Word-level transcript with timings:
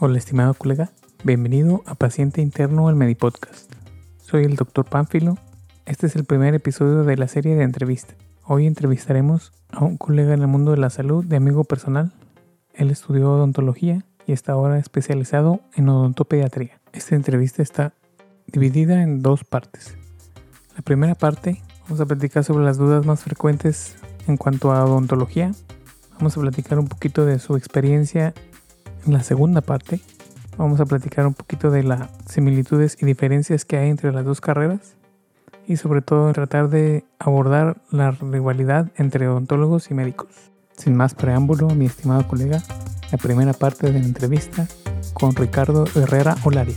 Hola 0.00 0.16
estimado 0.16 0.54
colega, 0.54 0.92
bienvenido 1.24 1.82
a 1.84 1.96
Paciente 1.96 2.40
Interno 2.40 2.86
al 2.86 2.94
Medipodcast. 2.94 3.72
Soy 4.22 4.44
el 4.44 4.54
Dr. 4.54 4.84
Pánfilo. 4.84 5.36
Este 5.86 6.06
es 6.06 6.14
el 6.14 6.24
primer 6.24 6.54
episodio 6.54 7.02
de 7.02 7.16
la 7.16 7.26
serie 7.26 7.56
de 7.56 7.64
entrevistas. 7.64 8.16
Hoy 8.44 8.68
entrevistaremos 8.68 9.52
a 9.72 9.82
un 9.82 9.96
colega 9.96 10.34
en 10.34 10.42
el 10.42 10.46
mundo 10.46 10.70
de 10.70 10.76
la 10.76 10.90
salud 10.90 11.24
de 11.24 11.34
amigo 11.34 11.64
personal. 11.64 12.12
Él 12.74 12.92
estudió 12.92 13.32
odontología 13.32 14.04
y 14.24 14.30
está 14.30 14.52
ahora 14.52 14.78
especializado 14.78 15.62
en 15.74 15.88
odontopediatría. 15.88 16.80
Esta 16.92 17.16
entrevista 17.16 17.60
está 17.60 17.92
dividida 18.46 19.02
en 19.02 19.20
dos 19.20 19.42
partes. 19.42 19.96
La 20.76 20.82
primera 20.82 21.16
parte 21.16 21.60
vamos 21.82 22.00
a 22.00 22.06
platicar 22.06 22.44
sobre 22.44 22.64
las 22.64 22.78
dudas 22.78 23.04
más 23.04 23.24
frecuentes 23.24 23.96
en 24.28 24.36
cuanto 24.36 24.70
a 24.70 24.84
odontología. 24.84 25.50
Vamos 26.18 26.36
a 26.36 26.40
platicar 26.40 26.78
un 26.78 26.86
poquito 26.86 27.26
de 27.26 27.40
su 27.40 27.56
experiencia 27.56 28.32
en 29.06 29.12
la 29.12 29.22
segunda 29.22 29.60
parte. 29.60 30.00
Vamos 30.56 30.80
a 30.80 30.86
platicar 30.86 31.26
un 31.26 31.34
poquito 31.34 31.70
de 31.70 31.84
las 31.84 32.08
similitudes 32.28 32.96
y 33.00 33.06
diferencias 33.06 33.64
que 33.64 33.76
hay 33.76 33.90
entre 33.90 34.12
las 34.12 34.24
dos 34.24 34.40
carreras 34.40 34.96
y 35.66 35.76
sobre 35.76 36.02
todo 36.02 36.32
tratar 36.32 36.68
de 36.68 37.04
abordar 37.18 37.76
la 37.90 38.10
rivalidad 38.10 38.90
entre 38.96 39.28
odontólogos 39.28 39.90
y 39.90 39.94
médicos. 39.94 40.28
Sin 40.76 40.96
más 40.96 41.14
preámbulo, 41.14 41.68
mi 41.68 41.86
estimado 41.86 42.26
colega, 42.26 42.62
la 43.12 43.18
primera 43.18 43.52
parte 43.52 43.92
de 43.92 44.00
la 44.00 44.06
entrevista 44.06 44.66
con 45.12 45.34
Ricardo 45.34 45.84
Herrera 45.94 46.36
Olaria. 46.44 46.76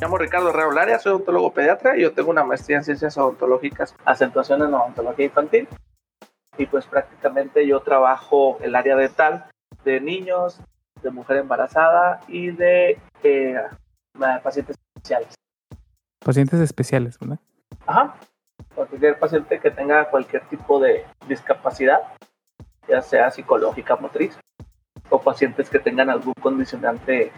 Me 0.00 0.06
llamo 0.06 0.16
Ricardo 0.16 0.48
Herrera 0.48 0.68
Olaria, 0.68 0.98
soy 0.98 1.12
odontólogo 1.12 1.52
pediatra 1.52 1.94
y 1.94 2.00
yo 2.00 2.14
tengo 2.14 2.30
una 2.30 2.42
maestría 2.42 2.78
en 2.78 2.84
ciencias 2.84 3.18
odontológicas, 3.18 3.94
acentuación 4.06 4.62
en 4.62 4.72
odontología 4.72 5.26
infantil. 5.26 5.68
Y 6.56 6.64
pues 6.64 6.86
prácticamente 6.86 7.66
yo 7.66 7.80
trabajo 7.80 8.56
el 8.62 8.76
área 8.76 8.96
dental 8.96 9.44
de 9.84 10.00
niños, 10.00 10.58
de 11.02 11.10
mujer 11.10 11.36
embarazada 11.36 12.22
y 12.28 12.50
de 12.50 12.98
eh, 13.22 13.60
pacientes 14.42 14.78
especiales. 14.96 15.34
Pacientes 16.24 16.60
especiales, 16.60 17.18
¿verdad? 17.18 17.38
Ajá, 17.86 18.14
cualquier 18.74 19.18
paciente 19.18 19.60
que 19.60 19.70
tenga 19.70 20.08
cualquier 20.08 20.48
tipo 20.48 20.80
de 20.80 21.04
discapacidad, 21.28 22.00
ya 22.88 23.02
sea 23.02 23.30
psicológica, 23.30 23.96
motriz, 23.96 24.38
o 25.10 25.20
pacientes 25.20 25.68
que 25.68 25.78
tengan 25.78 26.08
algún 26.08 26.32
condicionante 26.40 27.32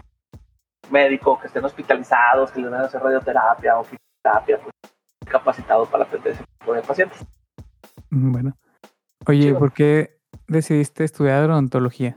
médico, 0.91 1.39
que 1.39 1.47
estén 1.47 1.65
hospitalizados, 1.65 2.51
que 2.51 2.61
les 2.61 2.71
van 2.71 2.83
a 2.83 2.85
hacer 2.85 3.03
radioterapia 3.03 3.79
o 3.79 3.85
fisioterapia, 3.85 4.59
pues 4.59 4.73
capacitados 5.27 5.89
para 5.89 6.05
atender 6.05 6.33
ese 6.35 6.45
tipo 6.59 6.75
de 6.75 6.83
pacientes. 6.83 7.25
Mm, 8.11 8.33
Bueno. 8.33 8.53
Oye, 9.27 9.55
¿por 9.55 9.73
qué 9.73 10.19
decidiste 10.49 11.05
estudiar 11.05 11.49
odontología? 11.49 12.17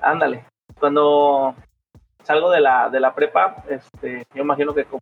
Ándale, 0.00 0.44
cuando 0.78 1.54
salgo 2.22 2.50
de 2.50 2.60
la, 2.60 2.88
de 2.90 3.00
la 3.00 3.14
prepa, 3.14 3.64
este, 3.68 4.24
yo 4.34 4.42
imagino 4.42 4.72
que 4.72 4.84
como 4.84 5.00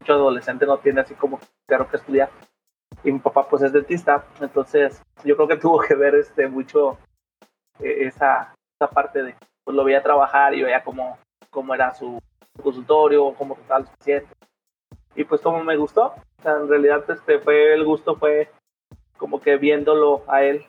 mucho 0.00 0.12
adolescente 0.12 0.66
no 0.66 0.78
tiene 0.78 1.00
así 1.00 1.14
como 1.14 1.40
claro 1.66 1.88
que 1.88 1.96
estudiar. 1.96 2.30
Y 3.04 3.12
mi 3.12 3.18
papá 3.20 3.48
pues 3.48 3.62
es 3.62 3.72
dentista, 3.72 4.24
entonces 4.40 5.02
yo 5.24 5.36
creo 5.36 5.48
que 5.48 5.56
tuvo 5.64 5.80
que 5.80 5.94
ver 5.94 6.14
este 6.14 6.48
mucho 6.48 6.98
eh, 7.78 8.06
esa, 8.06 8.54
esa 8.78 8.90
parte 8.90 9.22
de 9.22 9.34
pues 9.64 9.76
lo 9.76 9.84
veía 9.84 10.02
trabajar 10.02 10.54
y 10.54 10.62
veía 10.62 10.82
cómo, 10.82 11.18
cómo 11.50 11.74
era 11.74 11.94
su 11.94 12.18
consultorio, 12.62 13.34
cómo 13.34 13.54
trataban 13.54 13.82
los 13.82 13.90
pacientes. 13.96 14.36
Y 15.14 15.24
pues 15.24 15.40
como 15.40 15.62
me 15.62 15.76
gustó, 15.76 16.14
en 16.44 16.68
realidad 16.68 17.04
este 17.08 17.38
fue 17.40 17.74
el 17.74 17.84
gusto 17.84 18.16
fue 18.16 18.50
como 19.16 19.40
que 19.40 19.56
viéndolo 19.56 20.22
a 20.28 20.42
él, 20.42 20.64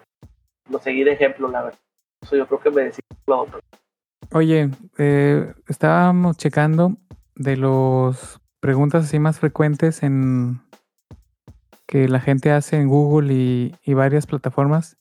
lo 0.70 0.80
seguí 0.80 1.04
de 1.04 1.14
ejemplo, 1.14 1.48
la 1.48 1.64
verdad. 1.64 1.80
Eso 2.22 2.36
yo 2.36 2.48
creo 2.48 2.60
que 2.60 2.70
me 2.72 2.84
decía 2.84 3.04
lo 3.28 3.42
otro. 3.42 3.60
Oye, 4.34 4.70
eh, 4.98 5.54
estábamos 5.68 6.38
checando 6.38 6.98
de 7.36 7.58
las 7.58 8.40
preguntas 8.60 9.06
así 9.06 9.20
más 9.20 9.40
frecuentes 9.40 10.04
en 10.04 10.62
que 11.86 12.08
la 12.08 12.20
gente 12.20 12.52
hace 12.52 12.78
en 12.78 12.88
Google 12.88 13.34
y, 13.34 13.76
y 13.84 13.94
varias 13.94 14.26
plataformas 14.26 14.98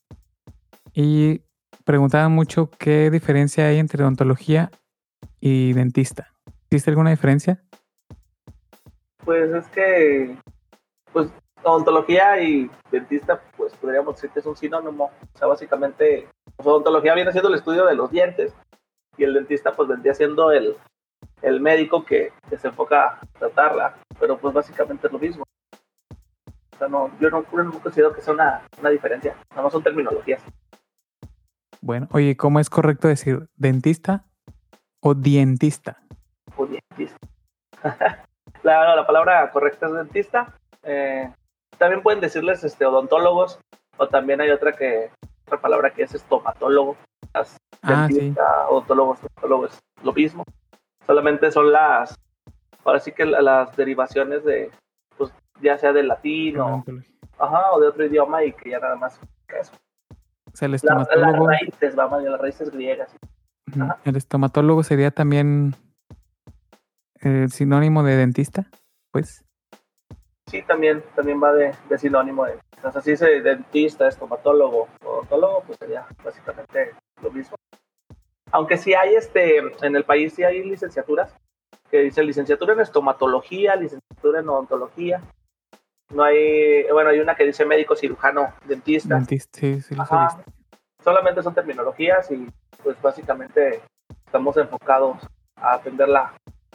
y 0.93 1.41
preguntaban 1.85 2.31
mucho 2.31 2.69
qué 2.77 3.09
diferencia 3.09 3.67
hay 3.67 3.77
entre 3.77 4.03
odontología 4.03 4.71
y 5.39 5.73
dentista. 5.73 6.33
¿Existe 6.65 6.91
alguna 6.91 7.09
diferencia? 7.09 7.63
Pues 9.23 9.53
es 9.53 9.67
que, 9.67 10.35
pues 11.11 11.31
odontología 11.63 12.41
y 12.41 12.69
dentista, 12.91 13.41
pues 13.55 13.73
podríamos 13.75 14.15
decir 14.15 14.29
que 14.31 14.39
es 14.39 14.45
un 14.45 14.55
sinónimo. 14.55 15.05
O 15.33 15.37
sea, 15.37 15.47
básicamente, 15.47 16.27
pues, 16.55 16.67
odontología 16.67 17.13
viene 17.13 17.31
siendo 17.31 17.49
el 17.49 17.55
estudio 17.55 17.85
de 17.85 17.95
los 17.95 18.11
dientes 18.11 18.53
y 19.17 19.23
el 19.23 19.33
dentista 19.33 19.73
pues 19.73 19.87
vendría 19.87 20.13
siendo 20.13 20.51
el, 20.51 20.75
el 21.41 21.59
médico 21.59 22.05
que, 22.05 22.31
que 22.49 22.57
se 22.57 22.69
enfoca 22.69 23.19
a 23.19 23.19
tratarla, 23.37 23.97
pero 24.19 24.37
pues 24.37 24.53
básicamente 24.53 25.07
es 25.07 25.13
lo 25.13 25.19
mismo. 25.19 25.43
O 26.73 26.77
sea, 26.77 26.87
no, 26.87 27.11
yo 27.19 27.29
no, 27.29 27.43
considero 27.43 28.13
que 28.13 28.21
sea 28.21 28.33
una, 28.33 28.61
una 28.79 28.89
diferencia, 28.89 29.35
nada 29.51 29.63
más 29.63 29.73
son 29.73 29.83
terminologías. 29.83 30.41
Bueno, 31.81 32.07
oye, 32.11 32.37
¿cómo 32.37 32.59
es 32.59 32.69
correcto 32.69 33.07
decir 33.07 33.47
dentista 33.55 34.25
o 35.01 35.13
dientista? 35.13 35.97
o 36.57 36.65
dentista. 36.65 37.17
la, 38.63 38.95
la 38.95 39.05
palabra 39.07 39.49
correcta 39.51 39.87
es 39.87 39.93
dentista. 39.93 40.53
Eh, 40.83 41.31
también 41.77 42.01
pueden 42.03 42.19
decirles 42.21 42.63
este, 42.63 42.85
odontólogos, 42.85 43.59
o 43.97 44.07
también 44.07 44.41
hay 44.41 44.49
otra 44.51 44.73
que 44.73 45.09
otra 45.47 45.59
palabra 45.59 45.91
que 45.91 46.03
es 46.03 46.13
estomatólogo. 46.15 46.95
Las 47.33 47.57
Ah, 47.83 48.05
sí. 48.07 48.13
dentista, 48.15 48.67
odontólogo, 48.69 49.13
estomatólogo 49.15 49.65
es 49.65 49.79
lo 50.03 50.13
mismo. 50.13 50.43
Solamente 51.07 51.51
son 51.51 51.71
las, 51.71 52.15
ahora 52.85 52.99
sí 52.99 53.11
que 53.11 53.25
la- 53.25 53.41
las 53.41 53.75
derivaciones 53.75 54.43
de, 54.43 54.69
pues 55.17 55.33
ya 55.61 55.77
sea 55.79 55.91
del 55.91 56.07
latín 56.07 56.59
o, 56.59 56.83
ajá, 57.39 57.71
o 57.71 57.79
de 57.79 57.87
otro 57.87 58.05
idioma 58.05 58.43
y 58.43 58.53
que 58.53 58.69
ya 58.69 58.79
nada 58.79 58.95
más 58.97 59.19
eso. 59.59 59.71
O 60.53 60.55
sea, 60.55 60.67
el 60.67 60.71
La- 60.73 60.93
las 60.95 61.07
estomatólogo, 61.09 61.47
raíces, 61.47 61.95
vamos, 61.95 62.21
las 62.23 62.39
raíces 62.39 62.69
griegas. 62.69 63.15
El 64.05 64.15
estomatólogo 64.15 64.83
sería 64.83 65.11
también 65.11 65.75
el 67.21 67.51
sinónimo 67.51 68.03
de 68.03 68.15
dentista, 68.15 68.67
pues. 69.11 69.45
Sí, 70.47 70.63
también, 70.63 71.03
también 71.15 71.41
va 71.41 71.53
de, 71.53 71.73
de 71.89 71.97
sinónimo 71.97 72.45
de. 72.45 72.59
O 72.83 72.91
sea, 72.91 73.01
si 73.01 73.11
dice 73.11 73.41
dentista, 73.41 74.07
estomatólogo, 74.07 74.87
odontólogo, 75.03 75.63
pues 75.65 75.77
sería 75.77 76.05
básicamente 76.23 76.95
lo 77.21 77.31
mismo. 77.31 77.55
Aunque 78.51 78.77
sí 78.77 78.93
hay 78.93 79.15
este, 79.15 79.59
en 79.59 79.95
el 79.95 80.03
país 80.03 80.33
sí 80.33 80.43
hay 80.43 80.63
licenciaturas 80.63 81.33
que 81.89 81.99
dice 81.99 82.23
licenciatura 82.23 82.73
en 82.73 82.79
estomatología, 82.79 83.75
licenciatura 83.75 84.39
en 84.39 84.49
odontología. 84.49 85.21
No 86.09 86.23
hay, 86.23 86.83
bueno, 86.91 87.09
hay 87.11 87.19
una 87.19 87.35
que 87.35 87.45
dice 87.45 87.65
médico 87.65 87.95
cirujano 87.95 88.53
dentista. 88.65 89.15
Dentista, 89.15 89.59
sí, 89.59 89.81
sí 89.81 89.95
Ajá. 89.97 90.43
Solamente 91.03 91.41
son 91.41 91.53
terminologías 91.53 92.29
y 92.31 92.47
pues 92.83 92.99
básicamente 93.01 93.81
estamos 94.25 94.55
enfocados 94.57 95.17
a 95.55 95.73
atender 95.73 96.07
la, 96.09 96.33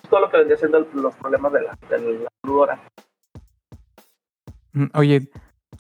todo 0.09 0.21
lo 0.21 0.31
que 0.31 0.37
vendría 0.39 0.57
siendo 0.57 0.79
el- 0.79 0.89
los 0.95 1.15
problemas 1.17 1.53
de 1.53 1.63
la, 1.63 1.79
de 1.89 1.99
la 1.99 2.29
salud 2.43 2.61
oral. 2.61 2.81
Mm, 4.73 4.87
Oye, 4.95 5.31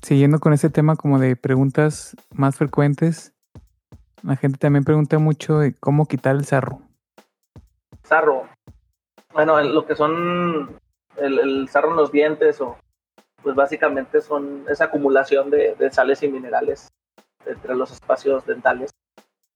siguiendo 0.02 0.38
con 0.38 0.52
ese 0.52 0.70
tema 0.70 0.96
como 0.96 1.18
de 1.18 1.36
preguntas 1.36 2.16
más 2.34 2.56
frecuentes, 2.56 3.34
la 4.22 4.36
gente 4.36 4.58
también 4.58 4.84
pregunta 4.84 5.18
mucho 5.18 5.58
de 5.58 5.74
cómo 5.74 6.06
quitar 6.06 6.34
el 6.36 6.44
sarro. 6.44 6.80
sarro. 8.02 8.48
Bueno, 9.32 9.58
en 9.60 9.74
lo 9.74 9.84
que 9.86 9.94
son 9.94 10.78
el, 11.16 11.38
el 11.38 11.68
sarro 11.68 11.90
en 11.90 11.96
los 11.96 12.10
dientes 12.12 12.60
o 12.60 12.78
pues 13.42 13.54
básicamente 13.54 14.20
son 14.20 14.64
esa 14.68 14.84
acumulación 14.86 15.50
de, 15.50 15.74
de 15.74 15.90
sales 15.92 16.22
y 16.22 16.28
minerales 16.28 16.88
entre 17.46 17.74
los 17.74 17.90
espacios 17.92 18.44
dentales. 18.46 18.90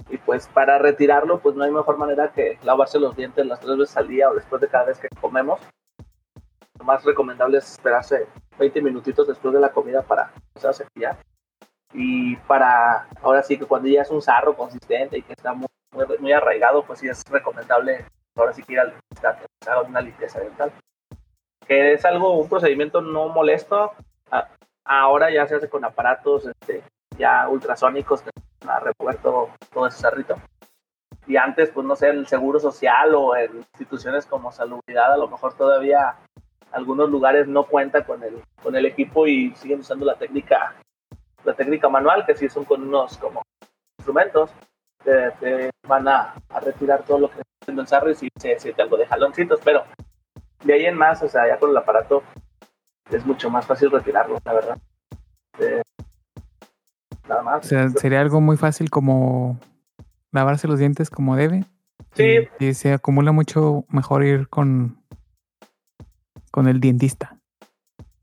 Y 0.09 0.19
pues 0.19 0.49
para 0.49 0.79
retirarlo, 0.79 1.41
pues 1.41 1.55
no 1.55 1.65
hay 1.65 1.71
mejor 1.71 1.99
manera 1.99 2.33
que 2.33 2.59
lavarse 2.63 2.99
los 2.99 3.15
dientes 3.17 3.47
las 3.47 3.61
tres 3.61 3.77
veces 3.77 3.97
al 3.97 4.09
día 4.09 4.31
o 4.31 4.35
después 4.35 4.61
de 4.61 4.69
cada 4.69 4.85
vez 4.87 4.99
que 4.99 5.09
comemos. 5.21 5.61
Lo 6.79 6.85
más 6.85 7.05
recomendable 7.05 7.59
es 7.59 7.73
esperarse 7.73 8.27
20 8.59 8.83
minutitos 8.83 9.29
después 9.29 9.55
de 9.55 9.61
la 9.61 9.71
comida 9.71 10.03
para 10.03 10.33
empezar 10.49 10.71
a 10.71 10.75
cepillar. 10.75 11.19
Y 11.93 12.37
para, 12.37 13.09
ahora 13.23 13.43
sí 13.43 13.59
que 13.59 13.67
cuando 13.67 13.89
ya 13.89 14.03
es 14.03 14.11
un 14.11 14.23
sarro 14.23 14.57
consistente 14.57 15.19
y 15.19 15.23
que 15.23 15.33
está 15.33 15.53
muy, 15.53 15.69
muy, 15.93 16.07
muy 16.19 16.33
arraigado, 16.33 16.85
pues 16.85 17.01
sí 17.01 17.09
es 17.09 17.23
recomendable 17.29 18.07
ahora 18.37 18.53
sí 18.53 18.63
que 18.63 18.75
ir 18.75 18.81
al 18.81 18.91
dentista 18.91 19.39
que 19.39 19.71
haga 19.71 19.83
una 19.83 20.01
limpieza 20.01 20.41
dental. 20.41 20.73
Que 21.67 21.93
es 21.93 22.05
algo, 22.05 22.39
un 22.39 22.49
procedimiento 22.49 23.01
no 23.01 23.29
molesto. 23.29 23.93
Ahora 24.85 25.31
ya 25.31 25.47
se 25.47 25.57
hace 25.57 25.69
con 25.69 25.85
aparatos 25.85 26.47
este, 26.47 26.83
ya 27.21 27.49
ultrasónicos 27.49 28.23
que 28.23 28.31
van 28.65 28.77
a 28.77 28.81
remover 28.81 29.17
todo, 29.19 29.51
ese 29.87 29.99
sarrito. 29.99 30.35
Y 31.27 31.37
antes, 31.37 31.71
pues 31.71 31.87
no 31.87 31.95
sé, 31.95 32.09
el 32.09 32.27
seguro 32.27 32.59
social 32.59 33.15
o 33.15 33.37
en 33.37 33.59
instituciones 33.59 34.27
como 34.27 34.51
salubridad, 34.51 35.13
a 35.13 35.17
lo 35.17 35.29
mejor 35.29 35.55
todavía 35.55 36.17
algunos 36.73 37.09
lugares 37.11 37.47
no 37.47 37.65
cuentan 37.65 38.05
con 38.05 38.23
el, 38.25 38.43
con 38.63 38.75
el 38.75 38.87
equipo 38.87 39.27
y 39.27 39.55
siguen 39.55 39.81
usando 39.81 40.05
la 40.05 40.17
técnica 40.17 40.75
la 41.45 41.55
técnica 41.55 41.89
manual, 41.89 42.25
que 42.27 42.35
sí 42.35 42.49
son 42.49 42.65
con 42.65 42.83
unos 42.83 43.17
como 43.19 43.43
instrumentos, 43.99 44.51
te, 45.03 45.71
van 45.87 46.09
a, 46.09 46.35
retirar 46.63 47.03
todo 47.05 47.19
lo 47.19 47.29
que 47.31 47.41
está 47.41 47.51
haciendo 47.63 47.83
el 47.83 47.89
sarro 47.89 48.11
y 48.11 48.15
si 48.15 48.29
se 48.39 48.59
siente 48.59 48.83
algo 48.83 48.97
de 48.97 49.07
jaloncitos, 49.07 49.61
pero 49.65 49.85
de 50.65 50.75
ahí 50.75 50.85
en 50.85 50.97
más, 50.97 51.23
o 51.23 51.29
sea, 51.29 51.47
ya 51.49 51.59
con 51.59 51.71
el 51.71 51.77
aparato 51.77 52.23
es 53.11 53.25
mucho 53.25 53.51
más 53.51 53.67
fácil 53.67 53.91
retirarlo, 53.91 54.39
la 54.45 54.53
verdad. 54.53 54.79
Nada 57.31 57.43
más. 57.43 57.65
O 57.65 57.69
sea, 57.69 57.89
sería 57.89 58.21
algo 58.21 58.41
muy 58.41 58.57
fácil 58.57 58.91
como 58.91 59.59
lavarse 60.33 60.69
los 60.69 60.79
dientes 60.79 61.09
como 61.09 61.37
debe. 61.37 61.65
Sí. 62.13 62.49
Y, 62.59 62.75
se 62.75 62.93
acumula 62.93 63.33
mucho 63.33 63.85
mejor 63.89 64.25
ir 64.25 64.49
con, 64.49 64.99
con 66.51 66.69
el 66.69 66.81
dentista. 66.81 67.37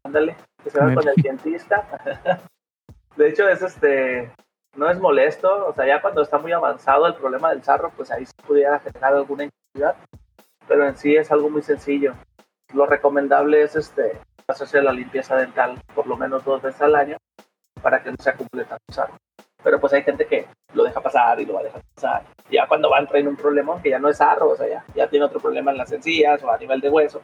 Ándale, 0.03 0.35
que 0.63 0.69
se 0.69 0.79
va 0.79 0.93
con 0.93 1.07
el 1.07 1.15
dentista. 1.15 1.87
de 3.17 3.29
hecho, 3.29 3.47
es 3.47 3.61
este, 3.61 4.31
no 4.75 4.89
es 4.89 4.99
molesto, 4.99 5.67
o 5.67 5.73
sea, 5.73 5.87
ya 5.87 6.01
cuando 6.01 6.21
está 6.21 6.37
muy 6.37 6.51
avanzado 6.51 7.07
el 7.07 7.15
problema 7.15 7.49
del 7.49 7.63
sarro, 7.63 7.91
pues 7.95 8.11
ahí 8.11 8.25
se 8.25 8.33
pudiera 8.45 8.79
generar 8.79 9.13
alguna 9.13 9.45
incomodidad, 9.45 9.95
pero 10.67 10.87
en 10.87 10.97
sí 10.97 11.15
es 11.15 11.31
algo 11.31 11.49
muy 11.49 11.61
sencillo. 11.61 12.13
Lo 12.73 12.85
recomendable 12.85 13.63
es 13.63 13.75
este, 13.77 14.19
hacerse 14.47 14.81
la 14.81 14.91
limpieza 14.91 15.37
dental 15.37 15.81
por 15.95 16.07
lo 16.07 16.17
menos 16.17 16.43
dos 16.43 16.61
veces 16.61 16.81
al 16.81 16.95
año 16.95 17.17
para 17.81 18.01
que 18.01 18.11
no 18.11 18.17
se 18.19 18.29
acumule 18.29 18.65
tanto 18.65 18.83
sarro. 18.91 19.15
Pero 19.63 19.79
pues 19.79 19.93
hay 19.93 20.03
gente 20.03 20.25
que 20.27 20.47
lo 20.73 20.83
deja 20.83 21.01
pasar 21.01 21.39
y 21.39 21.45
lo 21.45 21.53
va 21.53 21.61
a 21.61 21.63
dejar 21.63 21.81
pasar. 21.95 22.23
Ya 22.49 22.67
cuando 22.67 22.89
va 22.89 22.97
a 22.97 23.01
entrar 23.01 23.19
en 23.19 23.27
un 23.27 23.35
problema, 23.35 23.81
que 23.81 23.89
ya 23.89 23.99
no 23.99 24.09
es 24.09 24.17
sarro, 24.17 24.51
o 24.51 24.55
sea, 24.55 24.67
ya, 24.67 24.85
ya 24.95 25.09
tiene 25.09 25.25
otro 25.25 25.39
problema 25.39 25.71
en 25.71 25.77
las 25.77 25.91
encías 25.91 26.43
o 26.43 26.51
a 26.51 26.57
nivel 26.57 26.79
de 26.79 26.89
hueso, 26.89 27.21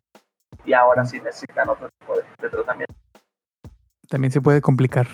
y 0.65 0.73
ahora 0.73 1.05
sí 1.05 1.19
necesitan 1.19 1.69
otro 1.69 1.89
tipo 1.99 2.15
de, 2.15 2.49
tratamiento. 2.49 2.93
También 4.09 4.31
se 4.31 4.41
puede 4.41 4.61
complicar. 4.61 5.07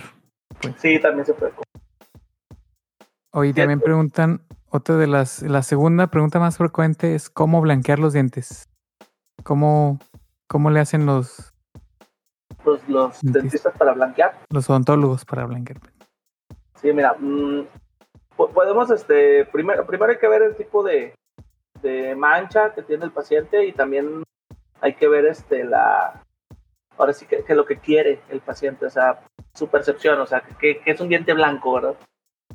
Pues. 0.61 0.75
Sí, 0.77 0.99
también 0.99 1.25
se 1.25 1.33
puede 1.33 1.51
complicar. 1.51 1.69
Hoy 3.31 3.53
también 3.53 3.79
preguntan, 3.79 4.41
otra 4.69 4.97
de 4.97 5.07
las, 5.07 5.43
la 5.43 5.61
segunda 5.61 6.07
pregunta 6.07 6.39
más 6.39 6.57
frecuente 6.57 7.15
es 7.15 7.29
cómo 7.29 7.61
blanquear 7.61 7.99
los 7.99 8.13
dientes. 8.13 8.69
¿Cómo, 9.43 9.99
cómo 10.47 10.71
le 10.71 10.79
hacen 10.79 11.05
los... 11.05 11.53
Los, 12.65 12.87
los 12.89 13.21
dentistas 13.21 13.77
para 13.77 13.93
blanquear? 13.93 14.37
Los 14.49 14.69
odontólogos 14.69 15.25
para 15.25 15.45
blanquear. 15.45 15.79
Sí, 16.75 16.91
mira, 16.93 17.15
mm, 17.17 17.65
podemos, 18.35 18.91
este, 18.91 19.45
primero, 19.45 19.85
primero 19.85 20.11
hay 20.11 20.17
que 20.17 20.27
ver 20.27 20.41
el 20.43 20.55
tipo 20.55 20.83
de, 20.83 21.13
de 21.81 22.15
mancha 22.15 22.73
que 22.73 22.83
tiene 22.83 23.05
el 23.05 23.11
paciente 23.11 23.65
y 23.65 23.71
también 23.73 24.23
hay 24.81 24.95
que 24.95 25.07
ver 25.07 25.25
este 25.25 25.63
la 25.63 26.23
ahora 26.97 27.13
sí 27.13 27.25
que, 27.25 27.43
que, 27.43 27.55
lo 27.55 27.65
que 27.65 27.77
quiere 27.77 28.21
el 28.29 28.41
paciente, 28.41 28.85
o 28.85 28.89
sea, 28.89 29.21
su 29.53 29.69
percepción, 29.69 30.19
o 30.19 30.25
sea, 30.25 30.41
que, 30.41 30.79
que, 30.79 30.91
es 30.91 30.99
un 30.99 31.07
diente 31.07 31.33
blanco, 31.33 31.73
¿verdad? 31.73 31.95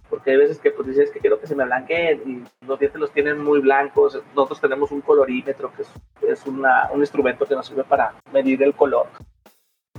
porque 0.09 0.33
hay 0.33 0.37
veces 0.37 0.59
que 0.59 0.71
pues 0.71 0.89
dices 0.89 1.11
que 1.11 1.19
quiero 1.19 1.41
que 1.41 1.47
se 1.47 1.57
me 1.57 1.65
blanqueen 1.65 2.23
y 2.25 2.67
los 2.67 2.79
dientes 2.79 3.01
los 3.01 3.13
tienen 3.13 3.43
muy 3.43 3.61
blancos. 3.61 4.21
Nosotros 4.35 4.61
tenemos 4.61 4.91
un 4.91 5.01
colorímetro 5.01 5.73
que 5.75 5.83
es, 5.83 5.91
es 6.23 6.47
una, 6.47 6.91
un 6.93 7.01
instrumento 7.01 7.47
que 7.47 7.55
nos 7.55 7.67
sirve 7.67 7.85
para 7.85 8.15
medir 8.33 8.63
el 8.63 8.75
color 8.75 9.09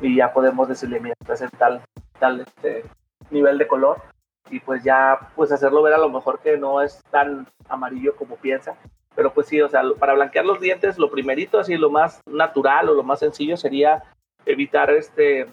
y 0.02 0.18
ya 0.18 0.34
podemos 0.34 0.68
decirle, 0.68 1.00
mira, 1.00 1.16
estás 1.20 1.50
tal, 1.58 1.82
tal 2.20 2.42
este, 2.42 2.84
nivel 3.30 3.58
de 3.58 3.68
color 3.68 4.02
y 4.50 4.60
pues 4.60 4.84
ya 4.84 5.32
pues 5.36 5.52
hacerlo 5.52 5.82
ver 5.82 5.94
a 5.94 5.98
lo 5.98 6.10
mejor 6.10 6.40
que 6.40 6.58
no 6.58 6.82
es 6.82 7.02
tan 7.10 7.48
amarillo 7.68 8.16
como 8.16 8.36
piensa. 8.36 8.76
Pero 9.16 9.34
pues 9.34 9.48
sí, 9.48 9.62
o 9.62 9.70
sea, 9.70 9.82
para 9.98 10.14
blanquear 10.14 10.46
los 10.46 10.60
dientes, 10.60 10.98
lo 10.98 11.10
primerito, 11.10 11.60
así 11.60 11.78
lo 11.78 11.90
más 11.90 12.22
natural 12.26 12.90
o 12.90 12.94
lo 12.94 13.04
más 13.04 13.20
sencillo 13.20 13.56
sería 13.58 14.04
evitar 14.46 14.92
este 14.92 15.48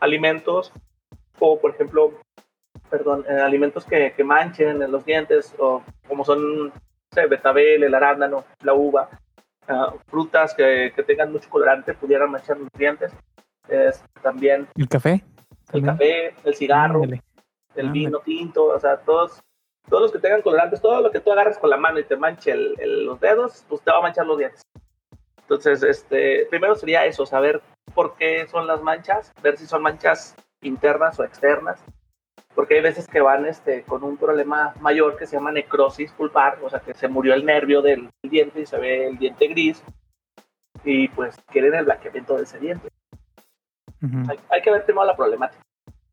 alimentos 0.00 0.72
o 1.38 1.58
por 1.58 1.70
ejemplo 1.70 2.12
perdón, 2.90 3.24
eh, 3.28 3.40
alimentos 3.40 3.84
que, 3.84 4.12
que, 4.16 4.24
manchen 4.24 4.82
en 4.82 4.92
los 4.92 5.04
dientes, 5.04 5.54
o 5.58 5.82
como 6.06 6.24
son 6.24 6.72
sé, 7.12 7.26
betabel, 7.26 7.82
el 7.82 7.94
arándano, 7.94 8.44
la 8.62 8.74
uva, 8.74 9.08
ah, 9.68 9.92
frutas 10.06 10.54
que, 10.54 10.92
que, 10.94 11.02
tengan 11.02 11.32
mucho 11.32 11.48
colorante 11.50 11.94
pudieran 11.94 12.30
manchar 12.30 12.58
los 12.58 12.68
dientes. 12.72 13.12
También 14.22 14.68
el 14.74 14.88
café, 14.88 15.24
el 15.72 15.84
café, 15.84 16.34
el 16.44 16.54
cigarro, 16.54 17.02
el 17.74 17.90
vino 17.90 18.20
tinto, 18.20 18.66
o 18.66 18.80
sea, 18.80 18.98
todos, 18.98 19.42
todos 19.88 20.02
los 20.02 20.12
que 20.12 20.18
tengan 20.18 20.42
colorantes, 20.42 20.80
todo 20.80 21.00
lo 21.00 21.10
que 21.10 21.20
tú 21.20 21.32
agarres 21.32 21.58
con 21.58 21.70
la 21.70 21.76
mano 21.76 21.98
y 21.98 22.04
te 22.04 22.16
manche 22.16 22.54
los 22.54 23.20
dedos, 23.20 23.64
pues 23.68 23.82
te 23.82 23.90
va 23.90 23.98
a 23.98 24.02
manchar 24.02 24.26
los 24.26 24.38
dientes. 24.38 24.62
Entonces, 25.42 25.82
este, 25.82 26.46
primero 26.50 26.74
sería 26.74 27.04
eso, 27.04 27.24
saber 27.24 27.62
por 27.94 28.16
qué 28.16 28.46
son 28.48 28.66
las 28.66 28.82
manchas, 28.82 29.32
ver 29.42 29.56
si 29.56 29.66
son 29.66 29.82
manchas 29.82 30.34
internas 30.60 31.18
o 31.20 31.24
externas, 31.24 31.80
porque 32.54 32.74
hay 32.74 32.80
veces 32.80 33.06
que 33.06 33.20
van 33.20 33.46
este, 33.46 33.82
con 33.82 34.02
un 34.02 34.16
problema 34.16 34.74
mayor 34.80 35.16
que 35.16 35.26
se 35.26 35.36
llama 35.36 35.52
necrosis 35.52 36.10
pulpar, 36.12 36.58
o 36.62 36.70
sea, 36.70 36.80
que 36.80 36.94
se 36.94 37.06
murió 37.06 37.34
el 37.34 37.44
nervio 37.44 37.82
del 37.82 38.10
diente 38.22 38.62
y 38.62 38.66
se 38.66 38.78
ve 38.78 39.08
el 39.08 39.18
diente 39.18 39.46
gris, 39.46 39.84
y 40.82 41.08
pues 41.08 41.36
quieren 41.46 41.74
el 41.74 41.84
blanqueamiento 41.84 42.36
de 42.36 42.42
ese 42.42 42.58
diente. 42.58 42.88
Hay, 44.50 44.62
que 44.62 44.70
ver 44.70 44.84
primero 44.84 45.06
la 45.06 45.16
problemática. 45.16 45.62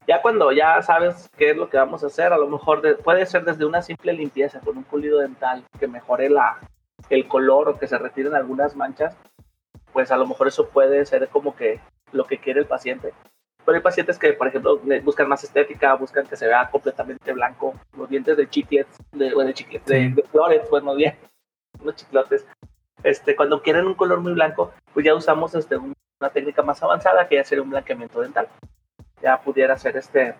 Ya 0.07 0.21
cuando 0.21 0.51
ya 0.51 0.81
sabes 0.81 1.29
qué 1.37 1.51
es 1.51 1.57
lo 1.57 1.69
que 1.69 1.77
vamos 1.77 2.03
a 2.03 2.07
hacer, 2.07 2.33
a 2.33 2.37
lo 2.37 2.47
mejor 2.47 2.81
puede 3.03 3.25
ser 3.25 3.45
desde 3.45 3.65
una 3.65 3.81
simple 3.81 4.13
limpieza 4.13 4.59
con 4.59 4.77
un 4.77 4.83
pulido 4.83 5.19
dental 5.19 5.63
que 5.79 5.87
mejore 5.87 6.29
la, 6.29 6.59
el 7.09 7.27
color 7.27 7.69
o 7.69 7.79
que 7.79 7.87
se 7.87 7.97
retiren 7.97 8.35
algunas 8.35 8.75
manchas, 8.75 9.15
pues 9.93 10.11
a 10.11 10.17
lo 10.17 10.27
mejor 10.27 10.47
eso 10.47 10.67
puede 10.67 11.05
ser 11.05 11.29
como 11.29 11.55
que 11.55 11.79
lo 12.11 12.25
que 12.25 12.37
quiere 12.37 12.59
el 12.59 12.67
paciente 12.67 13.13
pero 13.65 13.77
hay 13.77 13.81
pacientes 13.81 14.19
que, 14.19 14.33
por 14.33 14.47
ejemplo, 14.47 14.79
buscan 15.03 15.27
más 15.29 15.43
estética, 15.43 15.95
buscan 15.95 16.25
que 16.27 16.35
se 16.35 16.47
vea 16.47 16.69
completamente 16.69 17.31
blanco. 17.31 17.73
Los 17.97 18.09
dientes 18.09 18.35
de 18.35 18.49
chiclets, 18.49 18.97
de, 19.11 19.29
de, 19.29 19.53
chiclets, 19.53 19.85
de, 19.85 20.23
flores, 20.31 20.61
pues 20.69 20.83
más 20.83 20.95
bien, 20.95 21.15
unos 21.79 21.95
chiclotes. 21.95 22.45
Este, 23.03 23.35
cuando 23.35 23.61
quieren 23.61 23.85
un 23.85 23.95
color 23.95 24.21
muy 24.21 24.33
blanco, 24.33 24.71
pues 24.93 25.05
ya 25.05 25.13
usamos 25.13 25.53
este, 25.55 25.77
una 25.77 26.29
técnica 26.31 26.61
más 26.61 26.81
avanzada 26.81 27.27
que 27.27 27.35
ya 27.35 27.43
sería 27.43 27.63
un 27.63 27.69
blanqueamiento 27.69 28.21
dental. 28.21 28.47
Ya 29.21 29.39
pudiera 29.41 29.77
ser 29.77 29.97
este, 29.97 30.35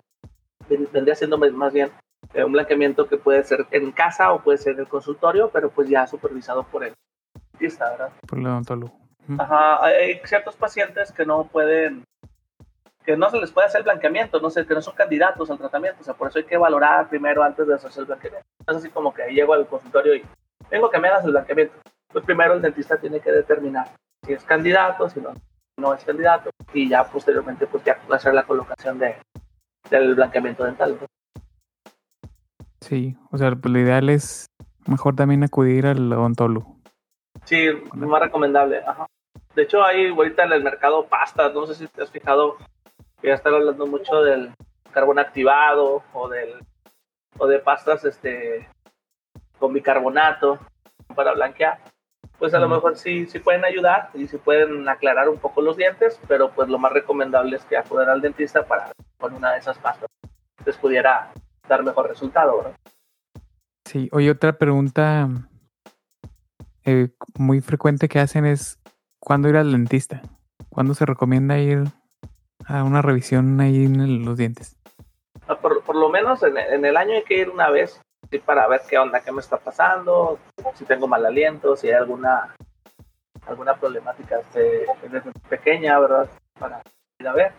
vendría 0.68 1.14
siendo 1.14 1.38
más 1.38 1.72
bien 1.72 1.90
eh, 2.32 2.44
un 2.44 2.52
blanqueamiento 2.52 3.06
que 3.06 3.16
puede 3.16 3.44
ser 3.44 3.66
en 3.70 3.92
casa 3.92 4.32
o 4.32 4.40
puede 4.40 4.58
ser 4.58 4.74
en 4.74 4.80
el 4.80 4.88
consultorio, 4.88 5.50
pero 5.50 5.70
pues 5.70 5.88
ya 5.88 6.06
supervisado 6.06 6.64
por 6.64 6.84
el 6.84 6.94
dentista, 7.52 7.90
¿verdad? 7.90 8.12
Por 8.26 8.38
el 8.38 8.46
odontólogo. 8.46 8.98
Ajá, 9.38 9.84
hay 9.84 10.20
ciertos 10.24 10.54
pacientes 10.56 11.12
que 11.12 11.24
no 11.24 11.44
pueden 11.44 12.04
que 13.04 13.16
no 13.18 13.28
se 13.28 13.38
les 13.38 13.52
puede 13.52 13.66
hacer 13.66 13.82
blanqueamiento, 13.82 14.40
no 14.40 14.48
sé, 14.48 14.66
que 14.66 14.72
no 14.72 14.80
son 14.80 14.94
candidatos 14.94 15.50
al 15.50 15.58
tratamiento, 15.58 16.00
o 16.00 16.04
sea, 16.04 16.14
por 16.14 16.28
eso 16.28 16.38
hay 16.38 16.44
que 16.44 16.56
valorar 16.56 17.06
primero 17.10 17.42
antes 17.42 17.66
de 17.66 17.74
hacerse 17.74 18.00
el 18.00 18.06
blanqueamiento. 18.06 18.46
Es 18.66 18.76
así 18.76 18.88
como 18.88 19.12
que 19.12 19.26
llego 19.28 19.52
al 19.52 19.66
consultorio 19.66 20.14
y 20.14 20.24
tengo 20.70 20.88
que 20.88 20.98
me 20.98 21.08
hagas 21.08 21.24
el 21.26 21.32
blanqueamiento. 21.32 21.74
Pues 22.14 22.24
primero 22.24 22.54
el 22.54 22.62
dentista 22.62 22.96
tiene 22.96 23.18
que 23.18 23.32
determinar 23.32 23.88
si 24.24 24.34
es 24.34 24.44
candidato, 24.44 25.10
si 25.10 25.20
no, 25.20 25.34
no 25.76 25.94
es 25.94 26.04
candidato, 26.04 26.48
y 26.72 26.88
ya 26.88 27.02
posteriormente 27.02 27.66
pues 27.66 27.82
ya 27.82 27.98
hacer 28.08 28.32
la 28.32 28.44
colocación 28.44 29.00
de, 29.00 29.16
del 29.90 30.14
blanqueamiento 30.14 30.62
dental. 30.62 30.96
Sí, 32.80 33.16
o 33.32 33.36
sea, 33.36 33.50
pues 33.56 33.72
lo 33.72 33.80
ideal 33.80 34.08
es 34.10 34.46
mejor 34.86 35.16
también 35.16 35.42
acudir 35.42 35.86
al 35.86 36.12
odontólogo. 36.12 36.76
Sí, 37.46 37.66
más 37.94 38.22
recomendable. 38.22 38.84
Ajá. 38.86 39.06
De 39.56 39.62
hecho, 39.62 39.82
hay 39.82 40.06
ahorita 40.06 40.44
en 40.44 40.52
el 40.52 40.62
mercado 40.62 41.08
pastas, 41.08 41.52
no 41.52 41.66
sé 41.66 41.74
si 41.74 41.88
te 41.88 42.04
has 42.04 42.12
fijado, 42.12 42.58
ya 43.24 43.34
están 43.34 43.54
hablando 43.54 43.88
mucho 43.88 44.22
del 44.22 44.54
carbón 44.92 45.18
activado 45.18 46.04
o 46.12 46.28
del 46.28 46.64
o 47.38 47.48
de 47.48 47.58
pastas 47.58 48.04
este 48.04 48.68
con 49.58 49.72
bicarbonato 49.72 50.60
para 51.16 51.32
blanquear 51.32 51.80
pues 52.44 52.52
a 52.52 52.58
lo 52.58 52.68
mejor 52.68 52.98
sí, 52.98 53.24
sí 53.24 53.38
pueden 53.38 53.64
ayudar 53.64 54.10
y 54.12 54.28
sí 54.28 54.36
pueden 54.36 54.86
aclarar 54.86 55.30
un 55.30 55.38
poco 55.38 55.62
los 55.62 55.78
dientes, 55.78 56.20
pero 56.28 56.50
pues 56.50 56.68
lo 56.68 56.78
más 56.78 56.92
recomendable 56.92 57.56
es 57.56 57.64
que 57.64 57.74
acudan 57.74 58.10
al 58.10 58.20
dentista 58.20 58.66
para 58.66 58.92
con 59.16 59.32
una 59.32 59.52
de 59.52 59.60
esas 59.60 59.78
pastas 59.78 60.10
les 60.66 60.76
pudiera 60.76 61.32
dar 61.66 61.82
mejor 61.82 62.06
resultado, 62.06 62.58
¿verdad? 62.58 62.76
Sí, 63.86 64.10
oye, 64.12 64.30
otra 64.30 64.58
pregunta 64.58 65.26
eh, 66.84 67.08
muy 67.38 67.62
frecuente 67.62 68.08
que 68.08 68.20
hacen 68.20 68.44
es 68.44 68.78
¿cuándo 69.18 69.48
ir 69.48 69.56
al 69.56 69.72
dentista? 69.72 70.20
¿Cuándo 70.68 70.92
se 70.92 71.06
recomienda 71.06 71.58
ir 71.58 71.84
a 72.66 72.84
una 72.84 73.00
revisión 73.00 73.58
ahí 73.58 73.86
en 73.86 74.26
los 74.26 74.36
dientes. 74.36 74.76
Ah, 75.48 75.56
por, 75.56 75.82
por 75.82 75.96
lo 75.96 76.10
menos 76.10 76.42
en, 76.42 76.58
en, 76.58 76.84
el 76.84 76.98
año 76.98 77.14
hay 77.14 77.24
que 77.24 77.38
ir 77.38 77.48
una 77.48 77.70
vez 77.70 78.02
para 78.44 78.66
ver 78.68 78.82
qué 78.88 78.98
onda, 78.98 79.20
qué 79.20 79.32
me 79.32 79.40
está 79.40 79.56
pasando, 79.58 80.38
si 80.74 80.84
tengo 80.84 81.06
mal 81.06 81.24
aliento, 81.24 81.76
si 81.76 81.88
hay 81.88 81.94
alguna 81.94 82.54
alguna 83.46 83.74
problemática 83.74 84.40
este, 84.40 84.86
pequeña, 85.48 85.98
¿verdad? 85.98 86.28
Para 86.58 86.82
ir 87.18 87.28
a 87.28 87.32
ver. 87.32 87.52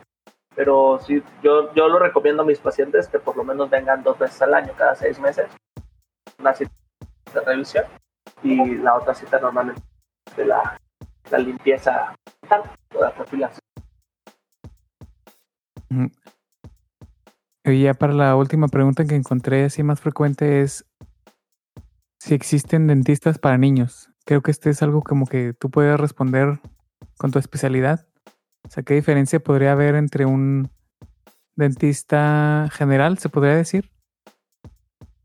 Pero 0.55 0.99
sí, 0.99 1.21
yo, 1.43 1.73
yo 1.73 1.87
lo 1.87 1.99
recomiendo 1.99 2.43
a 2.43 2.45
mis 2.45 2.59
pacientes 2.59 3.07
que 3.07 3.19
por 3.19 3.35
lo 3.35 3.43
menos 3.43 3.69
vengan 3.69 4.03
dos 4.03 4.17
veces 4.17 4.41
al 4.41 4.53
año, 4.53 4.73
cada 4.77 4.95
seis 4.95 5.19
meses, 5.19 5.47
una 6.39 6.53
cita 6.53 6.71
de 7.33 7.41
revisión 7.41 7.85
y 8.41 8.75
la 8.75 8.95
otra 8.95 9.13
cita 9.13 9.39
normalmente 9.39 9.81
de 10.35 10.45
la, 10.45 10.79
limpieza 11.37 12.15
toda 12.89 13.09
la 13.09 13.13
profilaxis 13.13 13.59
Y 17.67 17.81
ya 17.81 17.95
para 17.95 18.13
la 18.13 18.35
última 18.35 18.67
pregunta 18.67 19.05
que 19.05 19.15
encontré 19.15 19.65
así 19.65 19.81
más 19.81 19.99
frecuente 19.99 20.61
es 20.61 20.85
si 22.19 22.35
existen 22.35 22.85
dentistas 22.85 23.39
para 23.39 23.57
niños. 23.57 24.11
Creo 24.23 24.41
que 24.41 24.51
este 24.51 24.69
es 24.69 24.83
algo 24.83 25.01
como 25.01 25.25
que 25.25 25.53
tú 25.53 25.71
puedes 25.71 25.99
responder 25.99 26.59
con 27.17 27.31
tu 27.31 27.39
especialidad. 27.39 28.05
O 28.67 28.69
sea, 28.69 28.83
¿qué 28.83 28.93
diferencia 28.93 29.39
podría 29.39 29.71
haber 29.71 29.95
entre 29.95 30.25
un 30.27 30.69
dentista 31.55 32.69
general, 32.71 33.17
se 33.17 33.29
podría 33.29 33.55
decir, 33.55 33.89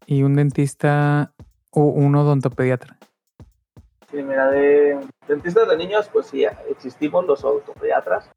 y 0.06 0.22
un 0.22 0.34
dentista 0.34 1.34
o 1.70 1.84
un 1.84 2.14
odontopediatra? 2.14 2.98
Sí, 4.10 4.16
de 4.16 4.98
dentistas 5.28 5.68
de 5.68 5.76
niños, 5.76 6.08
pues 6.10 6.26
sí, 6.28 6.44
existimos 6.70 7.26
los 7.26 7.44
odontopediatras. 7.44 8.30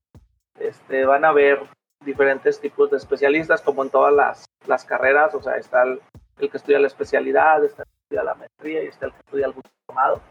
Este, 0.59 1.05
van 1.05 1.23
a 1.23 1.29
haber 1.29 1.59
diferentes 2.05 2.59
tipos 2.59 2.89
de 2.91 2.97
especialistas, 2.97 3.61
como 3.61 3.83
en 3.83 3.89
todas 3.89 4.13
las, 4.13 4.45
las 4.67 4.85
carreras, 4.85 5.33
o 5.35 5.41
sea, 5.41 5.57
está 5.57 5.83
el, 5.83 6.01
que 6.37 6.57
estudia 6.57 6.79
la 6.79 6.87
especialidad, 6.87 7.63
está 7.63 7.83
el 7.83 7.89
que 7.89 7.97
estudia 8.03 8.23
la 8.23 8.35
maestría 8.35 8.83
y 8.83 8.87
está 8.87 9.05
el 9.05 9.13
que 9.13 9.19
estudia 9.19 9.45
algún 9.45 9.63
diplomado. 9.63 10.21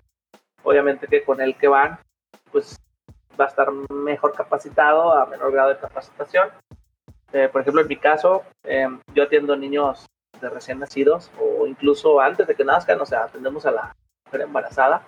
Obviamente 0.62 1.08
que 1.08 1.24
con 1.24 1.40
el 1.40 1.56
que 1.56 1.68
van, 1.68 1.98
pues 2.50 2.78
va 3.40 3.46
a 3.46 3.48
estar 3.48 3.72
mejor 3.72 4.34
capacitado 4.34 5.12
a 5.12 5.26
menor 5.26 5.52
grado 5.52 5.70
de 5.70 5.78
capacitación. 5.78 6.48
Eh, 7.32 7.48
por 7.50 7.62
ejemplo, 7.62 7.80
en 7.80 7.88
mi 7.88 7.96
caso, 7.96 8.42
eh, 8.62 8.86
yo 9.14 9.24
atiendo 9.24 9.56
niños 9.56 10.06
de 10.40 10.50
recién 10.50 10.78
nacidos 10.78 11.30
o 11.40 11.66
incluso 11.66 12.20
antes 12.20 12.46
de 12.46 12.54
que 12.54 12.64
nazcan, 12.64 13.00
o 13.00 13.06
sea, 13.06 13.24
atendemos 13.24 13.64
a 13.64 13.70
la 13.70 13.96
mujer 14.26 14.42
embarazada 14.42 15.02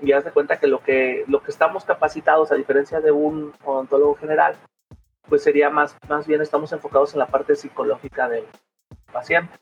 y 0.00 0.12
haz 0.12 0.24
de 0.24 0.32
cuenta 0.32 0.58
que 0.58 0.66
lo 0.66 0.82
que 0.82 1.24
lo 1.28 1.42
que 1.42 1.50
estamos 1.50 1.84
capacitados 1.84 2.50
a 2.50 2.56
diferencia 2.56 3.00
de 3.00 3.12
un 3.12 3.52
odontólogo 3.64 4.14
general 4.16 4.56
pues 5.32 5.44
sería 5.44 5.70
más, 5.70 5.96
más 6.10 6.26
bien 6.26 6.42
estamos 6.42 6.74
enfocados 6.74 7.14
en 7.14 7.20
la 7.20 7.26
parte 7.26 7.56
psicológica 7.56 8.28
del 8.28 8.44
paciente. 9.10 9.58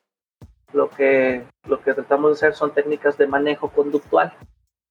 Lo 0.73 0.91
que, 0.91 1.45
lo 1.69 1.81
que 1.81 1.95
tratamos 1.95 2.33
de 2.33 2.35
hacer 2.35 2.55
son 2.59 2.75
técnicas 2.75 3.17
de 3.17 3.29
manejo 3.29 3.71
conductual 3.71 4.37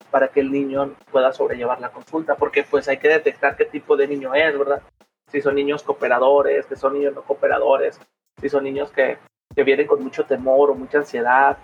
para 0.10 0.30
que 0.30 0.40
el 0.40 0.50
niño 0.50 0.96
pueda 1.12 1.34
sobrellevar 1.34 1.82
la 1.82 1.92
consulta, 1.92 2.36
porque 2.36 2.64
pues 2.64 2.88
hay 2.88 2.98
que 2.98 3.10
detectar 3.10 3.58
qué 3.58 3.66
tipo 3.66 3.98
de 3.98 4.08
niño 4.08 4.34
es, 4.34 4.58
¿verdad? 4.58 4.82
Si 5.30 5.42
son 5.42 5.56
niños 5.56 5.84
cooperadores, 5.84 6.66
que 6.66 6.78
son 6.78 6.94
niños 6.94 7.14
no 7.14 7.24
cooperadores, 7.24 8.00
si 8.40 8.48
son 8.48 8.64
niños 8.64 8.90
que, 8.94 9.18
que 9.54 9.64
vienen 9.66 9.86
con 9.86 10.02
mucho 10.02 10.24
temor 10.24 10.70
o 10.70 10.76
mucha 10.76 11.00
ansiedad, 11.00 11.58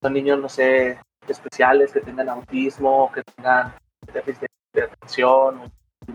son 0.00 0.12
niños, 0.12 0.38
no 0.38 0.48
sé, 0.48 1.00
especiales, 1.26 1.90
que 1.90 2.02
tengan 2.02 2.28
autismo, 2.28 3.10
que 3.12 3.24
tengan 3.24 3.74
déficit 4.12 4.46
de 4.74 4.82
atención, 4.82 5.60
o 5.60 6.12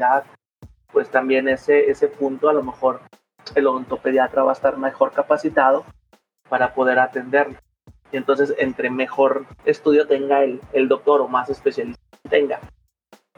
pues 0.91 1.09
también 1.09 1.47
ese, 1.47 1.89
ese 1.89 2.07
punto 2.07 2.49
a 2.49 2.53
lo 2.53 2.63
mejor 2.63 3.01
el 3.55 3.67
odontopediatra 3.67 4.43
va 4.43 4.51
a 4.51 4.53
estar 4.53 4.77
mejor 4.77 5.11
capacitado 5.11 5.85
para 6.49 6.73
poder 6.73 6.99
atenderlo. 6.99 7.57
Y 8.11 8.17
entonces, 8.17 8.53
entre 8.57 8.89
mejor 8.89 9.45
estudio 9.63 10.05
tenga 10.05 10.43
el, 10.43 10.61
el 10.73 10.87
doctor 10.89 11.21
o 11.21 11.27
más 11.27 11.49
especialista 11.49 12.01
tenga, 12.29 12.59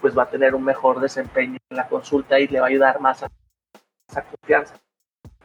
pues 0.01 0.17
va 0.17 0.23
a 0.23 0.29
tener 0.29 0.55
un 0.55 0.63
mejor 0.63 0.99
desempeño 0.99 1.57
en 1.69 1.77
la 1.77 1.87
consulta 1.87 2.39
y 2.39 2.47
le 2.47 2.59
va 2.59 2.67
a 2.67 2.69
ayudar 2.69 2.99
más 2.99 3.23
a 3.23 3.29
esa 4.09 4.23
confianza. 4.23 4.75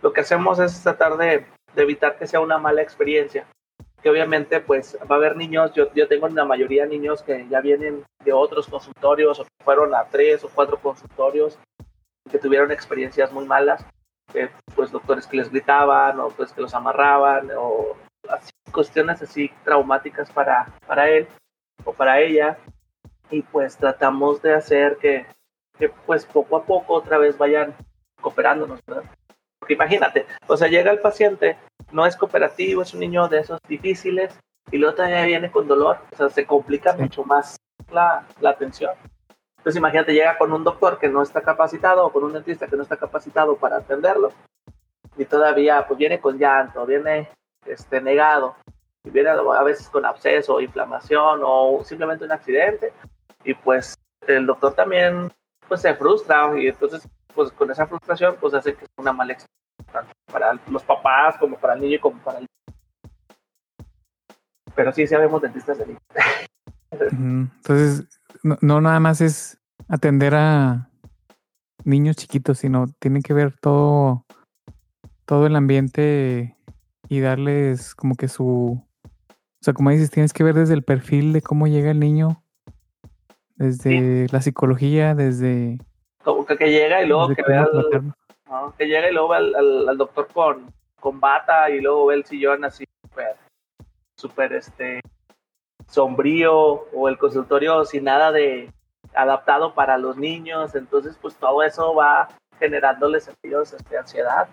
Lo 0.02 0.12
que 0.12 0.20
hacemos 0.20 0.58
es 0.58 0.82
tratar 0.82 1.16
de, 1.16 1.46
evitar 1.76 2.18
que 2.18 2.26
sea 2.26 2.40
una 2.40 2.58
mala 2.58 2.82
experiencia. 2.82 3.46
Que 4.02 4.10
obviamente, 4.10 4.60
pues 4.60 4.96
va 5.10 5.16
a 5.16 5.18
haber 5.18 5.36
niños, 5.36 5.72
yo, 5.74 5.92
yo 5.92 6.06
tengo 6.06 6.28
la 6.28 6.44
mayoría 6.44 6.84
de 6.84 6.90
niños 6.90 7.22
que 7.22 7.46
ya 7.48 7.60
vienen 7.60 8.04
de 8.24 8.32
otros 8.32 8.68
consultorios 8.68 9.40
o 9.40 9.44
que 9.44 9.64
fueron 9.64 9.94
a 9.94 10.04
tres 10.04 10.44
o 10.44 10.50
cuatro 10.54 10.78
consultorios 10.78 11.58
que 12.28 12.38
tuvieron 12.38 12.70
experiencias 12.70 13.32
muy 13.32 13.46
malas, 13.46 13.84
pues 14.74 14.90
doctores 14.90 15.26
que 15.26 15.38
les 15.38 15.50
gritaban 15.50 16.20
o 16.20 16.28
pues 16.28 16.52
que 16.52 16.60
los 16.60 16.74
amarraban 16.74 17.50
o 17.56 17.96
así, 18.28 18.50
cuestiones 18.72 19.22
así 19.22 19.50
traumáticas 19.64 20.30
para, 20.30 20.66
para 20.86 21.08
él 21.08 21.26
o 21.84 21.92
para 21.92 22.20
ella 22.20 22.58
y 23.30 23.42
pues 23.42 23.76
tratamos 23.76 24.42
de 24.42 24.54
hacer 24.54 24.98
que, 24.98 25.26
que 25.78 25.88
pues 25.88 26.26
poco 26.26 26.56
a 26.56 26.64
poco 26.64 26.94
otra 26.94 27.18
vez 27.18 27.36
vayan 27.38 27.74
cooperándonos, 28.20 28.80
¿verdad? 28.86 29.04
Porque 29.58 29.74
imagínate, 29.74 30.26
o 30.46 30.56
sea, 30.56 30.68
llega 30.68 30.90
el 30.90 31.00
paciente, 31.00 31.56
no 31.92 32.06
es 32.06 32.16
cooperativo, 32.16 32.82
es 32.82 32.94
un 32.94 33.00
niño 33.00 33.28
de 33.28 33.40
esos 33.40 33.60
difíciles 33.68 34.38
y 34.70 34.78
luego 34.78 34.96
todavía 34.96 35.24
viene 35.24 35.50
con 35.50 35.66
dolor, 35.66 35.98
o 36.12 36.16
sea, 36.16 36.28
se 36.28 36.46
complica 36.46 36.92
mucho 36.94 37.24
más 37.24 37.56
la, 37.90 38.26
la 38.40 38.50
atención. 38.50 38.92
Entonces 39.68 39.80
imagínate, 39.80 40.14
llega 40.14 40.38
con 40.38 40.50
un 40.50 40.64
doctor 40.64 40.98
que 40.98 41.10
no 41.10 41.20
está 41.20 41.42
capacitado 41.42 42.06
o 42.06 42.10
con 42.10 42.24
un 42.24 42.32
dentista 42.32 42.66
que 42.66 42.74
no 42.74 42.84
está 42.84 42.96
capacitado 42.96 43.54
para 43.56 43.76
atenderlo 43.76 44.32
y 45.18 45.26
todavía 45.26 45.86
pues 45.86 45.98
viene 45.98 46.20
con 46.20 46.38
llanto, 46.38 46.86
viene 46.86 47.28
este, 47.66 48.00
negado 48.00 48.56
y 49.04 49.10
viene 49.10 49.28
a 49.28 49.62
veces 49.62 49.90
con 49.90 50.06
absceso, 50.06 50.62
inflamación 50.62 51.42
o 51.44 51.84
simplemente 51.84 52.24
un 52.24 52.32
accidente 52.32 52.94
y 53.44 53.52
pues 53.52 53.94
el 54.26 54.46
doctor 54.46 54.72
también 54.72 55.30
pues 55.68 55.82
se 55.82 55.94
frustra 55.94 56.58
y 56.58 56.68
entonces 56.68 57.06
pues 57.34 57.52
con 57.52 57.70
esa 57.70 57.86
frustración 57.86 58.36
pues 58.40 58.54
hace 58.54 58.72
que 58.72 58.86
sea 58.86 58.94
una 58.96 59.12
mala 59.12 59.34
experiencia 59.34 59.92
tanto 59.92 60.14
para 60.32 60.58
los 60.70 60.82
papás 60.82 61.36
como 61.36 61.58
para 61.58 61.74
el 61.74 61.82
niño 61.82 61.98
como 62.00 62.18
para 62.22 62.38
el 62.38 62.46
pero 64.74 64.92
sí, 64.92 65.04
habemos 65.14 65.42
dentistas 65.42 65.76
de 65.76 65.86
niños. 65.86 66.02
Entonces, 67.10 68.06
no, 68.42 68.80
nada 68.80 69.00
más 69.00 69.20
es 69.20 69.57
atender 69.88 70.34
a 70.34 70.90
niños 71.84 72.16
chiquitos, 72.16 72.58
sino 72.58 72.86
tiene 72.98 73.22
que 73.22 73.34
ver 73.34 73.54
todo, 73.60 74.24
todo 75.24 75.46
el 75.46 75.56
ambiente 75.56 76.56
y 77.08 77.20
darles 77.20 77.94
como 77.94 78.16
que 78.16 78.28
su, 78.28 78.82
o 79.60 79.64
sea, 79.64 79.74
como 79.74 79.90
dices, 79.90 80.10
tienes 80.10 80.32
que 80.32 80.44
ver 80.44 80.54
desde 80.54 80.74
el 80.74 80.82
perfil 80.82 81.32
de 81.32 81.42
cómo 81.42 81.66
llega 81.66 81.90
el 81.90 82.00
niño, 82.00 82.42
desde 83.56 84.26
la 84.30 84.40
psicología, 84.40 85.14
desde... 85.14 85.78
Como 86.22 86.44
que, 86.44 86.56
llega 86.56 87.02
y 87.02 87.06
luego 87.06 87.34
que 87.34 87.42
vea 87.42 87.66
que 88.76 88.86
llega 88.86 89.10
y 89.10 89.12
luego 89.12 89.28
ve 89.28 89.36
al, 89.36 89.98
doctor 89.98 90.28
con, 90.32 90.72
con 91.00 91.20
bata 91.20 91.70
y 91.70 91.80
luego 91.80 92.06
ve 92.06 92.16
el 92.16 92.24
sillón 92.24 92.64
así 92.64 92.84
súper, 93.02 93.36
súper 94.16 94.52
este, 94.52 95.00
sombrío 95.86 96.54
o 96.54 97.08
el 97.08 97.18
consultorio 97.18 97.84
sin 97.84 98.04
nada 98.04 98.32
de 98.32 98.72
adaptado 99.18 99.74
para 99.74 99.98
los 99.98 100.16
niños, 100.16 100.74
entonces 100.74 101.18
pues 101.20 101.34
todo 101.36 101.62
eso 101.62 101.92
va 101.94 102.28
generándoles 102.58 103.24
sentidos 103.24 103.74
de 103.90 103.98
ansiedad. 103.98 104.48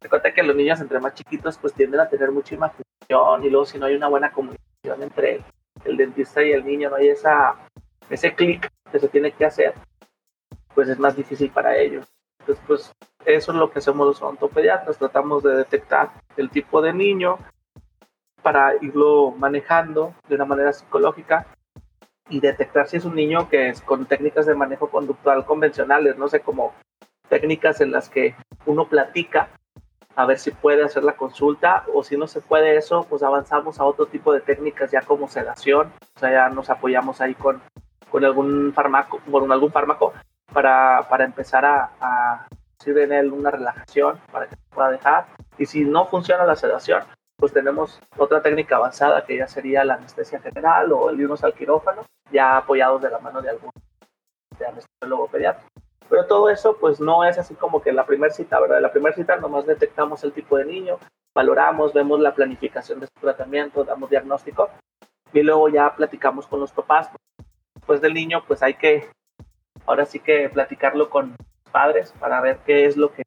Recuerda 0.00 0.32
que 0.32 0.42
los 0.42 0.54
niños 0.54 0.80
entre 0.80 1.00
más 1.00 1.14
chiquitos 1.14 1.58
pues 1.58 1.74
tienden 1.74 2.00
a 2.00 2.08
tener 2.08 2.30
mucha 2.30 2.54
imaginación 2.54 3.44
y 3.44 3.50
luego 3.50 3.66
si 3.66 3.78
no 3.78 3.86
hay 3.86 3.96
una 3.96 4.08
buena 4.08 4.30
comunicación 4.30 5.02
entre 5.02 5.42
el, 5.84 5.96
dentista 5.96 6.42
y 6.42 6.52
el 6.52 6.64
niño, 6.64 6.88
no 6.88 6.96
hay 6.96 7.08
esa, 7.08 7.56
ese 8.08 8.34
clic 8.34 8.70
que 8.92 9.00
se 9.00 9.08
tiene 9.08 9.32
que 9.32 9.44
hacer, 9.44 9.74
pues 10.74 10.88
es 10.88 10.98
más 10.98 11.16
difícil 11.16 11.50
para 11.50 11.76
ellos. 11.76 12.06
Entonces 12.38 12.64
pues 12.66 12.92
eso 13.24 13.52
es 13.52 13.58
lo 13.58 13.70
que 13.70 13.80
hacemos 13.80 14.06
los 14.06 14.22
odontopediatras, 14.22 14.98
tratamos 14.98 15.42
de 15.42 15.56
detectar 15.56 16.10
el 16.36 16.48
tipo 16.48 16.80
de 16.80 16.92
niño, 16.92 17.38
para 18.40 18.74
irlo 18.80 19.32
manejando 19.32 20.14
de 20.28 20.36
una 20.36 20.44
manera 20.44 20.72
psicológica 20.72 21.46
y 22.30 22.40
detectar 22.40 22.88
si 22.88 22.96
es 22.96 23.04
un 23.04 23.14
niño 23.14 23.48
que 23.48 23.68
es 23.68 23.82
con 23.82 24.06
técnicas 24.06 24.46
de 24.46 24.54
manejo 24.54 24.88
conductual 24.88 25.44
convencionales, 25.44 26.16
no 26.16 26.28
sé, 26.28 26.40
como 26.40 26.72
técnicas 27.28 27.80
en 27.80 27.92
las 27.92 28.08
que 28.08 28.34
uno 28.66 28.88
platica 28.88 29.48
a 30.16 30.26
ver 30.26 30.38
si 30.38 30.50
puede 30.50 30.82
hacer 30.82 31.04
la 31.04 31.16
consulta 31.16 31.84
o 31.94 32.02
si 32.02 32.16
no 32.16 32.26
se 32.26 32.40
puede 32.40 32.76
eso, 32.76 33.06
pues 33.08 33.22
avanzamos 33.22 33.78
a 33.78 33.84
otro 33.84 34.06
tipo 34.06 34.32
de 34.32 34.40
técnicas 34.40 34.90
ya 34.90 35.02
como 35.02 35.28
sedación, 35.28 35.92
o 36.16 36.18
sea, 36.18 36.30
ya 36.30 36.48
nos 36.48 36.70
apoyamos 36.70 37.20
ahí 37.20 37.34
con, 37.34 37.60
con 38.10 38.24
algún 38.24 38.72
fármaco, 38.72 39.20
con 39.30 39.50
algún 39.52 39.70
fármaco 39.70 40.12
para, 40.52 41.06
para 41.08 41.24
empezar 41.24 41.64
a, 41.64 41.90
a 42.00 42.46
en 42.86 43.12
él 43.12 43.32
una 43.32 43.50
relajación 43.50 44.18
para 44.32 44.46
que 44.46 44.56
pueda 44.70 44.90
dejar 44.90 45.26
y 45.58 45.66
si 45.66 45.84
no 45.84 46.06
funciona 46.06 46.44
la 46.44 46.56
sedación, 46.56 47.02
pues 47.40 47.54
tenemos 47.54 47.98
otra 48.18 48.42
técnica 48.42 48.76
avanzada 48.76 49.24
que 49.24 49.38
ya 49.38 49.48
sería 49.48 49.82
la 49.82 49.94
anestesia 49.94 50.40
general 50.40 50.92
o 50.92 51.08
el 51.08 51.18
irnos 51.18 51.42
al 51.42 51.54
quirófano, 51.54 52.02
ya 52.30 52.58
apoyados 52.58 53.00
de 53.00 53.10
la 53.10 53.18
mano 53.18 53.40
de 53.40 53.48
algún 53.48 53.70
de 54.58 54.66
anestesiólogo. 54.66 55.30
Pero 56.08 56.26
todo 56.26 56.50
eso 56.50 56.76
pues 56.78 57.00
no 57.00 57.24
es 57.24 57.38
así 57.38 57.54
como 57.54 57.80
que 57.80 57.92
la 57.92 58.04
primera 58.04 58.32
cita, 58.32 58.60
¿verdad? 58.60 58.80
La 58.82 58.92
primera 58.92 59.16
cita 59.16 59.36
nomás 59.38 59.66
detectamos 59.66 60.22
el 60.22 60.32
tipo 60.32 60.58
de 60.58 60.66
niño, 60.66 60.98
valoramos, 61.34 61.94
vemos 61.94 62.20
la 62.20 62.34
planificación 62.34 63.00
de 63.00 63.06
su 63.06 63.20
tratamiento, 63.20 63.84
damos 63.84 64.10
diagnóstico 64.10 64.68
y 65.32 65.42
luego 65.42 65.70
ya 65.70 65.96
platicamos 65.96 66.46
con 66.46 66.60
los 66.60 66.72
papás. 66.72 67.08
Después 67.74 68.02
del 68.02 68.12
niño 68.12 68.44
pues 68.46 68.62
hay 68.62 68.74
que, 68.74 69.08
ahora 69.86 70.04
sí 70.04 70.20
que 70.20 70.50
platicarlo 70.50 71.08
con 71.08 71.30
los 71.30 71.72
padres 71.72 72.12
para 72.20 72.42
ver 72.42 72.58
qué 72.66 72.84
es 72.84 72.98
lo 72.98 73.14
que, 73.14 73.22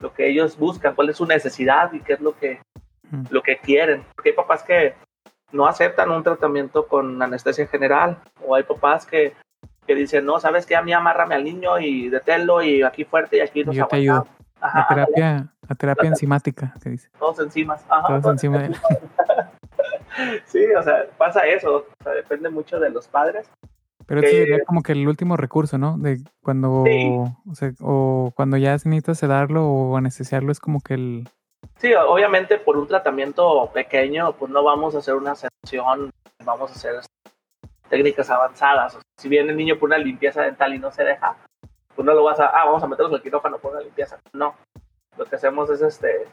lo 0.00 0.12
que 0.12 0.28
ellos 0.28 0.58
buscan, 0.58 0.94
cuál 0.94 1.08
es 1.08 1.16
su 1.16 1.24
necesidad 1.24 1.94
y 1.94 2.00
qué 2.00 2.12
es 2.12 2.20
lo 2.20 2.36
que 2.36 2.60
lo 3.30 3.42
que 3.42 3.58
quieren. 3.58 4.04
Porque 4.14 4.30
hay 4.30 4.36
papás 4.36 4.62
que 4.62 4.94
no 5.52 5.66
aceptan 5.66 6.10
un 6.10 6.22
tratamiento 6.22 6.86
con 6.86 7.20
anestesia 7.22 7.66
general 7.66 8.18
o 8.46 8.54
hay 8.54 8.62
papás 8.64 9.06
que, 9.06 9.34
que 9.86 9.94
dicen, 9.94 10.24
no, 10.26 10.40
sabes 10.40 10.66
que 10.66 10.74
a 10.76 10.82
mí 10.82 10.92
amárrame 10.92 11.34
al 11.34 11.44
niño 11.44 11.78
y 11.78 12.08
deténlo 12.08 12.62
y 12.62 12.82
aquí 12.82 13.04
fuerte 13.04 13.36
y 13.36 13.40
aquí 13.40 13.64
nos 13.64 13.76
Yo 13.76 13.86
te 13.86 13.96
ayudo. 13.96 14.26
la, 14.60 14.86
terapia, 14.88 15.46
La 15.68 15.74
terapia 15.76 16.08
enzimática, 16.08 16.74
que 16.82 16.90
dice. 16.90 17.08
Todos 17.18 17.38
enzimas. 17.40 17.84
Ajá, 17.88 18.20
Todos 18.20 18.40
de 18.40 18.48
él. 18.48 18.76
sí, 20.46 20.64
o 20.78 20.82
sea, 20.82 21.06
pasa 21.18 21.46
eso. 21.46 21.86
O 22.00 22.02
sea, 22.02 22.12
depende 22.12 22.50
mucho 22.50 22.78
de 22.80 22.90
los 22.90 23.08
padres. 23.08 23.48
Pero 24.06 24.20
Que- 24.20 24.26
eso 24.26 24.36
sería 24.36 24.64
como 24.64 24.82
que 24.82 24.92
el 24.92 25.06
último 25.08 25.36
recurso, 25.36 25.78
¿no? 25.78 25.96
De 25.98 26.18
cuando, 26.42 26.84
Sí. 26.86 27.08
o, 27.50 27.54
sea, 27.54 27.72
o 27.80 28.32
cuando 28.36 28.56
ya 28.56 28.78
se 28.78 28.88
necesita 28.88 29.14
sedarlo 29.14 29.66
o 29.66 29.96
anestesiarlo, 29.96 30.52
es 30.52 30.60
como 30.60 30.80
que 30.80 30.94
el... 30.94 31.28
Sí, 31.84 31.92
obviamente 31.92 32.56
por 32.56 32.78
un 32.78 32.88
tratamiento 32.88 33.70
pequeño, 33.70 34.32
pues 34.38 34.50
no 34.50 34.64
vamos 34.64 34.94
a 34.94 35.00
hacer 35.00 35.16
una 35.16 35.34
sesión, 35.34 36.10
vamos 36.42 36.70
a 36.70 36.74
hacer 36.74 36.94
técnicas 37.90 38.30
avanzadas. 38.30 38.94
O 38.94 39.00
sea, 39.00 39.10
si 39.18 39.28
viene 39.28 39.50
el 39.50 39.58
niño 39.58 39.78
por 39.78 39.90
una 39.90 39.98
limpieza 39.98 40.40
dental 40.40 40.72
y 40.72 40.78
no 40.78 40.90
se 40.90 41.04
deja, 41.04 41.36
pues 41.94 42.06
no 42.06 42.14
lo 42.14 42.24
vas 42.24 42.40
a, 42.40 42.46
ah, 42.46 42.64
vamos 42.64 42.82
a 42.82 42.86
meterlos 42.86 43.12
al 43.12 43.20
quirófano 43.20 43.58
por 43.58 43.72
una 43.72 43.82
limpieza. 43.82 44.18
No. 44.32 44.54
Lo 45.18 45.26
que 45.26 45.36
hacemos 45.36 45.68
es 45.68 45.82
este, 45.82 46.26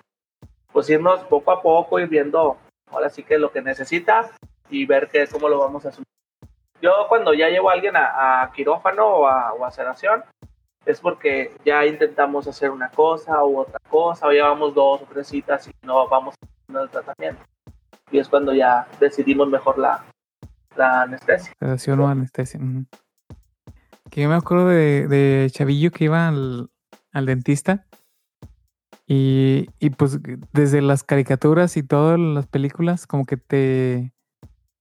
pues 0.72 0.90
irnos 0.90 1.20
poco 1.26 1.52
a 1.52 1.62
poco 1.62 2.00
y 2.00 2.06
viendo 2.06 2.56
ahora 2.90 3.10
sí 3.10 3.22
que 3.22 3.38
lo 3.38 3.52
que 3.52 3.62
necesita 3.62 4.32
y 4.70 4.86
ver 4.86 5.10
qué, 5.10 5.28
cómo 5.28 5.50
lo 5.50 5.60
vamos 5.60 5.86
a 5.86 5.90
asumir. 5.90 6.08
Yo 6.82 7.08
cuando 7.10 7.34
ya 7.34 7.50
llevo 7.50 7.70
a 7.70 7.74
alguien 7.74 7.98
a, 7.98 8.42
a 8.42 8.54
quirófano 8.54 9.06
o 9.06 9.28
a, 9.28 9.52
o 9.52 9.66
a 9.66 9.72
sedación, 9.72 10.24
es 10.86 11.00
porque 11.00 11.52
ya 11.66 11.86
intentamos 11.86 12.48
hacer 12.48 12.72
una 12.72 12.90
cosa 12.90 13.44
u 13.44 13.60
otra 13.60 13.80
cosa, 13.90 14.28
o 14.28 14.32
llevamos 14.32 14.74
dos 14.74 15.02
o 15.02 15.06
tres 15.06 15.28
citas 15.28 15.68
y 15.68 15.72
no 15.86 16.08
vamos 16.08 16.36
haciendo 16.42 16.84
el 16.84 16.90
tratamiento. 16.90 17.42
Y 18.12 18.20
es 18.20 18.28
cuando 18.28 18.54
ya 18.54 18.88
decidimos 19.00 19.48
mejor 19.48 19.78
la, 19.78 20.04
la 20.76 21.04
anestesia. 21.04 21.54
sedación 21.60 22.00
o 22.00 22.08
anestesia. 22.08 22.60
Que 24.10 24.22
yo 24.24 24.30
me 24.30 24.36
acuerdo 24.36 24.68
de, 24.68 25.08
de 25.08 25.48
Chavillo 25.52 25.92
que 25.92 26.06
iba 26.06 26.28
al, 26.28 26.70
al 27.14 27.26
dentista 27.26 27.86
y, 29.08 29.70
y 29.80 29.90
pues 29.92 30.20
desde 30.52 30.82
las 30.82 31.04
caricaturas 31.04 31.78
y 31.78 31.84
todas 31.84 32.20
las 32.20 32.48
películas 32.48 33.08
como 33.08 33.26
que 33.26 33.38
te... 33.38 34.12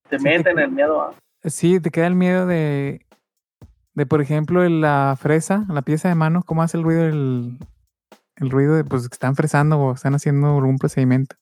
Te 0.08 0.18
Sí, 0.18 0.24
meten 0.24 0.56
te- 0.56 0.64
el 0.64 0.70
miedo 0.72 1.00
a... 1.00 1.14
Sí, 1.44 1.78
te 1.80 1.90
queda 1.90 2.06
el 2.08 2.16
miedo 2.16 2.46
de, 2.46 3.06
de 3.94 4.06
por 4.06 4.20
ejemplo, 4.20 4.66
la 4.68 5.16
fresa, 5.18 5.64
la 5.68 5.82
pieza 5.82 6.08
de 6.08 6.14
mano, 6.14 6.42
cómo 6.44 6.62
hace 6.62 6.76
el 6.76 6.84
ruido 6.84 7.04
el, 7.04 7.58
el 8.36 8.50
ruido 8.50 8.74
de 8.74 8.84
pues 8.84 9.08
que 9.08 9.14
están 9.14 9.36
fresando 9.36 9.78
o 9.78 9.94
están 9.94 10.14
haciendo 10.14 10.56
algún 10.56 10.78
procedimiento. 10.78 11.36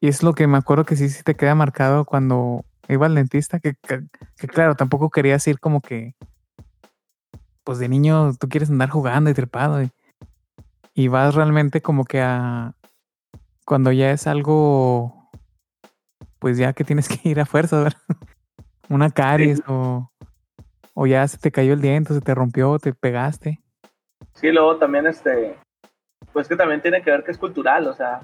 Y 0.00 0.08
es 0.08 0.22
lo 0.22 0.34
que 0.34 0.46
me 0.46 0.58
acuerdo 0.58 0.84
que 0.84 0.96
sí, 0.96 1.08
sí 1.08 1.22
te 1.22 1.36
queda 1.36 1.54
marcado 1.54 2.04
cuando 2.04 2.64
iba 2.88 3.06
al 3.06 3.14
dentista, 3.14 3.60
que, 3.60 3.74
que, 3.76 4.02
que 4.36 4.48
claro, 4.48 4.74
tampoco 4.74 5.10
querías 5.10 5.46
ir 5.46 5.60
como 5.60 5.80
que, 5.80 6.14
pues 7.64 7.78
de 7.78 7.88
niño 7.88 8.34
tú 8.34 8.48
quieres 8.48 8.70
andar 8.70 8.90
jugando 8.90 9.30
y 9.30 9.34
trepado 9.34 9.82
y, 9.82 9.90
y 10.94 11.08
vas 11.08 11.34
realmente 11.34 11.80
como 11.80 12.04
que 12.04 12.20
a, 12.20 12.74
cuando 13.64 13.92
ya 13.92 14.10
es 14.10 14.26
algo, 14.26 15.30
pues 16.38 16.58
ya 16.58 16.72
que 16.72 16.84
tienes 16.84 17.08
que 17.08 17.28
ir 17.28 17.40
a 17.40 17.46
fuerza, 17.46 17.82
¿verdad? 17.82 18.00
Una 18.88 19.10
caries 19.10 19.62
o, 19.66 20.11
o 20.94 21.06
ya 21.06 21.26
se 21.28 21.38
te 21.38 21.50
cayó 21.50 21.72
el 21.72 21.80
diente, 21.80 22.14
se 22.14 22.20
te 22.20 22.34
rompió, 22.34 22.78
te 22.78 22.92
pegaste. 22.92 23.60
Sí, 24.34 24.50
luego 24.50 24.76
también 24.76 25.06
este... 25.06 25.56
Pues 26.32 26.48
que 26.48 26.56
también 26.56 26.80
tiene 26.80 27.02
que 27.02 27.10
ver 27.10 27.24
que 27.24 27.30
es 27.30 27.38
cultural, 27.38 27.86
o 27.86 27.94
sea... 27.94 28.20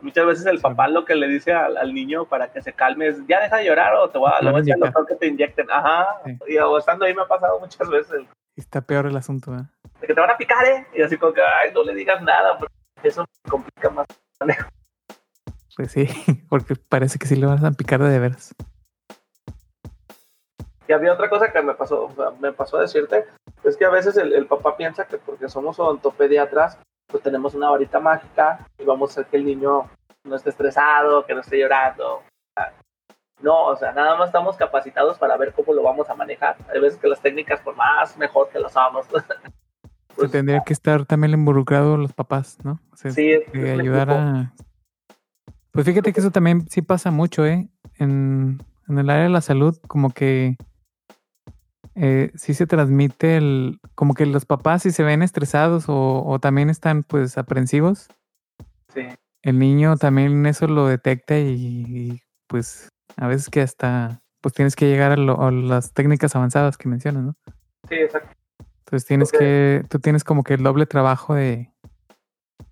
Muchas 0.00 0.26
veces 0.26 0.46
el 0.46 0.60
papá 0.60 0.86
lo 0.86 1.04
que 1.04 1.16
le 1.16 1.26
dice 1.26 1.52
al, 1.52 1.76
al 1.76 1.92
niño 1.92 2.24
para 2.24 2.52
que 2.52 2.62
se 2.62 2.72
calme 2.72 3.08
es, 3.08 3.26
ya 3.26 3.40
deja 3.40 3.56
de 3.56 3.64
llorar 3.64 3.94
o 3.94 4.08
te 4.08 4.18
voy 4.18 4.30
a, 4.32 4.40
lo 4.42 4.52
voy 4.52 4.60
a 4.60 4.62
decir 4.62 4.76
doctor 4.78 5.06
que 5.06 5.16
te 5.16 5.26
inyecten. 5.26 5.68
Ajá. 5.70 6.20
Sí. 6.24 6.38
Y 6.46 6.58
o 6.58 6.78
estando 6.78 7.04
ahí 7.04 7.14
me 7.14 7.22
ha 7.22 7.26
pasado 7.26 7.58
muchas 7.58 7.88
veces 7.88 8.24
está 8.60 8.80
peor 8.80 9.06
el 9.06 9.16
asunto, 9.16 9.52
¿verdad? 9.52 9.66
de 10.00 10.06
que 10.06 10.14
te 10.14 10.20
van 10.20 10.30
a 10.30 10.36
picar, 10.36 10.64
¿eh? 10.66 10.86
Y 10.94 11.02
así 11.02 11.16
como 11.16 11.32
que, 11.32 11.40
ay, 11.40 11.72
no 11.74 11.82
le 11.82 11.94
digas 11.94 12.22
nada, 12.22 12.56
porque 12.58 12.74
eso 13.02 13.24
complica 13.48 13.90
más. 13.90 14.06
Pues 15.76 15.92
sí, 15.92 16.06
porque 16.48 16.76
parece 16.76 17.18
que 17.18 17.26
sí 17.26 17.36
le 17.36 17.46
vas 17.46 17.62
a 17.64 17.72
picar 17.72 18.02
de 18.02 18.18
veras. 18.18 18.54
Y 20.88 20.92
había 20.94 21.12
otra 21.12 21.28
cosa 21.28 21.52
que 21.52 21.62
me 21.62 21.74
pasó, 21.74 22.06
o 22.06 22.14
sea, 22.14 22.30
me 22.40 22.50
pasó 22.52 22.78
a 22.78 22.82
decirte, 22.82 23.26
es 23.62 23.76
que 23.76 23.84
a 23.84 23.90
veces 23.90 24.16
el, 24.16 24.32
el 24.32 24.46
papá 24.46 24.74
piensa 24.74 25.06
que 25.06 25.18
porque 25.18 25.48
somos 25.48 25.78
odontopediatras, 25.78 26.78
pues 27.06 27.22
tenemos 27.22 27.54
una 27.54 27.68
varita 27.68 28.00
mágica 28.00 28.66
y 28.78 28.84
vamos 28.84 29.10
a 29.10 29.12
hacer 29.12 29.26
que 29.30 29.36
el 29.36 29.44
niño 29.44 29.90
no 30.24 30.36
esté 30.36 30.48
estresado, 30.48 31.26
que 31.26 31.34
no 31.34 31.40
esté 31.40 31.58
llorando. 31.58 32.22
No, 33.42 33.66
o 33.66 33.76
sea, 33.76 33.92
nada 33.92 34.16
más 34.16 34.28
estamos 34.28 34.56
capacitados 34.56 35.18
para 35.18 35.36
ver 35.36 35.52
cómo 35.52 35.72
lo 35.74 35.82
vamos 35.82 36.08
a 36.10 36.14
manejar. 36.14 36.56
Hay 36.72 36.80
veces 36.80 36.98
que 36.98 37.06
las 37.06 37.20
técnicas, 37.20 37.60
por 37.60 37.76
más 37.76 38.16
mejor 38.16 38.48
que 38.48 38.58
las 38.58 38.76
hagamos, 38.76 39.06
Que 39.06 39.18
pues, 40.16 40.30
tendría 40.30 40.62
que 40.64 40.72
estar 40.72 41.04
también 41.04 41.34
involucrados 41.34 41.98
los 41.98 42.14
papás, 42.14 42.58
¿no? 42.64 42.80
O 42.92 42.96
sea, 42.96 43.10
sí, 43.10 43.38
un 43.54 43.66
ayudar 43.66 44.10
a... 44.10 44.54
Pues 45.70 45.86
fíjate 45.86 46.12
que 46.12 46.20
eso 46.20 46.30
también 46.30 46.68
sí 46.68 46.82
pasa 46.82 47.10
mucho, 47.10 47.46
¿eh? 47.46 47.68
En, 47.98 48.58
en 48.88 48.98
el 48.98 49.10
área 49.10 49.24
de 49.24 49.28
la 49.28 49.42
salud, 49.42 49.78
como 49.86 50.10
que 50.10 50.56
eh, 52.00 52.30
sí 52.34 52.54
se 52.54 52.66
transmite 52.66 53.36
el... 53.36 53.80
Como 53.94 54.14
que 54.14 54.24
los 54.26 54.44
papás 54.46 54.82
si 54.82 54.90
se 54.90 55.02
ven 55.02 55.22
estresados 55.22 55.88
o, 55.88 56.24
o 56.24 56.38
también 56.38 56.70
están 56.70 57.02
pues 57.02 57.36
aprensivos, 57.38 58.08
Sí, 58.94 59.02
el 59.42 59.58
niño 59.58 59.96
también 59.96 60.46
eso 60.46 60.66
lo 60.66 60.86
detecta 60.86 61.38
y, 61.38 61.52
y, 61.52 62.22
pues 62.46 62.88
a 63.16 63.26
veces 63.26 63.50
que 63.50 63.60
hasta 63.60 64.20
pues 64.40 64.54
tienes 64.54 64.76
que 64.76 64.86
llegar 64.88 65.12
a, 65.12 65.16
lo- 65.16 65.42
a 65.42 65.50
las 65.50 65.92
técnicas 65.92 66.34
avanzadas 66.36 66.78
que 66.78 66.88
mencionas, 66.88 67.24
¿no? 67.24 67.34
sí, 67.88 67.96
exacto. 67.96 68.30
Entonces 68.84 69.06
tienes 69.06 69.30
que, 69.32 69.84
tú 69.90 69.98
tienes 69.98 70.24
como 70.24 70.42
que 70.44 70.54
el 70.54 70.62
doble 70.62 70.86
trabajo 70.86 71.34
de, 71.34 71.70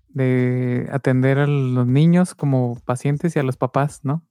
de 0.09 0.87
atender 0.91 1.37
a 1.37 1.45
los 1.47 1.85
niños 1.85 2.33
como 2.33 2.79
pacientes 2.85 3.35
y 3.35 3.39
a 3.39 3.43
los 3.43 3.57
papás, 3.57 4.03
¿no? 4.03 4.23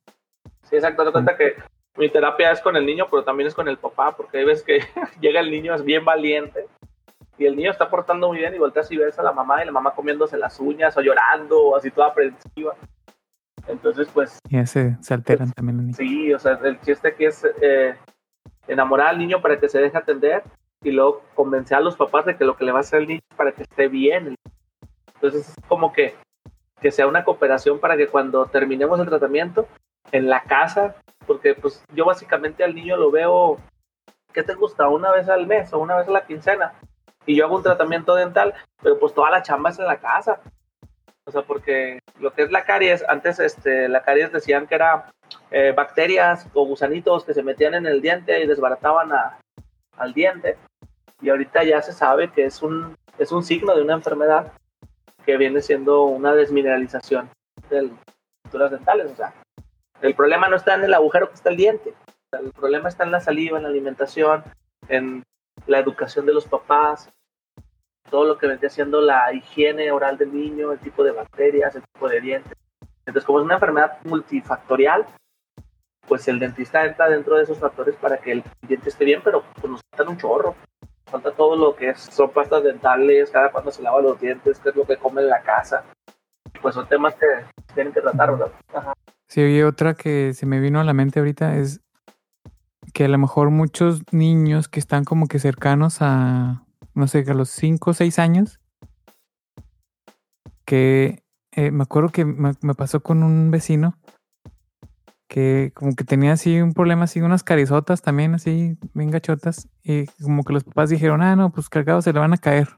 Sí, 0.68 0.76
exacto. 0.76 1.04
Te 1.04 1.12
cuenta 1.12 1.36
que 1.36 1.54
mi 1.96 2.08
terapia 2.08 2.52
es 2.52 2.60
con 2.60 2.76
el 2.76 2.84
niño, 2.84 3.06
pero 3.10 3.24
también 3.24 3.46
es 3.46 3.54
con 3.54 3.68
el 3.68 3.78
papá, 3.78 4.16
porque 4.16 4.38
hay 4.38 4.44
veces 4.44 4.64
que 4.64 4.80
llega 5.20 5.40
el 5.40 5.50
niño, 5.50 5.74
es 5.74 5.84
bien 5.84 6.04
valiente, 6.04 6.66
y 7.38 7.46
el 7.46 7.56
niño 7.56 7.70
está 7.70 7.88
portando 7.90 8.28
muy 8.28 8.38
bien 8.38 8.54
y 8.54 8.58
volteas 8.58 8.90
y 8.90 8.96
ves 8.96 9.18
a 9.18 9.22
la 9.22 9.32
mamá 9.32 9.62
y 9.62 9.66
la 9.66 9.72
mamá 9.72 9.94
comiéndose 9.94 10.38
las 10.38 10.58
uñas 10.58 10.96
o 10.96 11.02
llorando 11.02 11.60
o 11.60 11.76
así 11.76 11.90
toda 11.90 12.08
aprensiva. 12.08 12.74
Entonces, 13.68 14.08
pues 14.12 14.38
Y 14.48 14.56
ya 14.56 14.66
se, 14.66 14.96
alteran 15.10 15.52
también 15.52 15.76
los 15.76 15.84
niños. 15.84 15.96
sí, 15.96 16.32
o 16.32 16.38
sea, 16.38 16.58
el 16.62 16.80
chiste 16.80 17.08
aquí 17.08 17.24
es 17.26 17.44
eh, 17.60 17.94
enamorar 18.68 19.08
al 19.08 19.18
niño 19.18 19.42
para 19.42 19.58
que 19.58 19.68
se 19.68 19.80
deje 19.80 19.98
atender 19.98 20.44
y 20.82 20.92
luego 20.92 21.22
convencer 21.34 21.78
a 21.78 21.80
los 21.80 21.96
papás 21.96 22.26
de 22.26 22.36
que 22.36 22.44
lo 22.44 22.56
que 22.56 22.64
le 22.64 22.72
va 22.72 22.78
a 22.78 22.80
hacer 22.80 23.00
el 23.00 23.08
niño 23.08 23.20
es 23.30 23.36
para 23.36 23.52
que 23.52 23.62
esté 23.62 23.88
bien. 23.88 24.36
Entonces, 25.14 25.48
es 25.48 25.54
como 25.68 25.92
que, 25.92 26.14
que 26.80 26.90
sea 26.90 27.06
una 27.06 27.24
cooperación 27.24 27.80
para 27.80 27.96
que 27.96 28.06
cuando 28.06 28.46
terminemos 28.46 28.98
el 29.00 29.08
tratamiento 29.08 29.66
en 30.12 30.28
la 30.28 30.42
casa, 30.42 30.96
porque 31.26 31.54
pues 31.54 31.82
yo 31.94 32.04
básicamente 32.04 32.64
al 32.64 32.74
niño 32.74 32.96
lo 32.96 33.10
veo, 33.10 33.58
¿qué 34.32 34.42
te 34.42 34.54
gusta? 34.54 34.88
Una 34.88 35.10
vez 35.10 35.28
al 35.28 35.46
mes 35.46 35.72
o 35.72 35.78
una 35.78 35.96
vez 35.96 36.08
a 36.08 36.12
la 36.12 36.26
quincena. 36.26 36.72
Y 37.26 37.36
yo 37.36 37.44
hago 37.46 37.56
un 37.56 37.62
tratamiento 37.62 38.14
dental, 38.14 38.54
pero 38.82 38.98
pues 38.98 39.12
toda 39.14 39.30
la 39.30 39.42
chamba 39.42 39.70
es 39.70 39.78
en 39.78 39.86
la 39.86 39.98
casa. 39.98 40.40
O 41.24 41.30
sea, 41.32 41.42
porque 41.42 41.98
lo 42.20 42.32
que 42.32 42.42
es 42.42 42.52
la 42.52 42.64
caries, 42.64 43.04
antes 43.08 43.40
este, 43.40 43.88
la 43.88 44.02
caries 44.02 44.30
decían 44.32 44.68
que 44.68 44.76
era 44.76 45.10
eh, 45.50 45.72
bacterias 45.76 46.46
o 46.54 46.64
gusanitos 46.64 47.24
que 47.24 47.34
se 47.34 47.42
metían 47.42 47.74
en 47.74 47.86
el 47.86 48.00
diente 48.00 48.40
y 48.40 48.46
desbarataban 48.46 49.12
a- 49.12 49.38
al 49.96 50.14
diente. 50.14 50.56
Y 51.20 51.30
ahorita 51.30 51.64
ya 51.64 51.82
se 51.82 51.92
sabe 51.92 52.30
que 52.30 52.44
es 52.44 52.62
un, 52.62 52.96
es 53.18 53.32
un 53.32 53.42
signo 53.42 53.74
de 53.74 53.82
una 53.82 53.94
enfermedad 53.94 54.52
que 55.24 55.36
viene 55.36 55.60
siendo 55.62 56.02
una 56.04 56.32
desmineralización 56.34 57.28
de 57.70 57.82
las 57.82 57.90
estructuras 58.44 58.70
dentales. 58.70 59.10
O 59.10 59.16
sea, 59.16 59.32
el 60.02 60.14
problema 60.14 60.48
no 60.48 60.56
está 60.56 60.74
en 60.74 60.84
el 60.84 60.94
agujero 60.94 61.28
que 61.28 61.34
está 61.34 61.50
el 61.50 61.56
diente. 61.56 61.94
El 62.32 62.52
problema 62.52 62.88
está 62.88 63.04
en 63.04 63.12
la 63.12 63.20
saliva, 63.20 63.56
en 63.56 63.64
la 63.64 63.70
alimentación, 63.70 64.44
en 64.88 65.24
la 65.66 65.78
educación 65.78 66.26
de 66.26 66.34
los 66.34 66.46
papás, 66.46 67.10
todo 68.10 68.24
lo 68.24 68.38
que 68.38 68.46
vendría 68.46 68.70
siendo 68.70 69.00
la 69.00 69.32
higiene 69.32 69.90
oral 69.90 70.18
del 70.18 70.32
niño, 70.32 70.72
el 70.72 70.78
tipo 70.78 71.02
de 71.02 71.12
bacterias, 71.12 71.74
el 71.74 71.82
tipo 71.82 72.08
de 72.08 72.20
dientes. 72.20 72.52
Entonces, 73.00 73.24
como 73.24 73.38
es 73.38 73.44
una 73.44 73.54
enfermedad 73.54 73.98
multifactorial, 74.04 75.06
pues 76.06 76.28
el 76.28 76.38
dentista 76.38 76.84
entra 76.84 77.08
dentro 77.08 77.36
de 77.36 77.44
esos 77.44 77.58
factores 77.58 77.96
para 77.96 78.18
que 78.18 78.32
el 78.32 78.44
diente 78.62 78.88
esté 78.88 79.04
bien, 79.04 79.20
pero 79.24 79.42
pues 79.60 79.70
nos 79.70 79.80
falta 79.90 80.10
un 80.10 80.18
chorro. 80.18 80.54
Falta 81.06 81.30
todo 81.30 81.56
lo 81.56 81.76
que 81.76 81.90
es, 81.90 82.00
son 82.00 82.30
pastas 82.30 82.64
dentales, 82.64 83.30
cada 83.30 83.52
cuando 83.52 83.70
se 83.70 83.82
lava 83.82 84.00
los 84.00 84.20
dientes, 84.20 84.58
qué 84.58 84.70
es 84.70 84.76
lo 84.76 84.84
que 84.84 84.96
come 84.96 85.22
en 85.22 85.28
la 85.28 85.40
casa. 85.42 85.84
Pues 86.60 86.74
son 86.74 86.88
temas 86.88 87.14
que 87.14 87.26
tienen 87.74 87.92
que 87.92 88.00
tratar, 88.00 88.32
¿verdad? 88.32 88.52
Ajá. 88.74 88.95
Sí, 89.28 89.40
oye, 89.42 89.64
otra 89.64 89.94
que 89.94 90.34
se 90.34 90.46
me 90.46 90.60
vino 90.60 90.80
a 90.80 90.84
la 90.84 90.94
mente 90.94 91.18
ahorita 91.18 91.56
es 91.56 91.80
que 92.92 93.04
a 93.04 93.08
lo 93.08 93.18
mejor 93.18 93.50
muchos 93.50 94.02
niños 94.12 94.68
que 94.68 94.80
están 94.80 95.04
como 95.04 95.26
que 95.26 95.38
cercanos 95.38 95.98
a, 96.00 96.64
no 96.94 97.08
sé, 97.08 97.24
a 97.28 97.34
los 97.34 97.50
5 97.50 97.90
o 97.90 97.94
6 97.94 98.18
años, 98.18 98.60
que 100.64 101.22
eh, 101.52 101.70
me 101.70 101.82
acuerdo 101.82 102.10
que 102.10 102.24
me, 102.24 102.52
me 102.62 102.74
pasó 102.74 103.00
con 103.02 103.22
un 103.22 103.50
vecino 103.50 103.98
que 105.28 105.72
como 105.74 105.94
que 105.94 106.04
tenía 106.04 106.32
así 106.32 106.60
un 106.60 106.72
problema, 106.72 107.04
así 107.04 107.20
unas 107.20 107.42
carizotas 107.42 108.02
también, 108.02 108.34
así 108.34 108.78
bien 108.94 109.10
gachotas, 109.10 109.68
y 109.82 110.06
como 110.22 110.44
que 110.44 110.52
los 110.52 110.64
papás 110.64 110.90
dijeron, 110.90 111.22
ah, 111.22 111.36
no, 111.36 111.50
pues 111.50 111.68
cargados 111.68 112.04
se 112.04 112.12
le 112.12 112.20
van 112.20 112.32
a 112.32 112.38
caer. 112.38 112.68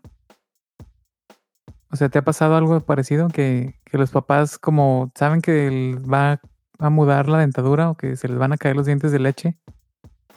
O 1.90 1.96
sea, 1.96 2.09
¿te 2.09 2.18
ha 2.18 2.22
pasado 2.22 2.57
algo 2.57 2.81
parecido? 2.81 3.29
Que, 3.29 3.74
que 3.85 3.98
los 3.98 4.11
papás 4.11 4.59
como 4.59 5.11
saben 5.14 5.40
que 5.40 5.96
va 6.12 6.40
a 6.79 6.90
mudar 6.90 7.29
la 7.29 7.38
dentadura 7.38 7.90
o 7.90 7.96
que 7.96 8.16
se 8.16 8.29
les 8.29 8.38
van 8.38 8.53
a 8.53 8.59
caer 8.59 8.77
los 8.77 8.87
dientes 8.87 9.11
de 9.11 9.18
leche. 9.18 9.59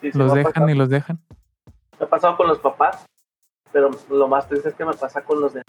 los 0.02 0.34
dejan 0.34 0.70
y 0.70 0.74
los 0.74 0.90
dejan. 0.90 1.20
Me 2.00 2.06
ha 2.06 2.10
pasado 2.10 2.38
con 2.38 2.48
los 2.48 2.60
papás, 2.60 3.06
pero 3.72 3.92
lo 4.10 4.28
más 4.28 4.48
triste 4.48 4.70
es 4.70 4.76
que 4.76 4.86
me 4.86 4.94
pasa 4.94 5.24
con 5.24 5.42
los 5.42 5.54
de... 5.54 5.62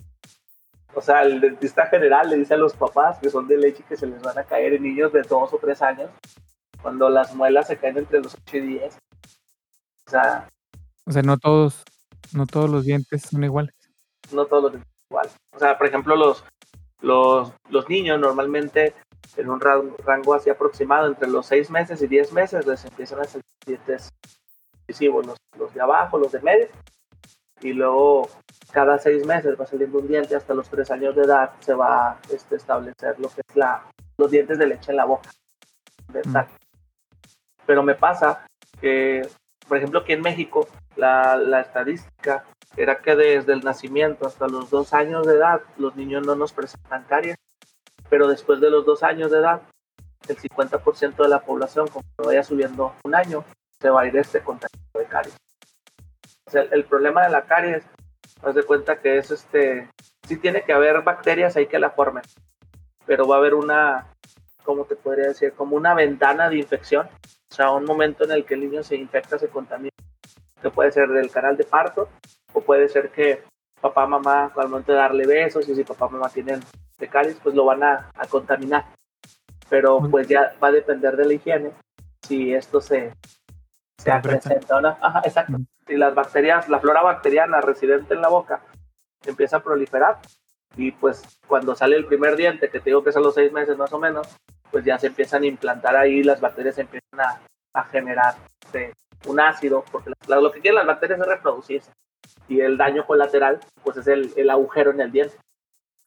O 0.94 1.00
sea, 1.00 1.22
el 1.22 1.40
dentista 1.40 1.86
general 1.86 2.30
le 2.30 2.36
dice 2.36 2.54
a 2.54 2.58
los 2.58 2.74
papás 2.74 3.18
que 3.18 3.30
son 3.30 3.48
de 3.48 3.56
leche 3.56 3.82
que 3.88 3.96
se 3.96 4.06
les 4.06 4.22
van 4.22 4.38
a 4.38 4.44
caer 4.44 4.74
en 4.74 4.82
niños 4.82 5.12
de 5.12 5.22
dos 5.22 5.52
o 5.52 5.58
tres 5.58 5.82
años, 5.82 6.10
cuando 6.80 7.08
las 7.08 7.34
muelas 7.34 7.66
se 7.66 7.76
caen 7.76 7.98
entre 7.98 8.20
los 8.20 8.34
8 8.34 8.56
y 8.58 8.60
10. 8.60 8.98
O 10.06 10.10
sea... 10.10 10.48
O 11.06 11.10
sea, 11.10 11.22
no 11.22 11.38
todos, 11.38 11.82
no 12.32 12.46
todos 12.46 12.70
los 12.70 12.84
dientes 12.84 13.22
son 13.22 13.42
iguales. 13.42 13.74
No 14.32 14.44
todos 14.46 14.64
los 14.64 14.72
dientes 14.72 14.91
igual. 15.12 15.29
O 15.55 15.59
sea, 15.59 15.77
por 15.77 15.87
ejemplo, 15.87 16.16
los, 16.16 16.42
los, 17.03 17.53
los 17.68 17.88
niños 17.88 18.18
normalmente 18.18 18.94
en 19.37 19.51
un 19.51 19.61
rango 19.61 20.35
así 20.35 20.51
aproximado 20.51 21.07
entre 21.07 21.29
los 21.29 21.46
6 21.46 21.70
meses 21.70 22.03
y 22.03 22.07
10 22.07 22.33
meses 22.33 22.66
les 22.66 22.85
empiezan 22.85 23.20
a 23.20 23.25
salir 23.25 23.44
dientes 23.66 24.11
visivos, 24.87 25.27
los, 25.27 25.38
los, 25.59 25.72
de 25.75 25.81
abajo, 25.81 26.18
los 26.18 26.33
de 26.33 26.40
medio, 26.40 26.68
y 27.61 27.72
luego 27.72 28.29
cada 28.72 28.98
6 28.98 29.27
meses 29.27 29.55
va 29.61 29.66
saliendo 29.66 29.98
un 29.98 30.09
diente, 30.09 30.35
hasta 30.35 30.55
los 30.55 30.68
3 30.68 30.90
años 30.90 31.14
de 31.14 31.22
edad 31.22 31.53
se 31.61 31.75
va 31.75 32.12
a 32.12 32.20
este, 32.31 32.57
establecer 32.57 33.18
lo 33.20 33.29
que 33.29 33.42
es 33.46 33.57
la, 33.57 33.85
los 34.18 34.31
dientes 34.31 34.59
de 34.59 34.66
leche 34.66 34.90
en 34.90 34.96
la 34.96 35.05
boca. 35.05 35.31
Mm. 36.09 36.37
Pero 37.64 37.83
me 37.83 37.94
pasa 37.94 38.44
que, 38.81 39.27
por 39.68 39.79
ejemplo, 39.79 40.01
aquí 40.01 40.12
en 40.12 40.22
México, 40.22 40.68
la, 40.96 41.37
la 41.37 41.61
estadística 41.61 42.44
era 42.76 43.00
que 43.00 43.14
desde 43.16 43.52
el 43.52 43.61
nacimiento 43.61 44.26
hasta 44.26 44.48
los 44.48 44.70
dos 44.70 44.92
años 44.92 45.26
de 45.26 45.35
edad 45.35 45.62
los 45.76 45.94
niños 45.96 46.26
no 46.26 46.35
nos 46.35 46.52
presentan 46.52 47.04
caries, 47.04 47.37
pero 48.08 48.28
después 48.28 48.61
de 48.61 48.70
los 48.70 48.85
dos 48.85 49.02
años 49.02 49.30
de 49.30 49.38
edad, 49.38 49.62
el 50.28 50.37
50% 50.37 51.16
de 51.16 51.28
la 51.28 51.40
población, 51.40 51.88
como 51.88 52.04
vaya 52.18 52.42
subiendo 52.42 52.94
un 53.04 53.14
año, 53.14 53.44
se 53.80 53.90
va 53.90 54.02
a 54.02 54.06
ir 54.06 54.16
este 54.16 54.40
contagio 54.40 54.78
de 54.94 55.04
caries. 55.06 55.37
O 56.46 56.50
sea, 56.50 56.62
el 56.62 56.85
problema 56.85 57.22
de 57.24 57.30
la 57.30 57.44
caries, 57.44 57.85
haz 58.42 58.54
de 58.54 58.62
cuenta 58.62 59.00
que 59.00 59.18
es 59.18 59.30
este, 59.30 59.88
sí 60.26 60.37
tiene 60.37 60.62
que 60.62 60.72
haber 60.72 61.02
bacterias 61.02 61.56
ahí 61.56 61.66
que 61.66 61.78
la 61.78 61.90
formen, 61.90 62.22
pero 63.06 63.26
va 63.26 63.37
a 63.37 63.38
haber 63.38 63.54
una, 63.54 64.08
¿cómo 64.62 64.85
te 64.85 64.96
podría 64.96 65.28
decir? 65.28 65.52
Como 65.54 65.76
una 65.76 65.94
ventana 65.94 66.48
de 66.48 66.58
infección, 66.58 67.06
o 67.06 67.54
sea, 67.54 67.70
un 67.70 67.85
momento 67.85 68.24
en 68.24 68.32
el 68.32 68.44
que 68.44 68.54
el 68.54 68.61
niño 68.61 68.82
se 68.82 68.96
infecta, 68.96 69.38
se 69.38 69.48
contamina, 69.48 69.90
que 70.61 70.70
puede 70.70 70.92
ser 70.92 71.08
del 71.08 71.30
canal 71.30 71.56
de 71.56 71.64
parto, 71.64 72.08
o 72.52 72.60
puede 72.60 72.88
ser 72.88 73.10
que 73.10 73.42
papá, 73.80 74.06
mamá, 74.06 74.52
al 74.56 74.68
momento 74.68 74.92
de 74.92 74.98
darle 74.98 75.26
besos, 75.26 75.68
y 75.68 75.74
si 75.74 75.84
papá, 75.84 76.08
mamá 76.08 76.28
tienen 76.28 76.60
caries, 77.10 77.38
pues 77.42 77.54
lo 77.54 77.64
van 77.64 77.82
a, 77.82 78.10
contaminar. 78.28 78.84
Pero 79.68 80.00
pues 80.10 80.28
ya 80.28 80.54
va 80.62 80.68
a 80.68 80.72
depender 80.72 81.16
de 81.16 81.24
la 81.24 81.32
higiene 81.32 81.72
si 82.22 82.54
esto 82.54 82.80
se, 82.80 83.12
se 83.98 84.12
presenta 84.22 84.76
o 84.76 84.80
no. 84.80 84.96
Ajá, 85.00 85.22
exacto. 85.24 85.56
Si 85.86 85.96
las 85.96 86.14
bacterias, 86.14 86.68
la 86.68 86.78
flora 86.78 87.02
bacteriana 87.02 87.60
residente 87.60 88.14
en 88.14 88.20
la 88.20 88.28
boca 88.28 88.62
empieza 89.24 89.56
a 89.56 89.62
proliferar 89.62 90.20
y 90.76 90.92
pues 90.92 91.22
cuando 91.46 91.74
sale 91.74 91.96
el 91.96 92.06
primer 92.06 92.36
diente, 92.36 92.70
que 92.70 92.80
te 92.80 92.90
digo 92.90 93.02
que 93.02 93.10
es 93.10 93.16
a 93.16 93.20
los 93.20 93.34
seis 93.34 93.52
meses 93.52 93.76
más 93.76 93.92
o 93.92 93.98
menos, 93.98 94.28
pues 94.70 94.84
ya 94.84 94.98
se 94.98 95.08
empiezan 95.08 95.42
a 95.42 95.46
implantar 95.46 95.96
ahí, 95.96 96.22
las 96.22 96.40
bacterias 96.40 96.78
empiezan 96.78 97.20
a, 97.20 97.40
a 97.74 97.84
generar 97.84 98.34
este, 98.64 98.92
un 99.26 99.40
ácido, 99.40 99.84
porque 99.90 100.10
lo 100.28 100.52
que 100.52 100.60
quieren 100.60 100.76
las 100.76 100.86
bacterias 100.86 101.20
es 101.20 101.26
reproducirse 101.26 101.90
y 102.48 102.61
el 102.61 102.76
daño 102.76 103.06
colateral 103.06 103.61
pues 103.82 103.96
es 103.96 104.06
el, 104.06 104.32
el 104.37 104.50
agujero 104.50 104.90
en 104.90 105.00
el 105.00 105.12
diente. 105.12 105.37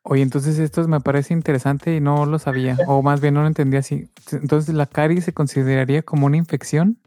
Oye, 0.07 0.21
entonces 0.21 0.59
esto 0.59 0.87
me 0.87 0.99
parece 0.99 1.33
interesante 1.33 1.95
y 1.95 1.99
no 1.99 2.27
lo 2.27 2.37
sabía, 2.37 2.77
o 2.87 3.01
más 3.01 3.21
bien 3.21 3.33
no 3.33 3.41
lo 3.41 3.47
entendía 3.47 3.79
así. 3.79 4.07
Entonces, 4.31 4.75
¿la 4.75 4.85
caries 4.85 5.25
se 5.25 5.33
consideraría 5.33 6.03
como 6.03 6.27
una 6.27 6.37
infección? 6.37 6.99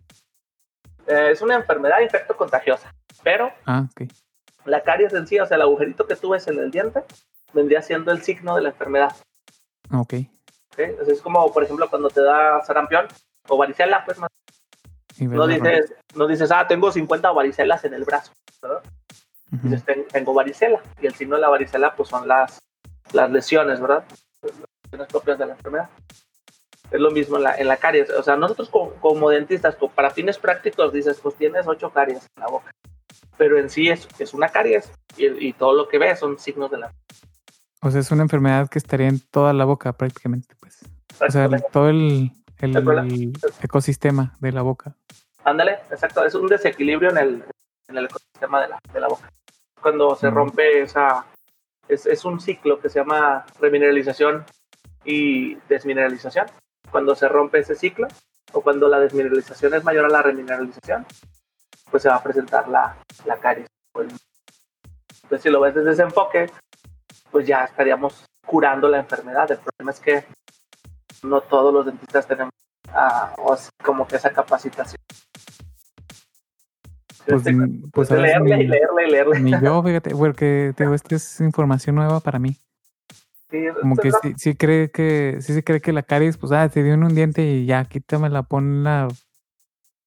Eh, 1.06 1.30
es 1.30 1.40
una 1.40 1.54
enfermedad 1.54 2.00
infecto 2.00 2.36
contagiosa, 2.36 2.92
pero 3.22 3.52
ah, 3.66 3.86
okay. 3.92 4.08
la 4.64 4.82
caries 4.82 5.14
en 5.14 5.28
sí, 5.28 5.38
o 5.38 5.46
sea, 5.46 5.54
el 5.54 5.62
agujerito 5.62 6.08
que 6.08 6.16
tú 6.16 6.30
ves 6.30 6.48
en 6.48 6.58
el 6.58 6.72
diente, 6.72 7.04
vendría 7.52 7.82
siendo 7.82 8.10
el 8.10 8.20
signo 8.22 8.56
de 8.56 8.62
la 8.62 8.70
enfermedad. 8.70 9.14
Ok. 9.92 10.14
¿Okay? 10.72 10.96
es 11.06 11.22
como, 11.22 11.52
por 11.52 11.62
ejemplo, 11.62 11.88
cuando 11.88 12.10
te 12.10 12.20
da 12.20 12.60
sarampión 12.64 13.06
o 13.48 13.56
varicela, 13.56 14.04
pues 14.04 14.18
más. 14.18 14.28
No 15.20 15.46
dices, 15.46 15.94
no 16.16 16.26
dices, 16.26 16.50
ah, 16.50 16.66
tengo 16.66 16.90
50 16.90 17.30
varicelas 17.30 17.84
en 17.84 17.94
el 17.94 18.04
brazo, 18.04 18.32
¿verdad? 18.60 18.82
Dices, 19.50 19.84
tengo 20.12 20.34
varicela. 20.34 20.80
Y 21.00 21.06
el 21.06 21.14
signo 21.14 21.36
de 21.36 21.42
la 21.42 21.48
varicela, 21.48 21.94
pues 21.94 22.08
son 22.08 22.28
las, 22.28 22.58
las 23.12 23.30
lesiones, 23.30 23.80
¿verdad? 23.80 24.04
Las 24.42 24.52
lesiones 24.84 25.08
propias 25.08 25.38
de 25.38 25.46
la 25.46 25.52
enfermedad. 25.52 25.88
Es 26.90 27.00
lo 27.00 27.10
mismo 27.10 27.36
en 27.36 27.42
la, 27.42 27.56
en 27.56 27.68
la 27.68 27.76
caries. 27.76 28.10
O 28.10 28.22
sea, 28.22 28.36
nosotros 28.36 28.70
como, 28.70 29.30
dentistas, 29.30 29.76
para 29.94 30.10
fines 30.10 30.38
prácticos, 30.38 30.92
dices, 30.92 31.20
pues 31.22 31.34
tienes 31.36 31.66
ocho 31.66 31.90
caries 31.90 32.26
en 32.36 32.42
la 32.42 32.48
boca. 32.48 32.70
Pero 33.36 33.58
en 33.58 33.68
sí 33.70 33.88
es, 33.88 34.08
es 34.18 34.34
una 34.34 34.48
caries 34.48 34.90
y, 35.16 35.52
todo 35.52 35.74
lo 35.74 35.88
que 35.88 35.98
ves 35.98 36.18
son 36.18 36.38
signos 36.38 36.70
de 36.70 36.78
la 36.78 36.92
O 37.82 37.90
sea, 37.90 38.00
es 38.00 38.10
una 38.10 38.22
enfermedad 38.22 38.68
que 38.68 38.78
estaría 38.78 39.08
en 39.08 39.20
toda 39.20 39.52
la 39.52 39.64
boca 39.64 39.92
prácticamente, 39.92 40.54
pues. 40.58 40.80
O 41.20 41.30
sea, 41.30 41.48
todo 41.72 41.88
el, 41.88 42.32
el, 42.58 43.32
ecosistema 43.62 44.36
de 44.40 44.52
la 44.52 44.62
boca. 44.62 44.94
Ándale, 45.44 45.78
exacto. 45.90 46.24
Es 46.24 46.34
un 46.34 46.46
desequilibrio 46.46 47.10
en 47.10 47.18
el, 47.18 47.44
en 47.88 47.98
el 47.98 48.04
ecosistema 48.06 48.62
de 48.62 48.68
la, 48.68 48.78
de 48.92 49.00
la 49.00 49.08
boca. 49.08 49.30
Cuando 49.80 50.14
se 50.16 50.30
rompe 50.30 50.82
esa, 50.82 51.26
es, 51.88 52.24
un 52.24 52.40
ciclo 52.40 52.80
que 52.80 52.88
se 52.88 52.98
llama 52.98 53.46
remineralización 53.60 54.44
y 55.04 55.54
desmineralización. 55.68 56.46
Cuando 56.90 57.14
se 57.14 57.28
rompe 57.28 57.60
ese 57.60 57.74
ciclo 57.74 58.08
o 58.52 58.60
cuando 58.60 58.88
la 58.88 59.00
desmineralización 59.00 59.74
es 59.74 59.84
mayor 59.84 60.06
a 60.06 60.08
la 60.08 60.22
remineralización, 60.22 61.06
pues 61.90 62.02
se 62.02 62.08
va 62.08 62.16
a 62.16 62.22
presentar 62.22 62.68
la, 62.68 62.96
la 63.24 63.38
caries. 63.38 63.68
Entonces, 63.94 65.42
si 65.42 65.50
lo 65.50 65.60
ves 65.60 65.74
desde 65.74 65.92
ese 65.92 66.02
enfoque, 66.02 66.50
pues 67.30 67.46
ya 67.46 67.64
estaríamos 67.64 68.24
curando 68.46 68.88
la 68.88 68.98
enfermedad. 68.98 69.50
El 69.50 69.58
problema 69.58 69.90
es 69.90 70.00
que 70.00 70.24
no 71.22 71.40
todos 71.42 71.72
los 71.72 71.86
dentistas 71.86 72.26
tenemos 72.26 72.52
ah, 72.92 73.34
como 73.82 74.06
que 74.06 74.16
esa 74.16 74.30
capacitación. 74.30 75.00
Pues, 77.28 77.44
pues 77.92 78.10
leerle 78.10 78.62
y 78.62 78.66
leerle 78.66 79.06
y 79.06 79.10
leerle. 79.10 79.40
Ni 79.40 79.50
yo, 79.60 79.82
fíjate, 79.84 80.14
porque 80.14 80.72
te 80.74 80.94
esta 80.94 81.14
es 81.14 81.40
información 81.40 81.96
nueva 81.96 82.20
para 82.20 82.38
mí. 82.38 82.56
Sí, 83.50 83.58
Como 83.80 83.96
que 83.96 84.10
sí, 84.22 84.34
sí, 84.36 84.54
cree 84.56 84.90
que, 84.90 85.38
sí 85.40 85.54
se 85.54 85.62
cree 85.64 85.80
que 85.80 85.92
la 85.92 86.02
caries, 86.02 86.36
pues, 86.36 86.52
ah, 86.52 86.68
te 86.68 86.82
dio 86.82 86.94
en 86.94 87.04
un 87.04 87.14
diente 87.14 87.42
y 87.42 87.66
ya, 87.66 87.84
quítamela, 87.84 88.42
pon 88.42 88.84
la, 88.84 89.08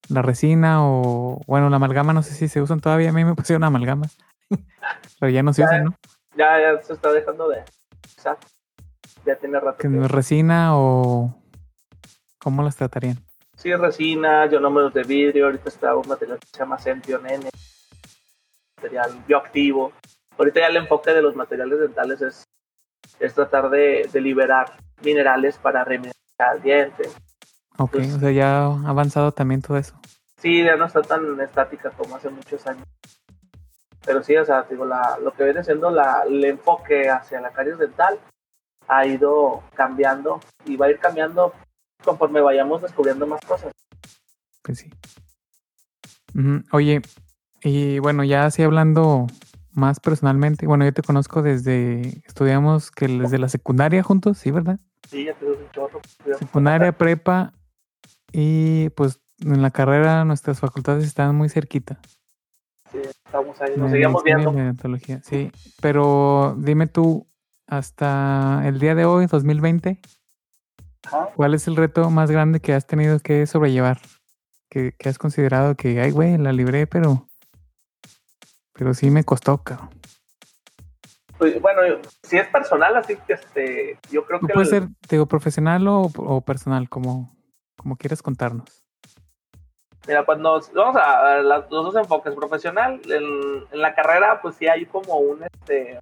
la 0.08 0.22
resina 0.22 0.86
o, 0.86 1.40
bueno, 1.46 1.68
la 1.68 1.76
amalgama, 1.76 2.12
no 2.12 2.22
sé 2.22 2.34
si 2.34 2.48
se 2.48 2.60
usan 2.60 2.80
todavía, 2.80 3.10
a 3.10 3.12
mí 3.12 3.24
me 3.24 3.34
pusieron 3.34 3.64
amalgama, 3.64 4.06
pero 5.20 5.30
ya 5.30 5.42
no 5.42 5.52
se 5.52 5.64
usan, 5.64 5.84
¿no? 5.84 5.94
Ya, 6.36 6.60
ya 6.60 6.82
se 6.82 6.92
está 6.92 7.12
dejando 7.12 7.48
de 7.48 7.64
usar, 8.16 8.38
ya 9.26 9.36
tiene 9.36 9.58
rato. 9.58 9.78
Que 9.78 9.88
resina 9.88 10.76
o, 10.76 11.34
¿cómo 12.38 12.62
las 12.62 12.76
tratarían? 12.76 13.18
Sí, 13.62 13.72
resina, 13.76 14.46
ionómeros 14.46 14.92
de 14.92 15.04
vidrio, 15.04 15.44
ahorita 15.44 15.68
está 15.68 15.94
un 15.94 16.08
material 16.08 16.40
que 16.40 16.48
se 16.48 16.58
llama 16.58 16.80
Sention 16.80 17.24
N, 17.24 17.48
material 18.76 19.22
bioactivo. 19.24 19.92
Ahorita 20.36 20.58
ya 20.58 20.66
el 20.66 20.78
enfoque 20.78 21.12
de 21.12 21.22
los 21.22 21.36
materiales 21.36 21.78
dentales 21.78 22.20
es, 22.22 22.44
es 23.20 23.34
tratar 23.34 23.70
de, 23.70 24.10
liberar 24.14 24.72
minerales 25.04 25.58
para 25.58 25.84
reminerar 25.84 26.16
el 26.56 26.62
diente. 26.62 27.08
Ok, 27.78 27.98
o 27.98 28.18
sea, 28.18 28.32
ya 28.32 28.64
ha 28.64 28.88
avanzado 28.88 29.30
también 29.30 29.62
todo 29.62 29.76
eso. 29.76 29.94
Sí, 30.38 30.64
ya 30.64 30.74
no 30.74 30.86
está 30.86 31.02
tan 31.02 31.40
estática 31.40 31.90
como 31.90 32.16
hace 32.16 32.30
muchos 32.30 32.66
años. 32.66 32.84
Pero 34.04 34.24
sí, 34.24 34.36
o 34.36 34.44
sea, 34.44 34.66
digo, 34.68 34.84
la, 34.84 35.18
lo 35.22 35.32
que 35.34 35.44
viene 35.44 35.62
siendo 35.62 35.88
la, 35.88 36.24
el 36.26 36.44
enfoque 36.44 37.08
hacia 37.08 37.40
la 37.40 37.52
caries 37.52 37.78
dental 37.78 38.18
ha 38.88 39.06
ido 39.06 39.62
cambiando 39.76 40.40
y 40.64 40.74
va 40.74 40.86
a 40.86 40.90
ir 40.90 40.98
cambiando 40.98 41.54
conforme 42.02 42.40
vayamos 42.40 42.82
descubriendo 42.82 43.26
más 43.26 43.40
cosas. 43.42 43.72
Pues 44.62 44.78
sí. 44.78 44.90
Oye, 46.72 47.02
y 47.62 47.98
bueno, 47.98 48.24
ya 48.24 48.46
así 48.46 48.62
hablando 48.62 49.26
más 49.72 50.00
personalmente, 50.00 50.66
bueno, 50.66 50.84
yo 50.84 50.92
te 50.92 51.02
conozco 51.02 51.42
desde, 51.42 52.22
estudiamos 52.26 52.90
que 52.90 53.08
desde 53.08 53.38
la 53.38 53.48
secundaria 53.48 54.02
juntos, 54.02 54.38
¿sí, 54.38 54.50
verdad? 54.50 54.78
Sí, 55.08 55.24
ya 55.24 55.34
te 55.34 55.46
un 55.46 55.70
chorro. 55.70 56.00
Secundaria, 56.38 56.92
prepa, 56.92 57.52
y 58.32 58.88
pues 58.90 59.20
en 59.40 59.62
la 59.62 59.70
carrera 59.70 60.24
nuestras 60.24 60.60
facultades 60.60 61.04
están 61.04 61.34
muy 61.34 61.48
cerquita. 61.48 62.00
Sí, 62.90 62.98
estamos 62.98 63.60
ahí, 63.60 63.72
nos 63.76 63.90
seguimos 63.90 64.22
viendo. 64.22 64.52
Sí, 65.22 65.50
pero 65.80 66.54
dime 66.58 66.86
tú, 66.86 67.26
hasta 67.66 68.62
el 68.66 68.78
día 68.78 68.94
de 68.94 69.04
hoy, 69.04 69.26
2020, 69.26 70.00
¿Cuál 71.34 71.54
es 71.54 71.66
el 71.66 71.76
reto 71.76 72.08
más 72.10 72.30
grande 72.30 72.60
que 72.60 72.74
has 72.74 72.86
tenido 72.86 73.18
que 73.18 73.46
sobrellevar? 73.46 73.98
Que, 74.70 74.94
has 75.04 75.18
considerado 75.18 75.74
que, 75.74 76.00
ay, 76.00 76.10
güey, 76.10 76.38
la 76.38 76.52
libré, 76.52 76.86
pero. 76.86 77.26
Pero 78.72 78.94
sí 78.94 79.10
me 79.10 79.24
costó, 79.24 79.58
cabrón. 79.58 79.90
Pues, 81.36 81.60
bueno, 81.60 81.82
si 82.22 82.38
es 82.38 82.48
personal, 82.48 82.96
así 82.96 83.16
que 83.16 83.34
este, 83.34 83.98
yo 84.10 84.24
creo 84.24 84.40
que... 84.40 84.52
Puede 84.52 84.66
ser, 84.66 84.88
digo, 85.10 85.26
profesional 85.26 85.86
o, 85.88 86.40
personal, 86.40 86.88
como, 86.88 87.36
como 87.76 87.96
quieras 87.96 88.22
contarnos. 88.22 88.84
Mira, 90.06 90.24
cuando 90.24 90.60
vamos 90.74 90.96
a, 90.96 91.38
los 91.38 91.68
dos 91.68 91.96
enfoques, 91.96 92.34
profesional, 92.34 93.00
en, 93.06 93.64
en, 93.70 93.80
la 93.80 93.94
carrera, 93.94 94.40
pues 94.40 94.56
sí 94.56 94.66
hay 94.66 94.86
como 94.86 95.16
un, 95.16 95.42
este, 95.44 96.00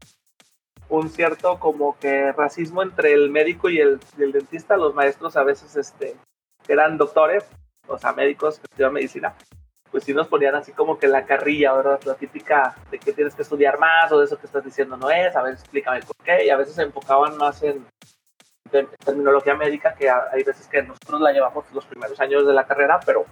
un 0.90 1.09
cierto 1.09 1.59
como 1.59 1.98
que 1.98 2.33
racismo 2.33 2.83
entre 2.83 3.12
el 3.12 3.31
médico 3.31 3.70
y 3.70 3.81
el, 3.81 4.00
dentista. 4.16 4.76
Los 4.76 4.94
maestros 4.94 5.37
a 5.37 5.44
veces, 5.44 5.74
este, 5.76 6.16
eran 6.68 6.98
doctores, 6.98 7.44
o 7.88 7.96
sea, 7.96 8.12
médicos 8.12 8.59
que 8.59 8.66
estudian 8.70 8.92
medicina, 8.92 9.35
pues 9.90 10.05
sí 10.05 10.12
nos 10.12 10.29
ponían 10.29 10.55
así 10.55 10.72
como 10.72 10.98
que 10.98 11.09
la 11.09 11.24
carrilla, 11.24 11.72
¿verdad? 11.72 12.00
La 12.05 12.14
típica 12.14 12.76
de 12.90 12.98
que 12.98 13.12
tienes 13.12 13.35
que 13.35 13.42
estudiar 13.42 13.79
más 13.79 14.11
o 14.12 14.18
de 14.18 14.26
eso 14.26 14.38
que 14.38 14.46
estás 14.46 14.64
diciendo 14.64 14.96
no 14.96 15.11
es, 15.11 15.35
a 15.35 15.42
ver, 15.42 15.55
explícame 15.55 16.00
por 16.03 16.16
qué, 16.24 16.44
y 16.44 16.50
a 16.50 16.57
veces 16.57 16.74
se 16.74 16.83
enfocaban 16.83 17.37
más 17.37 17.62
en, 17.62 17.87
terminología 19.05 19.57
médica, 19.57 19.94
que 19.94 20.09
hay 20.09 20.44
veces 20.44 20.68
que 20.68 20.83
nosotros 20.83 21.20
la 21.20 21.33
llevamos 21.33 21.64
los 21.72 21.85
primeros 21.87 22.20
años 22.20 22.46
de 22.46 22.53
la 22.53 22.66
carrera, 22.66 23.00
pero 23.05 23.26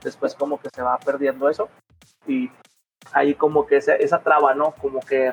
después 0.00 0.34
como 0.36 0.60
que 0.60 0.68
se 0.72 0.82
va 0.82 0.96
perdiendo 0.98 1.48
eso, 1.48 1.68
y 2.26 2.50
ahí 3.12 3.34
como 3.34 3.66
que 3.66 3.78
esa, 3.78 3.96
esa 3.96 4.20
traba, 4.20 4.54
¿no? 4.54 4.72
Como 4.72 5.00
que 5.00 5.32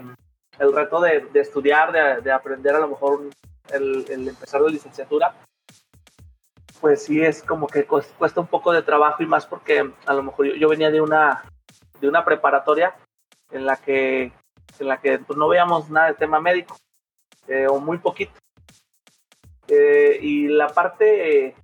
el 0.59 0.73
reto 0.73 1.01
de, 1.01 1.29
estudiar, 1.35 1.91
de, 1.91 2.21
de, 2.21 2.31
aprender 2.31 2.75
a 2.75 2.79
lo 2.79 2.87
mejor 2.87 3.29
el, 3.71 4.05
el 4.09 4.27
empezar 4.27 4.61
la 4.61 4.69
licenciatura, 4.69 5.35
pues 6.79 7.03
sí 7.03 7.21
es 7.21 7.41
como 7.43 7.67
que 7.67 7.85
cuesta 7.85 8.39
un 8.39 8.47
poco 8.47 8.71
de 8.71 8.81
trabajo 8.81 9.23
y 9.23 9.25
más 9.25 9.45
porque 9.45 9.91
a 10.05 10.13
lo 10.13 10.23
mejor 10.23 10.53
yo, 10.55 10.69
venía 10.69 10.91
de 10.91 11.01
una, 11.01 11.43
de 11.99 12.07
una 12.07 12.23
preparatoria 12.23 12.95
en 13.51 13.65
la 13.65 13.77
que, 13.77 14.31
en 14.79 14.87
la 14.87 14.99
que 14.99 15.19
pues, 15.19 15.37
no 15.37 15.47
veíamos 15.47 15.89
nada 15.89 16.07
de 16.07 16.13
tema 16.13 16.39
médico, 16.39 16.77
eh, 17.47 17.67
o 17.67 17.79
muy 17.79 17.97
poquito. 17.97 18.33
Eh, 19.67 20.19
y 20.21 20.47
la 20.47 20.67
parte 20.67 21.55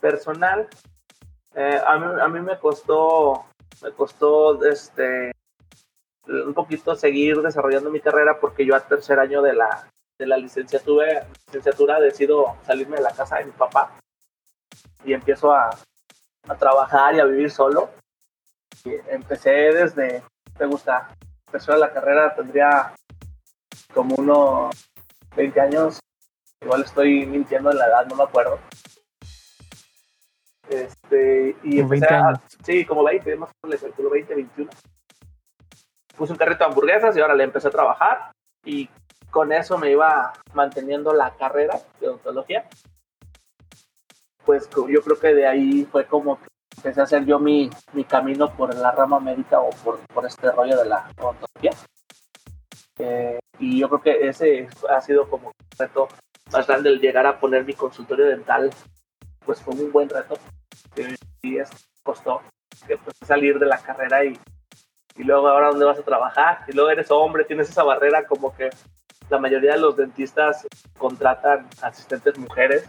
personal, 0.00 0.68
eh, 1.54 1.80
a, 1.84 1.98
mí, 1.98 2.20
a 2.20 2.28
mí 2.28 2.40
me 2.40 2.58
costó, 2.58 3.46
me 3.82 3.92
costó 3.92 4.62
este, 4.64 5.32
un 6.26 6.54
poquito 6.54 6.94
seguir 6.94 7.40
desarrollando 7.40 7.90
mi 7.90 8.00
carrera 8.00 8.38
porque 8.40 8.64
yo 8.64 8.74
al 8.74 8.86
tercer 8.86 9.18
año 9.18 9.42
de 9.42 9.54
la, 9.54 9.88
de 10.18 10.26
la 10.26 10.36
licenciatura, 10.36 11.26
licenciatura 11.46 12.00
decido 12.00 12.56
salirme 12.64 12.96
de 12.96 13.02
la 13.02 13.12
casa 13.12 13.38
de 13.38 13.46
mi 13.46 13.52
papá 13.52 13.98
y 15.04 15.12
empiezo 15.12 15.52
a, 15.52 15.70
a 16.48 16.54
trabajar 16.56 17.14
y 17.14 17.20
a 17.20 17.24
vivir 17.24 17.50
solo. 17.50 17.90
Y 18.84 18.92
empecé 19.08 19.50
desde, 19.50 20.22
me 20.58 20.66
gusta, 20.66 21.08
empezó 21.46 21.76
la 21.76 21.92
carrera, 21.92 22.34
tendría 22.34 22.92
como 23.92 24.14
unos 24.16 24.74
20 25.36 25.60
años, 25.60 26.00
igual 26.60 26.82
estoy 26.82 27.26
mintiendo 27.26 27.70
en 27.70 27.78
la 27.78 27.86
edad, 27.86 28.06
no 28.06 28.16
me 28.16 28.24
acuerdo. 28.24 28.58
Este, 30.68 31.56
y 31.64 31.80
empecé 31.80 32.06
20 32.06 32.14
años. 32.14 32.38
sí, 32.64 32.84
como 32.84 33.04
20, 33.04 33.36
más 33.36 33.50
o 33.62 33.66
menos, 33.66 33.82
20, 33.82 34.34
21. 34.34 34.70
Puse 36.20 36.34
un 36.34 36.38
carrito 36.38 36.58
de 36.58 36.64
hamburguesas 36.66 37.16
y 37.16 37.20
ahora 37.22 37.34
le 37.34 37.44
empecé 37.44 37.68
a 37.68 37.70
trabajar 37.70 38.32
y 38.62 38.90
con 39.30 39.54
eso 39.54 39.78
me 39.78 39.90
iba 39.90 40.34
manteniendo 40.52 41.14
la 41.14 41.34
carrera 41.34 41.80
de 41.98 42.08
odontología. 42.08 42.68
Pues 44.44 44.68
yo 44.68 45.00
creo 45.00 45.18
que 45.18 45.32
de 45.32 45.46
ahí 45.46 45.88
fue 45.90 46.04
como 46.04 46.38
que 46.38 46.48
empecé 46.76 47.00
a 47.00 47.04
hacer 47.04 47.24
yo 47.24 47.38
mi, 47.38 47.70
mi 47.94 48.04
camino 48.04 48.54
por 48.54 48.74
la 48.74 48.92
rama 48.92 49.18
médica 49.18 49.60
o 49.60 49.70
por, 49.82 49.98
por 50.12 50.26
este 50.26 50.52
rollo 50.52 50.76
de 50.76 50.84
la 50.90 51.10
odontología. 51.18 51.70
Eh, 52.98 53.38
y 53.58 53.80
yo 53.80 53.88
creo 53.88 54.02
que 54.02 54.28
ese 54.28 54.68
ha 54.90 55.00
sido 55.00 55.26
como 55.26 55.46
un 55.46 55.54
reto 55.78 56.06
más 56.52 56.66
grande 56.66 56.90
el 56.90 57.00
llegar 57.00 57.24
a 57.24 57.40
poner 57.40 57.64
mi 57.64 57.72
consultorio 57.72 58.26
dental, 58.26 58.68
pues 59.46 59.62
fue 59.62 59.72
un 59.72 59.90
buen 59.90 60.10
reto. 60.10 60.34
Y 61.40 61.56
es, 61.56 61.70
costó 62.02 62.42
que 62.86 62.98
pues, 62.98 63.16
salir 63.26 63.58
de 63.58 63.64
la 63.64 63.78
carrera 63.78 64.22
y, 64.22 64.38
y 65.20 65.24
luego 65.24 65.48
ahora 65.48 65.68
dónde 65.68 65.84
vas 65.84 65.98
a 65.98 66.02
trabajar 66.02 66.60
y 66.66 66.72
luego 66.72 66.90
eres 66.90 67.10
hombre, 67.10 67.44
tienes 67.44 67.68
esa 67.68 67.82
barrera 67.82 68.26
como 68.26 68.54
que 68.54 68.70
la 69.28 69.38
mayoría 69.38 69.72
de 69.72 69.78
los 69.78 69.94
dentistas 69.94 70.66
contratan 70.96 71.68
asistentes 71.82 72.38
mujeres. 72.38 72.88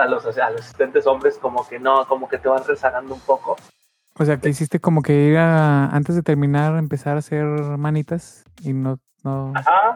A 0.00 0.06
los, 0.06 0.26
asistentes 0.26 1.06
hombres 1.06 1.38
como 1.38 1.66
que 1.68 1.78
no, 1.78 2.08
como 2.08 2.28
que 2.28 2.38
te 2.38 2.48
van 2.48 2.64
rezagando 2.66 3.14
un 3.14 3.20
poco. 3.20 3.56
O 4.18 4.24
sea, 4.24 4.38
que 4.38 4.48
hiciste 4.48 4.80
como 4.80 5.00
que 5.00 5.12
ir 5.12 5.36
antes 5.36 6.16
de 6.16 6.22
terminar, 6.22 6.76
empezar 6.76 7.14
a 7.14 7.20
hacer 7.20 7.44
manitas 7.44 8.44
y 8.62 8.72
no... 8.72 8.98
no... 9.22 9.52
Ajá, 9.54 9.94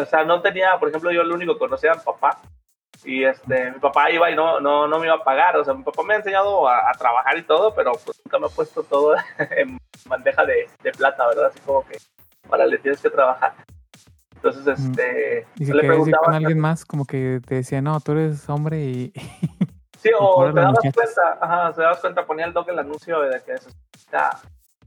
o 0.00 0.04
sea, 0.06 0.24
no 0.24 0.42
tenía, 0.42 0.76
por 0.80 0.88
ejemplo, 0.88 1.12
yo 1.12 1.22
lo 1.22 1.36
único 1.36 1.52
que 1.52 1.60
conocía 1.60 1.92
a 1.92 1.94
mi 1.94 2.00
papá 2.02 2.40
y 3.04 3.24
este, 3.24 3.70
mi 3.72 3.78
papá 3.78 4.10
iba 4.10 4.30
y 4.30 4.36
no, 4.36 4.60
no, 4.60 4.86
no 4.86 4.98
me 4.98 5.06
iba 5.06 5.16
a 5.16 5.24
pagar, 5.24 5.56
o 5.56 5.64
sea, 5.64 5.74
mi 5.74 5.82
papá 5.82 6.02
me 6.02 6.14
ha 6.14 6.18
enseñado 6.18 6.68
a, 6.68 6.92
trabajar 6.98 7.36
y 7.36 7.42
todo, 7.42 7.74
pero 7.74 7.92
pues 8.04 8.20
nunca 8.24 8.38
me 8.38 8.46
ha 8.46 8.48
puesto 8.48 8.82
todo 8.82 9.14
en 9.56 9.78
bandeja 10.06 10.44
de, 10.44 10.68
de 10.82 10.92
plata, 10.92 11.26
¿verdad? 11.26 11.46
Así 11.46 11.60
como 11.60 11.84
que, 11.86 11.98
para 12.48 12.66
le 12.66 12.78
tienes 12.78 13.00
que 13.00 13.10
trabajar. 13.10 13.54
Entonces, 14.36 14.66
este. 14.66 15.46
Y 15.56 15.66
si 15.66 15.72
le 15.72 15.84
preguntaba 15.84 16.24
con 16.24 16.34
alguien 16.34 16.58
más, 16.58 16.84
como 16.84 17.04
que 17.04 17.40
te 17.46 17.56
decía, 17.56 17.80
no, 17.80 18.00
tú 18.00 18.12
eres 18.12 18.48
hombre 18.48 18.80
y. 18.80 19.12
Sí, 20.02 20.10
o 20.18 20.52
te 20.52 20.60
dabas 20.60 20.80
cuenta, 20.80 21.38
ajá, 21.40 21.72
te 21.72 21.80
dabas 21.80 22.00
cuenta, 22.00 22.26
ponía 22.26 22.44
el 22.46 22.52
doc 22.52 22.68
el 22.68 22.76
anuncio 22.80 23.20
de 23.20 23.40
que 23.40 23.52
es 23.52 23.68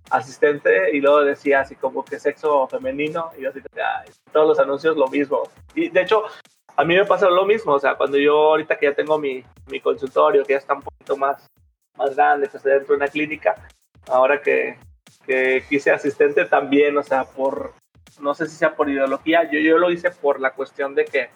asistente 0.10 0.94
y 0.94 1.00
luego 1.00 1.24
decía 1.24 1.62
así 1.62 1.76
como 1.76 2.04
que 2.04 2.20
sexo 2.20 2.68
femenino 2.68 3.32
y 3.38 3.44
yo 3.44 3.50
así 3.50 3.62
todos 4.34 4.46
los 4.46 4.60
anuncios 4.60 4.98
lo 4.98 5.08
mismo. 5.08 5.44
Y 5.74 5.88
de 5.88 6.02
hecho, 6.02 6.26
a 6.78 6.84
mí 6.84 6.96
me 6.96 7.06
pasa 7.06 7.30
lo 7.30 7.46
mismo, 7.46 7.74
o 7.74 7.80
sea, 7.80 7.96
cuando 7.96 8.18
yo 8.18 8.36
ahorita 8.36 8.78
que 8.78 8.88
ya 8.88 8.94
tengo 8.94 9.18
mi, 9.18 9.44
mi 9.68 9.80
consultorio, 9.80 10.44
que 10.44 10.54
ya 10.54 10.60
está 10.60 10.74
un 10.74 10.82
poquito 10.82 11.16
más, 11.16 11.48
más 11.98 12.16
grande, 12.16 12.48
que 12.50 12.58
estoy 12.58 12.74
dentro 12.74 12.94
de 12.94 12.98
una 12.98 13.08
clínica, 13.08 13.56
ahora 14.08 14.42
que, 14.42 14.78
que 15.26 15.64
quise 15.70 15.92
asistente 15.92 16.46
también, 16.46 16.98
o 16.98 17.04
sea, 17.04 17.24
por, 17.24 17.74
no 18.20 18.34
sé 18.34 18.48
si 18.48 18.58
sea 18.58 18.76
por 18.76 18.90
ideología, 18.90 19.50
yo, 19.50 19.60
yo 19.60 19.78
lo 19.78 19.90
hice 19.90 20.12
por 20.12 20.42
la 20.42 20.52
cuestión 20.52 20.96
de 20.96 21.06
que 21.06 21.30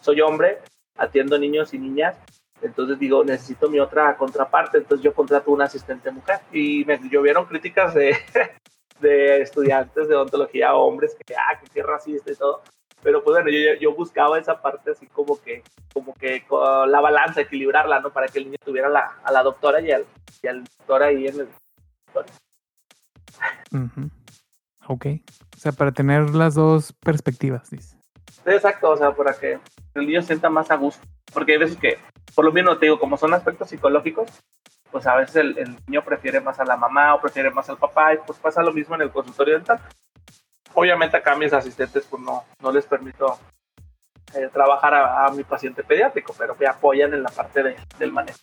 soy 0.00 0.20
hombre, 0.20 0.58
atiendo 0.96 1.38
niños 1.38 1.74
y 1.74 1.78
niñas, 1.78 2.16
entonces 2.62 2.98
digo, 2.98 3.22
necesito 3.22 3.68
mi 3.68 3.78
otra 3.78 4.16
contraparte, 4.16 4.78
entonces 4.78 5.04
yo 5.04 5.14
contrato 5.14 5.50
una 5.50 5.64
asistente 5.66 6.10
mujer. 6.10 6.40
Y 6.52 6.84
me 6.86 6.98
llovieron 7.10 7.44
críticas 7.44 7.92
de, 7.94 8.16
de 9.00 9.42
estudiantes 9.42 10.08
de 10.08 10.14
odontología, 10.14 10.74
hombres, 10.74 11.16
que, 11.26 11.34
ah, 11.34 11.60
que 11.72 11.80
es 11.80 11.86
racista 11.86 12.32
y 12.32 12.36
todo, 12.36 12.62
pero 13.02 13.22
pues 13.22 13.36
bueno, 13.36 13.50
yo, 13.50 13.74
yo 13.80 13.94
buscaba 13.94 14.38
esa 14.38 14.60
parte 14.60 14.90
así 14.90 15.06
como 15.06 15.40
que, 15.40 15.62
como 15.92 16.14
que 16.14 16.44
con 16.46 16.90
la 16.90 17.00
balanza, 17.00 17.40
equilibrarla, 17.40 18.00
¿no? 18.00 18.10
Para 18.10 18.28
que 18.28 18.38
el 18.38 18.46
niño 18.46 18.58
tuviera 18.64 18.88
la, 18.88 19.18
a 19.22 19.32
la 19.32 19.42
doctora 19.42 19.80
y 19.80 19.92
al, 19.92 20.04
y 20.42 20.46
al 20.48 20.64
doctor 20.64 21.02
ahí 21.02 21.26
en 21.26 21.40
el... 21.40 21.48
Ok. 24.88 25.06
O 25.56 25.58
sea, 25.58 25.72
para 25.72 25.92
tener 25.92 26.30
las 26.30 26.54
dos 26.54 26.92
perspectivas, 26.92 27.70
dice. 27.70 27.96
exacto, 28.44 28.90
o 28.90 28.96
sea, 28.96 29.12
para 29.12 29.34
que 29.34 29.58
el 29.94 30.06
niño 30.06 30.22
sienta 30.22 30.48
más 30.48 30.70
a 30.70 30.76
gusto. 30.76 31.04
Porque 31.32 31.52
hay 31.52 31.58
veces 31.58 31.76
que, 31.76 31.98
por 32.34 32.44
lo 32.44 32.52
menos 32.52 32.78
te 32.78 32.86
digo, 32.86 32.98
como 32.98 33.16
son 33.16 33.34
aspectos 33.34 33.68
psicológicos, 33.68 34.30
pues 34.90 35.06
a 35.06 35.16
veces 35.16 35.36
el, 35.36 35.76
niño 35.86 36.04
prefiere 36.04 36.40
más 36.40 36.60
a 36.60 36.64
la 36.64 36.76
mamá 36.76 37.14
o 37.14 37.20
prefiere 37.20 37.50
más 37.50 37.68
al 37.68 37.76
papá 37.76 38.14
y 38.14 38.18
pues 38.26 38.38
pasa 38.38 38.62
lo 38.62 38.72
mismo 38.72 38.94
en 38.94 39.02
el 39.02 39.10
consultorio 39.10 39.54
dental. 39.54 39.80
Obviamente 40.78 41.16
acá 41.16 41.34
mis 41.34 41.54
asistentes 41.54 42.04
pues 42.04 42.22
no, 42.22 42.44
no 42.60 42.70
les 42.70 42.84
permito 42.84 43.38
eh, 44.34 44.50
trabajar 44.52 44.92
a, 44.94 45.30
mi 45.30 45.42
paciente 45.42 45.82
pediátrico, 45.82 46.34
pero 46.36 46.54
me 46.54 46.66
apoyan 46.66 47.14
en 47.14 47.22
la 47.22 47.30
parte 47.30 47.62
de, 47.62 47.76
del 47.98 48.12
manejo. 48.12 48.38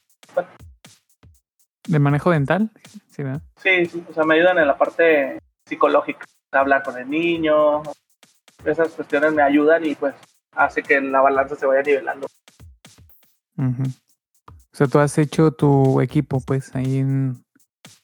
¿De 1.87 1.99
manejo 1.99 2.31
dental? 2.31 2.71
Sí, 3.11 3.21
sí, 3.57 3.85
sí, 3.85 4.03
o 4.09 4.13
sea, 4.13 4.23
me 4.23 4.33
ayudan 4.33 4.57
en 4.57 4.65
la 4.65 4.75
parte 4.75 5.37
psicológica, 5.67 6.25
hablar 6.51 6.81
con 6.81 6.97
el 6.97 7.07
niño, 7.07 7.83
esas 8.65 8.89
cuestiones 8.93 9.31
me 9.31 9.43
ayudan 9.43 9.85
y 9.85 9.93
pues 9.93 10.15
hace 10.55 10.81
que 10.81 10.99
la 11.01 11.21
balanza 11.21 11.55
se 11.55 11.67
vaya 11.67 11.83
nivelando. 11.83 12.25
O 13.57 14.75
sea, 14.75 14.87
tú 14.87 14.97
has 14.97 15.19
hecho 15.19 15.51
tu 15.51 16.01
equipo 16.01 16.41
pues 16.41 16.75
ahí 16.75 17.05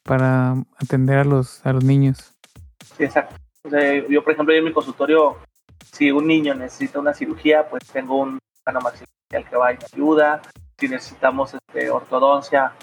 para 0.04 0.52
atender 0.78 1.18
a 1.18 1.24
los, 1.24 1.66
a 1.66 1.74
los 1.74 1.84
niños. 1.84 2.36
Sí, 2.96 3.06
exacto. 3.06 3.49
Yo, 3.64 4.24
por 4.24 4.34
ejemplo, 4.34 4.54
en 4.54 4.64
mi 4.64 4.74
consultorio, 4.74 5.38
si 5.92 6.12
un 6.12 6.28
niño 6.28 6.54
necesita 6.56 7.00
una 7.00 7.14
cirugía, 7.14 7.68
pues 7.68 7.86
tengo 7.88 8.18
un 8.18 8.40
el 9.32 9.46
que 9.46 9.56
va 9.56 9.74
y 9.74 9.78
me 9.78 9.86
ayuda. 9.94 10.42
Si 10.78 10.88
necesitamos 10.88 11.54
este, 11.54 11.90
ortodoncia, 11.90 12.74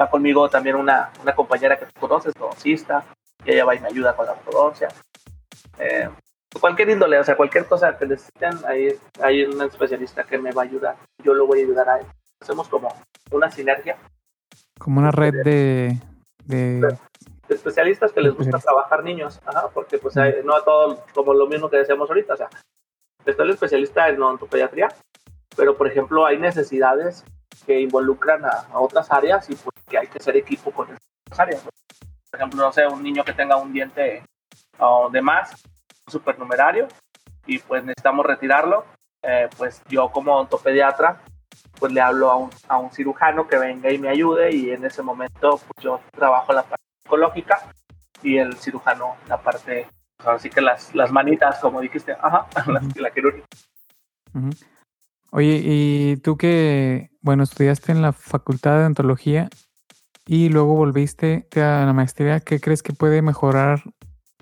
va 0.00 0.10
conmigo 0.10 0.48
también 0.48 0.76
una, 0.76 1.10
una 1.20 1.34
compañera 1.34 1.78
que 1.78 1.86
tú 1.86 1.92
conoces, 2.00 2.34
odoncista 2.38 3.04
y 3.44 3.52
ella 3.52 3.64
va 3.64 3.74
y 3.74 3.80
me 3.80 3.88
ayuda 3.88 4.14
con 4.14 4.26
la 4.26 4.32
ortodoncia. 4.32 4.88
Eh, 5.78 6.08
cualquier 6.60 6.90
índole, 6.90 7.18
o 7.18 7.24
sea, 7.24 7.36
cualquier 7.36 7.66
cosa 7.66 7.96
que 7.96 8.06
necesiten, 8.06 8.58
hay, 8.66 8.98
hay 9.20 9.44
un 9.44 9.62
especialista 9.62 10.24
que 10.24 10.38
me 10.38 10.52
va 10.52 10.62
a 10.62 10.64
ayudar. 10.66 10.96
Yo 11.22 11.34
lo 11.34 11.46
voy 11.46 11.60
a 11.60 11.64
ayudar 11.64 11.88
a 11.88 11.98
él. 12.00 12.06
Hacemos 12.40 12.68
como 12.68 12.88
una 13.30 13.50
sinergia. 13.50 13.96
Como 14.78 15.00
una 15.00 15.10
red 15.10 15.34
de... 15.44 15.98
de... 16.44 16.96
especialistas 17.50 18.12
que 18.12 18.20
les 18.20 18.34
gusta 18.34 18.58
trabajar 18.58 19.02
niños, 19.02 19.40
Ajá, 19.44 19.68
porque 19.72 19.98
pues 19.98 20.14
no 20.44 20.54
a 20.54 20.64
todo, 20.64 21.04
como 21.14 21.34
lo 21.34 21.46
mismo 21.46 21.68
que 21.68 21.78
decíamos 21.78 22.08
ahorita, 22.08 22.34
o 22.34 22.36
sea, 22.36 22.48
está 23.24 23.42
el 23.42 23.50
especialista 23.50 24.08
en 24.08 24.22
odontopediatría, 24.22 24.88
pero 25.56 25.76
por 25.76 25.86
ejemplo 25.86 26.26
hay 26.26 26.38
necesidades 26.38 27.24
que 27.66 27.80
involucran 27.80 28.44
a, 28.44 28.66
otras 28.78 29.10
áreas 29.10 29.48
y 29.50 29.54
pues 29.54 29.74
que 29.88 29.98
hay 29.98 30.06
que 30.06 30.18
hacer 30.18 30.36
equipo 30.36 30.70
con 30.70 30.88
esas 30.90 31.40
áreas. 31.40 31.62
Por 31.62 32.40
ejemplo, 32.40 32.62
no 32.62 32.72
sé, 32.72 32.86
un 32.86 33.02
niño 33.02 33.24
que 33.24 33.32
tenga 33.32 33.56
un 33.56 33.72
diente 33.72 34.22
de 35.12 35.22
más, 35.22 35.62
supernumerario, 36.06 36.88
y 37.46 37.58
pues 37.58 37.84
necesitamos 37.84 38.24
retirarlo, 38.24 38.84
eh, 39.22 39.48
pues 39.56 39.82
yo 39.88 40.10
como 40.10 40.34
odontopediatra 40.34 41.20
pues 41.78 41.92
le 41.92 42.00
hablo 42.00 42.30
a 42.30 42.36
un, 42.36 42.50
a 42.68 42.78
un 42.78 42.90
cirujano 42.90 43.48
que 43.48 43.58
venga 43.58 43.90
y 43.90 43.98
me 43.98 44.08
ayude 44.08 44.54
y 44.54 44.70
en 44.70 44.84
ese 44.84 45.02
momento 45.02 45.58
pues 45.58 45.84
yo 45.84 46.00
trabajo 46.12 46.52
la 46.52 46.62
parte 46.62 46.79
y 48.22 48.38
el 48.38 48.56
cirujano 48.56 49.16
la 49.28 49.40
parte, 49.40 49.86
pues, 50.16 50.28
así 50.28 50.50
que 50.50 50.60
las, 50.60 50.94
las 50.94 51.10
manitas, 51.10 51.58
como 51.60 51.80
dijiste, 51.80 52.12
ajá, 52.12 52.46
la, 52.96 53.10
quirúrgica. 53.10 53.46
Oye, 55.30 55.60
y 55.64 56.16
tú 56.18 56.36
que, 56.36 57.10
bueno, 57.20 57.42
estudiaste 57.42 57.92
en 57.92 58.02
la 58.02 58.12
Facultad 58.12 58.72
de 58.72 58.80
Odontología 58.80 59.48
y 60.26 60.48
luego 60.48 60.74
volviste 60.74 61.48
a 61.56 61.84
la 61.84 61.92
maestría, 61.92 62.40
¿qué 62.40 62.60
crees 62.60 62.82
que 62.82 62.92
puede 62.92 63.22
mejorar 63.22 63.82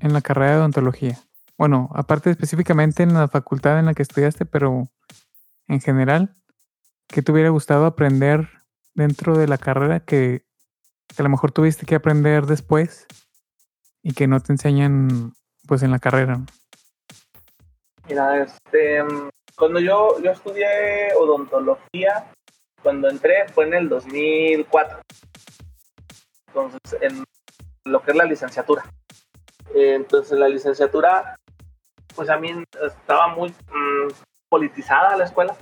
en 0.01 0.13
la 0.13 0.21
carrera 0.21 0.53
de 0.53 0.59
odontología? 0.59 1.19
Bueno, 1.57 1.91
aparte 1.95 2.31
específicamente 2.31 3.03
en 3.03 3.15
la 3.15 3.29
facultad 3.29 3.79
en 3.79 3.87
la 3.87 3.95
que 3.95 4.03
estudiaste, 4.03 4.45
pero 4.45 4.89
en 5.67 5.81
general, 5.81 6.37
¿qué 7.09 7.23
te 7.23 7.33
hubiera 7.33 7.51
gustado 7.51 7.87
aprender 7.87 8.49
dentro 8.95 9.37
de 9.37 9.49
la 9.49 9.59
carrera 9.59 10.01
que, 10.01 10.48
a 11.17 11.23
lo 11.23 11.29
mejor 11.29 11.53
tuviste 11.53 11.87
que 11.87 11.95
aprender 11.95 12.47
después 12.47 13.07
y 14.03 14.13
que 14.13 14.27
no 14.27 14.41
te 14.41 14.53
enseñan 14.53 15.33
pues 15.67 15.83
en 15.83 15.91
la 15.91 15.99
carrera? 15.99 16.41
Mira, 18.09 18.43
este, 18.43 19.05
cuando 19.57 19.81
yo, 19.81 20.21
yo 20.23 20.31
estudié 20.31 21.13
odontología, 21.15 22.31
cuando 22.83 23.09
entré 23.09 23.49
fue 23.49 23.67
en 23.67 23.75
el 23.75 23.89
2004. 23.89 25.01
Entonces, 26.47 26.97
en 27.03 27.25
lo 27.85 28.03
que 28.03 28.13
es 28.13 28.17
la 28.17 28.25
licenciatura. 28.25 28.85
Entonces, 29.75 30.39
la 30.39 30.49
licenciatura, 30.49 31.37
pues 32.15 32.31
a 32.31 32.39
mí 32.39 32.51
estaba 32.83 33.29
muy 33.29 33.51
mm, 33.51 34.13
politizada 34.49 35.17
la 35.17 35.25
escuela. 35.25 35.57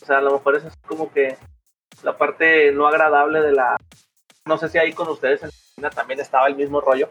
O 0.00 0.06
sea, 0.06 0.18
a 0.18 0.22
lo 0.22 0.32
mejor 0.32 0.56
es 0.56 0.64
como 0.86 1.12
que 1.12 1.36
la 2.02 2.16
parte 2.16 2.72
no 2.72 2.86
agradable 2.86 3.40
de 3.40 3.52
la... 3.52 3.76
No 4.50 4.58
sé 4.58 4.68
si 4.68 4.78
ahí 4.78 4.92
con 4.92 5.08
ustedes 5.08 5.44
en 5.44 5.50
China 5.76 5.90
también 5.90 6.18
estaba 6.18 6.48
el 6.48 6.56
mismo 6.56 6.80
rollo, 6.80 7.08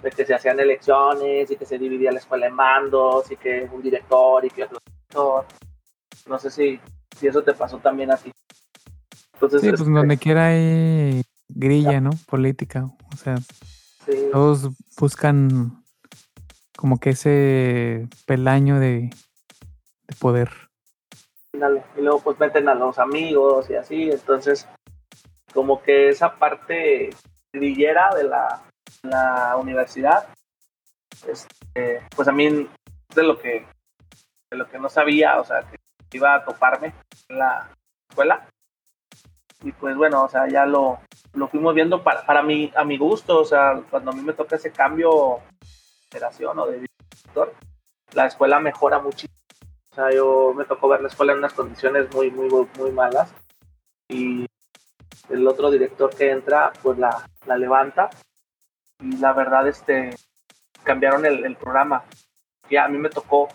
de 0.00 0.10
que 0.12 0.24
se 0.24 0.34
hacían 0.34 0.60
elecciones 0.60 1.50
y 1.50 1.56
que 1.56 1.66
se 1.66 1.80
dividía 1.80 2.12
la 2.12 2.20
escuela 2.20 2.46
en 2.46 2.54
mandos 2.54 3.28
y 3.32 3.36
que 3.36 3.68
un 3.72 3.82
director 3.82 4.44
y 4.44 4.50
que 4.50 4.62
otro 4.62 4.78
director. 4.86 5.46
No 6.28 6.38
sé 6.38 6.48
si, 6.48 6.80
si 7.18 7.26
eso 7.26 7.42
te 7.42 7.54
pasó 7.54 7.78
también 7.78 8.12
a 8.12 8.16
ti. 8.16 8.30
Entonces, 9.32 9.62
sí, 9.62 9.68
pues 9.70 9.80
este 9.80 9.92
donde 9.92 10.16
quiera 10.16 10.46
hay 10.46 11.24
grilla, 11.48 12.00
¿no? 12.00 12.10
Política. 12.28 12.88
O 13.12 13.16
sea, 13.16 13.34
todos 14.30 14.68
buscan 14.96 15.82
como 16.76 17.00
que 17.00 17.10
ese 17.10 18.06
pelaño 18.26 18.78
de, 18.78 19.10
de 20.06 20.16
poder. 20.20 20.52
Y 21.52 22.00
luego 22.00 22.20
pues 22.20 22.38
meten 22.38 22.68
a 22.68 22.76
los 22.76 23.00
amigos 23.00 23.68
y 23.70 23.74
así, 23.74 24.08
entonces 24.08 24.68
como 25.52 25.82
que 25.82 26.08
esa 26.08 26.36
parte 26.36 27.10
grillera 27.52 28.10
de 28.14 28.24
la, 28.24 28.62
la 29.02 29.56
universidad, 29.56 30.28
este, 31.26 32.06
pues 32.14 32.28
a 32.28 32.32
mí 32.32 32.68
de 33.14 33.22
lo 33.22 33.38
que 33.38 33.66
de 34.50 34.56
lo 34.56 34.68
que 34.68 34.78
no 34.78 34.88
sabía, 34.88 35.40
o 35.40 35.44
sea, 35.44 35.62
que 35.62 35.78
iba 36.16 36.34
a 36.34 36.44
toparme 36.44 36.92
en 37.28 37.38
la 37.38 37.70
escuela. 38.08 38.48
Y 39.62 39.70
pues 39.72 39.96
bueno, 39.96 40.24
o 40.24 40.28
sea, 40.28 40.48
ya 40.48 40.66
lo, 40.66 40.98
lo 41.34 41.46
fuimos 41.48 41.74
viendo 41.74 42.02
para, 42.02 42.26
para 42.26 42.42
mí, 42.42 42.72
a 42.74 42.84
mi 42.84 42.98
gusto, 42.98 43.40
o 43.40 43.44
sea, 43.44 43.80
cuando 43.90 44.10
a 44.10 44.14
mí 44.14 44.22
me 44.22 44.32
toca 44.32 44.56
ese 44.56 44.72
cambio 44.72 45.40
de 45.60 45.66
generación 46.10 46.58
o 46.58 46.66
de 46.66 46.80
director, 46.80 47.54
la 48.12 48.26
escuela 48.26 48.58
mejora 48.58 48.98
muchísimo 48.98 49.40
o 49.92 49.94
sea, 49.94 50.12
yo 50.12 50.54
me 50.56 50.64
tocó 50.64 50.88
ver 50.88 51.00
la 51.00 51.08
escuela 51.08 51.32
en 51.32 51.38
unas 51.38 51.52
condiciones 51.52 52.14
muy, 52.14 52.30
muy, 52.30 52.48
muy 52.78 52.92
malas. 52.92 53.34
Y 54.08 54.46
el 55.30 55.46
otro 55.46 55.70
director 55.70 56.14
que 56.14 56.30
entra, 56.30 56.72
pues 56.82 56.98
la, 56.98 57.26
la 57.46 57.56
levanta. 57.56 58.10
Y 59.00 59.16
la 59.16 59.32
verdad, 59.32 59.66
este, 59.66 60.10
cambiaron 60.82 61.24
el, 61.24 61.56
programa. 61.56 62.04
Ya 62.68 62.84
a 62.84 62.88
mí 62.88 62.98
me 62.98 63.08
tocó 63.08 63.48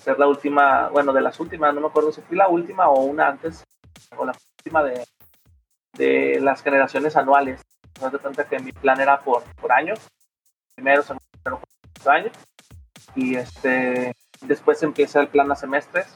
ser 0.00 0.18
la 0.18 0.26
última, 0.26 0.88
bueno, 0.88 1.12
de 1.12 1.20
las 1.20 1.40
últimas, 1.40 1.74
no 1.74 1.80
me 1.80 1.86
acuerdo 1.86 2.12
si 2.12 2.20
fui 2.22 2.36
la 2.36 2.48
última 2.48 2.88
o 2.88 3.02
una 3.04 3.28
antes, 3.28 3.64
o 4.16 4.24
la 4.24 4.32
última 4.58 4.82
de, 4.82 5.06
de 5.94 6.40
las 6.40 6.62
generaciones 6.62 7.16
anuales. 7.16 7.62
No 8.00 8.10
de 8.10 8.18
cuenta 8.18 8.44
que 8.44 8.58
mi 8.58 8.72
plan 8.72 9.00
era 9.00 9.20
por, 9.20 9.44
por 9.54 9.72
años, 9.72 10.00
primero, 10.74 11.02
segundo, 11.02 11.24
tercero, 11.42 11.60
años. 12.12 12.32
Y 13.14 13.36
este, 13.36 14.14
después 14.42 14.82
empieza 14.82 15.20
el 15.20 15.28
plan 15.28 15.50
a 15.52 15.56
semestres, 15.56 16.14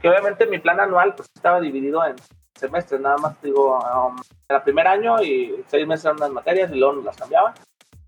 que 0.00 0.08
obviamente 0.08 0.46
mi 0.46 0.58
plan 0.58 0.78
anual 0.78 1.14
pues 1.14 1.28
estaba 1.34 1.60
dividido 1.60 2.04
en 2.04 2.16
semestres, 2.56 3.00
nada 3.00 3.16
más 3.18 3.40
digo, 3.42 3.78
um, 3.78 4.16
era 4.48 4.62
primer 4.62 4.86
año 4.86 5.22
y 5.22 5.64
seis 5.68 5.86
meses 5.86 6.06
eran 6.06 6.16
unas 6.16 6.30
materias 6.30 6.70
y 6.72 6.78
luego 6.78 7.02
las 7.02 7.16
cambiaban, 7.16 7.54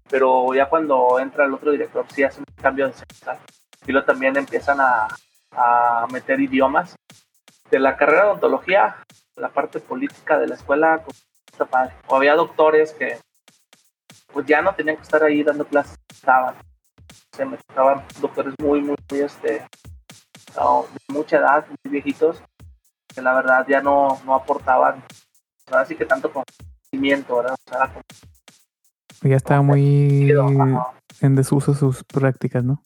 pero 0.09 0.55
ya 0.55 0.69
cuando 0.69 1.19
entra 1.19 1.45
el 1.45 1.55
otro 1.55 1.71
director 1.71 2.07
sí 2.11 2.25
hace 2.25 2.41
un 2.41 2.47
cambio 2.61 2.87
de 2.87 2.95
semestre 2.95 3.39
y 3.87 3.93
luego 3.93 4.07
también 4.07 4.37
empiezan 4.37 4.81
a, 4.81 5.09
a 5.53 6.07
meter 6.11 6.41
idiomas. 6.41 6.95
De 7.71 7.79
la 7.79 7.97
carrera 7.97 8.23
de 8.23 8.29
odontología, 8.31 8.97
la 9.37 9.51
parte 9.51 9.81
política 9.81 10.39
de 10.39 10.49
la 10.49 10.55
escuela, 10.55 11.05
está 11.53 11.67
padre. 11.67 11.95
O 12.07 12.17
había 12.17 12.35
doctores 12.35 12.95
que 12.95 13.19
pues 14.33 14.47
ya 14.47 14.63
no 14.63 14.75
tenían 14.75 14.97
que 14.97 15.03
estar 15.03 15.23
ahí 15.23 15.43
dando 15.43 15.67
clases, 15.67 15.99
estaban 16.11 16.55
se 17.39 17.45
me 17.45 17.57
tocaban 17.57 18.05
doctores 18.21 18.55
muy, 18.61 18.81
muy, 18.81 18.97
muy, 19.11 19.21
este, 19.21 19.49
de 19.53 19.65
mucha 21.09 21.39
edad, 21.39 21.67
muy 21.69 21.93
viejitos, 21.93 22.43
que 23.15 23.23
la 23.23 23.35
verdad 23.35 23.67
ya 23.69 23.81
no, 23.81 24.21
no 24.25 24.35
aportaban, 24.35 25.03
así 25.73 25.97
que 25.97 26.05
tanto 26.05 26.33
conocimiento, 26.33 27.37
¿verdad? 27.37 27.57
O 27.67 27.71
sea, 27.71 28.03
ya 29.23 29.37
estaba 29.37 29.63
muy 29.63 30.33
en 31.21 31.35
desuso 31.35 31.75
sus 31.75 32.05
prácticas, 32.05 32.65
¿no? 32.65 32.83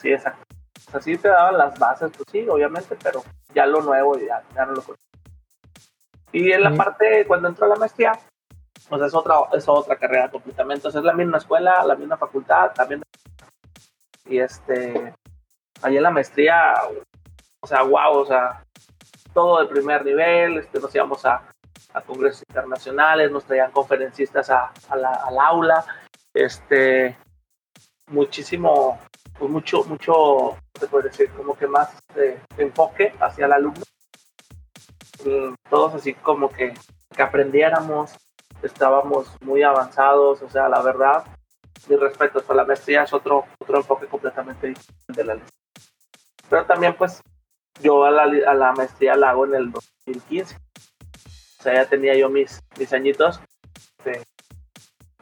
Sí, 0.00 0.12
exacto. 0.12 0.44
O 0.88 0.90
sea, 0.90 1.00
sí 1.00 1.16
te 1.16 1.28
daban 1.28 1.58
las 1.58 1.78
bases, 1.78 2.10
pues 2.16 2.26
sí, 2.30 2.46
obviamente, 2.48 2.96
pero 3.02 3.22
ya 3.54 3.66
lo 3.66 3.82
nuevo 3.82 4.18
ya, 4.18 4.42
ya 4.54 4.64
no 4.64 4.72
lo 4.72 4.82
conozco. 4.82 5.04
Y 6.32 6.50
en 6.50 6.62
la 6.62 6.74
parte, 6.74 7.24
cuando 7.26 7.48
entró 7.48 7.66
a 7.66 7.70
la 7.70 7.76
maestría, 7.76 8.18
pues 8.88 9.02
es 9.02 9.14
otra, 9.14 9.36
es 9.52 9.68
otra 9.68 9.96
carrera 9.96 10.30
completamente. 10.30 10.80
Entonces 10.80 10.98
es 10.98 11.04
la 11.04 11.12
misma 11.12 11.38
escuela, 11.38 11.84
la 11.84 11.94
misma 11.94 12.16
facultad, 12.16 12.72
también 12.72 13.02
y 14.26 14.38
este, 14.38 15.14
ahí 15.82 15.96
en 15.96 16.02
la 16.02 16.10
maestría, 16.10 16.74
o 17.60 17.66
sea, 17.66 17.82
wow, 17.82 18.18
o 18.18 18.24
sea, 18.24 18.63
todo 19.34 19.60
de 19.60 19.66
primer 19.66 20.04
nivel, 20.04 20.58
este, 20.58 20.80
nos 20.80 20.94
íbamos 20.94 21.26
a, 21.26 21.42
a 21.92 22.00
congresos 22.00 22.42
internacionales, 22.48 23.30
nos 23.30 23.44
traían 23.44 23.72
conferencistas 23.72 24.48
a, 24.48 24.72
a 24.88 24.96
la, 24.96 25.10
al 25.10 25.38
aula, 25.38 25.84
este, 26.32 27.16
muchísimo, 28.06 28.98
pues 29.38 29.50
mucho, 29.50 29.84
mucho, 29.84 30.56
se 30.78 30.86
puede 30.86 31.08
decir, 31.10 31.30
como 31.30 31.56
que 31.56 31.66
más 31.66 31.92
este, 31.94 32.40
enfoque 32.58 33.14
hacia 33.20 33.46
el 33.46 33.52
alumno. 33.52 33.82
Mm, 35.24 35.54
todos 35.68 35.94
así 35.94 36.14
como 36.14 36.48
que, 36.48 36.74
que 37.14 37.22
aprendiéramos, 37.22 38.12
estábamos 38.62 39.36
muy 39.42 39.62
avanzados, 39.62 40.42
o 40.42 40.48
sea, 40.48 40.68
la 40.68 40.80
verdad, 40.82 41.24
mis 41.88 42.00
respetos, 42.00 42.42
para 42.44 42.62
la 42.62 42.66
maestría 42.66 43.02
es 43.02 43.12
otro, 43.12 43.44
otro 43.58 43.76
enfoque 43.76 44.06
completamente 44.06 44.68
diferente 44.68 44.96
de 45.08 45.24
la 45.24 45.34
lista. 45.34 45.50
Pero 46.48 46.64
también, 46.66 46.94
pues, 46.96 47.20
yo 47.80 48.04
a 48.04 48.10
la, 48.10 48.22
a 48.22 48.54
la 48.54 48.72
maestría 48.72 49.16
la 49.16 49.30
hago 49.30 49.46
en 49.46 49.54
el 49.54 49.72
2015. 49.72 50.56
O 50.56 51.62
sea, 51.62 51.74
ya 51.74 51.88
tenía 51.88 52.16
yo 52.16 52.28
mis, 52.28 52.60
mis 52.78 52.92
añitos 52.92 53.40
que, 54.02 54.22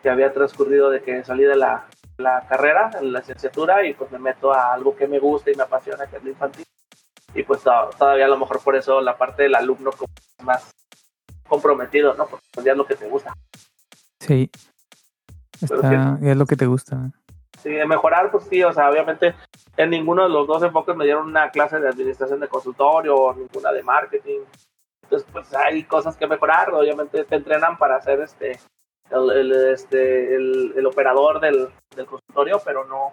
había 0.09 0.33
transcurrido 0.33 0.91
de 0.91 1.01
que 1.01 1.25
salí 1.25 1.45
de 1.45 1.55
la, 1.55 1.87
la 2.19 2.45
carrera, 2.49 2.91
en 3.01 3.13
la 3.13 3.21
licenciatura, 3.21 3.87
y 3.87 3.95
pues 3.95 4.11
me 4.11 4.19
meto 4.19 4.53
a 4.53 4.73
algo 4.73 4.97
que 4.97 5.07
me 5.07 5.21
gusta 5.21 5.53
y 5.53 5.55
me 5.55 5.63
apasiona, 5.63 6.07
que 6.07 6.17
es 6.17 6.25
la 6.25 6.31
infantil. 6.31 6.67
Y 7.35 7.45
pues 7.45 7.63
todavía 7.63 8.25
a 8.25 8.29
lo 8.29 8.37
mejor 8.37 8.61
por 8.61 8.75
eso 8.75 9.01
la 9.01 9.17
parte 9.17 9.45
del 9.45 9.55
alumno 9.55 9.93
como 9.93 10.13
más 10.43 10.73
comprometido, 11.49 12.15
¿no? 12.15 12.27
Porque 12.27 12.47
pues, 12.53 12.67
ya 12.67 12.73
es 12.73 12.79
lo 12.79 12.87
que 12.87 12.97
te 12.97 13.09
gusta. 13.09 13.33
Sí, 14.19 14.51
Está, 15.61 16.19
es 16.21 16.37
lo 16.37 16.47
que 16.47 16.57
te 16.57 16.67
gusta. 16.67 17.13
Sí, 17.63 17.71
de 17.71 17.87
mejorar, 17.87 18.31
pues 18.33 18.45
sí, 18.45 18.63
o 18.65 18.73
sea, 18.73 18.91
obviamente 18.91 19.35
en 19.77 19.91
ninguno 19.91 20.25
de 20.25 20.31
los 20.31 20.49
dos 20.49 20.63
enfoques 20.65 20.97
me 20.97 21.05
dieron 21.05 21.29
una 21.29 21.51
clase 21.51 21.79
de 21.79 21.89
administración 21.89 22.41
de 22.41 22.49
consultorio 22.49 23.15
o 23.15 23.35
ninguna 23.35 23.71
de 23.71 23.85
marketing. 23.85 24.41
Entonces, 25.05 25.29
pues 25.31 25.55
hay 25.55 25.85
cosas 25.85 26.17
que 26.17 26.27
mejorar, 26.27 26.71
obviamente 26.75 27.25
te 27.25 27.37
entrenan 27.37 27.79
para 27.79 27.97
hacer 27.97 28.21
este 28.21 28.59
el, 29.11 29.53
este, 29.73 30.35
el, 30.35 30.87
operador 30.87 31.41
del, 31.41 31.69
del, 31.95 32.07
consultorio, 32.07 32.61
pero 32.65 32.85
no, 32.87 33.13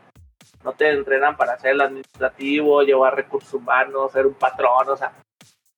no 0.64 0.72
te 0.74 0.89
entrenan 0.89 1.36
para 1.36 1.60
ser 1.60 1.72
el 1.72 1.82
administrativo, 1.82 2.82
llevar 2.82 3.16
recursos 3.16 3.54
humanos, 3.54 4.14
ser 4.14 4.26
un 4.26 4.34
patrón, 4.34 4.88
o 4.88 4.95
sea, 4.95 5.14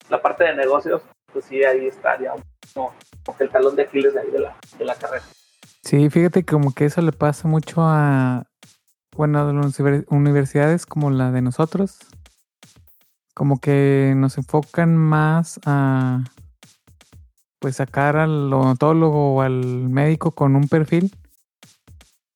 la 0.10 0.22
parte 0.22 0.44
de 0.44 0.56
negocios, 0.56 1.02
pues 1.34 1.46
sí, 1.46 1.64
ahí 1.64 1.88
estaría 1.88 2.34
como, 2.74 2.94
el 3.40 3.50
talón 3.50 3.76
de 3.76 3.84
Aquiles 3.84 4.14
de, 4.14 4.22
ahí 4.22 4.30
de, 4.30 4.40
la, 4.40 4.56
de 4.78 4.86
la 4.86 4.96
carrera. 4.96 5.24
Sí, 5.84 6.10
fíjate 6.10 6.46
como 6.46 6.74
que 6.74 6.86
eso 6.86 7.02
le 7.02 7.12
pasa 7.12 7.48
mucho 7.48 7.82
a, 7.82 8.44
bueno, 9.22 9.54
las 9.54 9.80
universidades 10.10 10.88
como 10.88 11.12
la 11.12 11.32
de 11.32 11.44
nosotros, 11.44 12.00
como 13.36 13.60
que 13.60 14.16
nos 14.18 14.40
enfocan 14.40 14.98
más 14.98 15.60
a 15.64 16.24
pues 17.60 17.76
sacar 17.76 18.18
al 18.18 18.52
odontólogo 18.52 19.36
o 19.36 19.42
al 19.42 19.90
médico 19.90 20.32
con 20.32 20.56
un 20.56 20.68
perfil, 20.68 21.16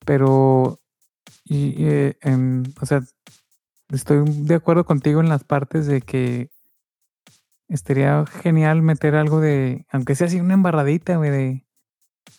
pero 0.06 0.78
y, 1.44 1.74
eh, 1.88 2.20
o 2.80 2.86
sea, 2.86 3.02
estoy 3.92 4.24
de 4.28 4.54
acuerdo 4.54 4.86
contigo 4.86 5.22
en 5.22 5.30
las 5.30 5.44
partes 5.44 5.88
de 5.88 6.02
que 6.02 6.52
estaría 7.68 8.28
genial 8.28 8.84
meter 8.84 9.16
algo 9.16 9.40
de, 9.40 9.88
aunque 9.90 10.14
sea 10.14 10.28
así 10.28 10.40
una 10.40 10.54
embarradita, 10.54 11.18
de, 11.18 11.66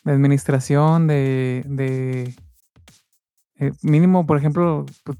de 0.04 0.12
administración, 0.12 1.08
de, 1.08 1.64
de 1.66 2.32
eh, 3.58 3.72
mínimo, 3.82 4.26
por 4.26 4.36
ejemplo, 4.36 4.84
pues, 5.04 5.18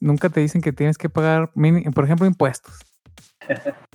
nunca 0.00 0.28
te 0.28 0.40
dicen 0.40 0.60
que 0.60 0.72
tienes 0.72 0.98
que 0.98 1.08
pagar, 1.08 1.50
por 1.94 2.04
ejemplo, 2.04 2.26
impuestos. 2.26 2.74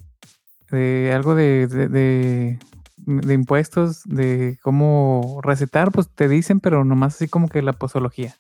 de 0.72 1.12
algo 1.14 1.36
de, 1.36 1.68
de, 1.68 2.58
de 3.06 3.34
impuestos, 3.34 4.04
de 4.06 4.58
cómo 4.62 5.42
recetar, 5.44 5.92
pues 5.92 6.10
te 6.10 6.30
dicen, 6.30 6.60
pero 6.60 6.86
nomás 6.86 7.16
así 7.16 7.28
como 7.28 7.50
que 7.50 7.62
la 7.62 7.74
posología. 7.74 8.36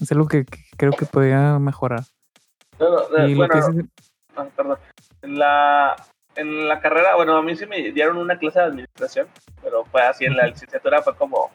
Es 0.00 0.10
algo 0.12 0.26
que, 0.26 0.44
creo 0.76 0.92
que 0.92 1.06
podría 1.06 1.58
mejorar. 1.58 2.02
y 3.26 3.34
bueno, 3.34 3.54
ah, 4.36 4.46
perdón. 4.56 4.78
En 5.22 5.38
la, 5.38 5.96
en 6.34 6.68
la 6.68 6.80
carrera, 6.80 7.14
bueno, 7.14 7.36
a 7.36 7.42
mí 7.42 7.56
sí 7.56 7.66
me 7.66 7.92
dieron 7.92 8.16
una 8.16 8.38
clase 8.38 8.58
de 8.58 8.66
administración, 8.66 9.28
pero 9.62 9.84
fue 9.84 10.02
así 10.02 10.24
en 10.24 10.36
la 10.36 10.46
licenciatura, 10.46 11.02
fue 11.02 11.16
como, 11.16 11.50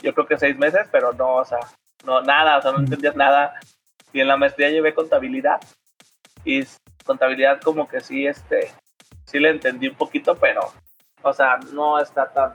yo 0.00 0.14
creo 0.14 0.26
que 0.26 0.38
seis 0.38 0.56
meses, 0.56 0.88
pero 0.90 1.12
no, 1.12 1.36
o 1.36 1.44
sea, 1.44 1.58
no, 2.04 2.22
nada, 2.22 2.58
o 2.58 2.62
sea, 2.62 2.72
no 2.72 2.78
entendías 2.78 3.16
nada. 3.16 3.54
Y 4.12 4.20
en 4.20 4.28
la 4.28 4.36
maestría 4.36 4.70
llevé 4.70 4.94
contabilidad, 4.94 5.60
y 6.44 6.64
contabilidad 7.04 7.60
como 7.60 7.88
que 7.88 8.00
sí, 8.00 8.26
este, 8.26 8.72
sí 9.24 9.38
le 9.38 9.50
entendí 9.50 9.88
un 9.88 9.94
poquito, 9.94 10.34
pero 10.36 10.60
o 11.22 11.32
sea, 11.32 11.58
no 11.72 11.98
está 11.98 12.32
tan 12.32 12.54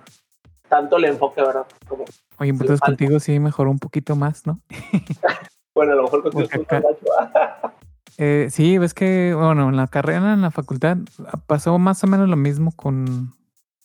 tanto 0.68 0.98
el 0.98 1.06
enfoque, 1.06 1.42
¿verdad? 1.42 1.66
Como 1.88 2.06
Oye, 2.40 2.50
entonces 2.50 2.80
contigo 2.80 3.20
sí 3.20 3.40
mejoró 3.40 3.70
un 3.70 3.80
poquito 3.80 4.16
más, 4.16 4.48
¿no? 4.48 4.60
bueno, 5.76 5.94
a 5.94 5.96
lo 5.96 6.04
mejor 6.04 6.24
contigo 6.24 6.50
eh, 8.18 8.48
Sí, 8.50 8.78
ves 8.80 8.94
que, 8.94 9.34
bueno, 9.36 9.70
en 9.70 9.78
la 9.78 9.88
carrera, 9.88 10.34
en 10.34 10.42
la 10.42 10.52
facultad, 10.52 10.98
pasó 11.46 11.78
más 11.78 12.04
o 12.04 12.08
menos 12.08 12.28
lo 12.28 12.36
mismo 12.36 12.72
con, 12.76 13.36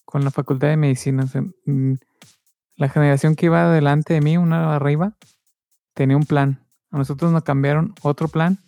con 0.05 0.25
la 0.25 0.31
facultad 0.31 0.69
de 0.69 0.79
medicina. 0.79 1.27
Mm, 1.67 1.95
la 2.77 2.89
generación 2.89 3.37
que 3.37 3.47
iba 3.47 3.71
delante 3.71 4.15
de 4.15 4.23
mí, 4.23 4.39
una 4.39 4.75
arriba, 4.75 5.13
tenía 6.01 6.17
un 6.17 6.25
plan. 6.25 6.67
A 6.93 6.97
nosotros 6.97 7.31
nos 7.31 7.43
cambiaron 7.43 7.95
otro 8.01 8.27
plan. 8.29 8.59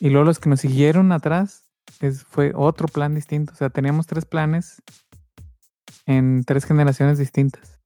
Y 0.00 0.10
luego 0.10 0.24
los 0.24 0.40
que 0.40 0.48
nos 0.50 0.62
siguieron 0.62 1.12
atrás 1.12 1.62
es, 2.00 2.24
fue 2.24 2.50
otro 2.56 2.88
plan 2.88 3.14
distinto. 3.14 3.52
O 3.52 3.56
sea, 3.56 3.70
teníamos 3.70 4.08
tres 4.08 4.24
planes 4.24 4.82
en 6.06 6.42
tres 6.44 6.64
generaciones 6.64 7.18
distintas. 7.18 7.78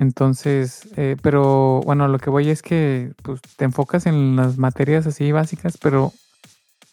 Entonces, 0.00 0.88
eh, 0.96 1.14
pero 1.22 1.80
bueno, 1.84 2.08
lo 2.08 2.18
que 2.18 2.28
voy 2.28 2.50
es 2.50 2.60
que 2.60 3.12
pues, 3.22 3.40
te 3.56 3.66
enfocas 3.66 4.06
en 4.06 4.34
las 4.34 4.58
materias 4.58 5.06
así 5.06 5.30
básicas, 5.30 5.78
pero 5.78 6.12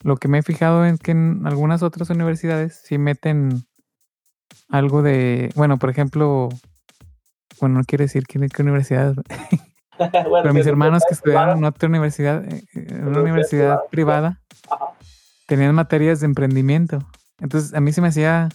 lo 0.03 0.17
que 0.17 0.27
me 0.27 0.37
he 0.37 0.43
fijado 0.43 0.85
es 0.85 0.99
que 0.99 1.09
en 1.09 1.47
algunas 1.47 1.81
otras 1.81 2.11
universidades 2.11 2.83
sí 2.85 2.99
meten 2.99 3.63
algo 4.67 5.01
de, 5.01 5.51
bueno, 5.55 5.79
por 5.79 5.89
ejemplo, 5.89 6.49
bueno, 7.59 7.79
no 7.79 7.83
quiere 7.83 8.03
decir 8.03 8.27
qué, 8.27 8.39
qué 8.47 8.63
pero 10.43 10.53
mis 10.53 10.65
hermanos 10.65 11.03
que 11.07 11.13
estudiaron 11.13 11.59
en 11.59 11.65
otra 11.65 11.89
universidad, 11.89 12.43
eh, 12.45 12.63
en 12.73 13.07
una 13.07 13.21
universidad 13.21 13.79
privada, 13.89 14.41
tenían 15.45 15.75
materias 15.75 16.19
de 16.19 16.25
emprendimiento. 16.25 16.99
Entonces, 17.39 17.73
a 17.73 17.79
mí 17.79 17.91
se 17.91 18.01
me 18.01 18.09
hacía 18.09 18.49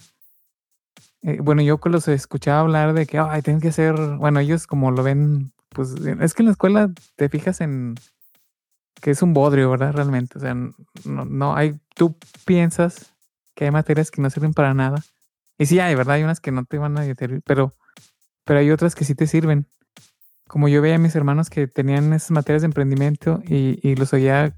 eh, 1.25 1.39
bueno, 1.41 1.63
yo 1.63 1.79
los 1.85 2.07
escuchaba 2.07 2.59
hablar 2.59 2.93
de 2.93 3.07
que, 3.07 3.17
ay, 3.17 3.41
tienen 3.41 3.59
que 3.59 3.69
hacer, 3.69 3.95
bueno, 4.17 4.39
ellos 4.39 4.67
como 4.67 4.91
lo 4.91 5.01
ven, 5.01 5.51
pues 5.69 5.95
es 5.95 6.33
que 6.35 6.43
en 6.43 6.45
la 6.45 6.51
escuela 6.51 6.91
te 7.15 7.29
fijas 7.29 7.61
en 7.61 7.95
que 9.01 9.09
es 9.09 9.23
un 9.23 9.33
bodrio, 9.33 9.71
¿verdad? 9.71 9.93
Realmente, 9.93 10.37
o 10.37 10.41
sea, 10.41 10.53
no, 10.53 11.25
no 11.25 11.55
hay, 11.55 11.79
tú 11.95 12.15
piensas 12.45 13.11
que 13.55 13.65
hay 13.65 13.71
materias 13.71 14.11
que 14.11 14.21
no 14.21 14.29
sirven 14.29 14.53
para 14.53 14.75
nada. 14.75 15.03
Y 15.57 15.65
sí 15.65 15.79
hay, 15.79 15.95
¿verdad? 15.95 16.15
Hay 16.15 16.23
unas 16.23 16.39
que 16.39 16.51
no 16.51 16.63
te 16.63 16.77
van 16.77 16.95
a 16.97 17.03
servir, 17.15 17.41
pero, 17.43 17.73
pero 18.43 18.59
hay 18.59 18.69
otras 18.69 18.93
que 18.93 19.03
sí 19.03 19.15
te 19.15 19.25
sirven. 19.25 19.65
Como 20.55 20.69
yo 20.69 20.81
veía 20.81 20.95
a 20.95 20.99
mis 20.99 21.13
hermanos 21.15 21.49
que 21.49 21.67
tenían 21.67 22.13
esas 22.13 22.31
materias 22.31 22.61
de 22.61 22.67
emprendimiento 22.67 23.43
y, 23.45 23.77
y 23.85 23.97
los 23.97 24.13
oía, 24.13 24.55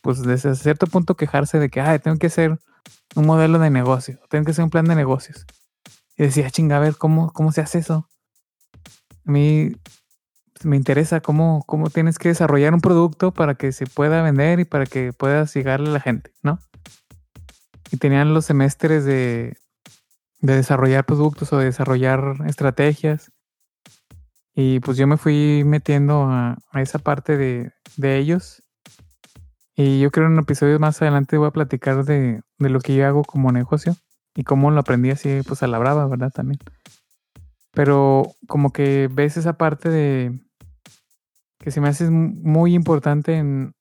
pues 0.00 0.22
desde 0.22 0.54
cierto 0.54 0.86
punto 0.86 1.18
quejarse 1.18 1.58
de 1.58 1.68
que, 1.68 1.82
ay, 1.82 1.98
tengo 1.98 2.16
que 2.16 2.28
hacer 2.28 2.58
un 3.14 3.26
modelo 3.26 3.58
de 3.58 3.68
negocio, 3.68 4.18
tengo 4.30 4.46
que 4.46 4.52
hacer 4.52 4.64
un 4.64 4.70
plan 4.70 4.86
de 4.86 4.94
negocios. 4.94 5.44
Y 6.16 6.22
decía, 6.22 6.50
chinga, 6.50 6.78
a 6.78 6.80
ver, 6.80 6.96
¿cómo, 6.96 7.30
cómo 7.34 7.52
se 7.52 7.60
hace 7.60 7.80
eso? 7.80 8.08
A 9.26 9.30
mí 9.30 9.76
me 10.62 10.76
interesa 10.76 11.20
cómo, 11.20 11.62
cómo 11.66 11.90
tienes 11.90 12.18
que 12.18 12.28
desarrollar 12.28 12.72
un 12.72 12.80
producto 12.80 13.30
para 13.34 13.54
que 13.54 13.72
se 13.72 13.84
pueda 13.84 14.22
vender 14.22 14.60
y 14.60 14.64
para 14.64 14.86
que 14.86 15.12
puedas 15.12 15.52
llegarle 15.52 15.90
a 15.90 15.92
la 15.92 16.00
gente, 16.00 16.32
¿no? 16.42 16.58
Y 17.90 17.98
tenían 17.98 18.32
los 18.32 18.46
semestres 18.46 19.04
de, 19.04 19.58
de 20.40 20.56
desarrollar 20.56 21.04
productos 21.04 21.52
o 21.52 21.58
de 21.58 21.66
desarrollar 21.66 22.36
estrategias. 22.46 23.30
Y 24.54 24.80
pues 24.80 24.96
yo 24.96 25.06
me 25.06 25.16
fui 25.16 25.62
metiendo 25.64 26.24
a, 26.24 26.56
esa 26.74 26.98
parte 26.98 27.36
de, 27.36 27.72
de, 27.96 28.18
ellos. 28.18 28.62
Y 29.76 30.00
yo 30.00 30.10
creo 30.10 30.26
en 30.26 30.34
un 30.34 30.38
episodio 30.40 30.78
más 30.78 31.02
adelante 31.02 31.36
voy 31.36 31.48
a 31.48 31.52
platicar 31.52 32.04
de, 32.04 32.40
de 32.58 32.68
lo 32.68 32.80
que 32.80 32.94
yo 32.94 33.06
hago 33.06 33.24
como 33.24 33.50
negocio. 33.50 33.96
Y 34.36 34.44
cómo 34.44 34.70
lo 34.70 34.80
aprendí 34.80 35.10
así, 35.10 35.40
pues 35.46 35.62
a 35.62 35.66
la 35.66 35.78
brava, 35.78 36.06
¿verdad? 36.06 36.30
También. 36.32 36.58
Pero 37.72 38.34
como 38.46 38.72
que 38.72 39.08
ves 39.12 39.36
esa 39.36 39.54
parte 39.54 39.88
de 39.88 40.40
que 41.58 41.70
se 41.70 41.80
me 41.80 41.88
hace 41.88 42.10
muy 42.10 42.74
importante 42.74 43.36
en, 43.36 43.74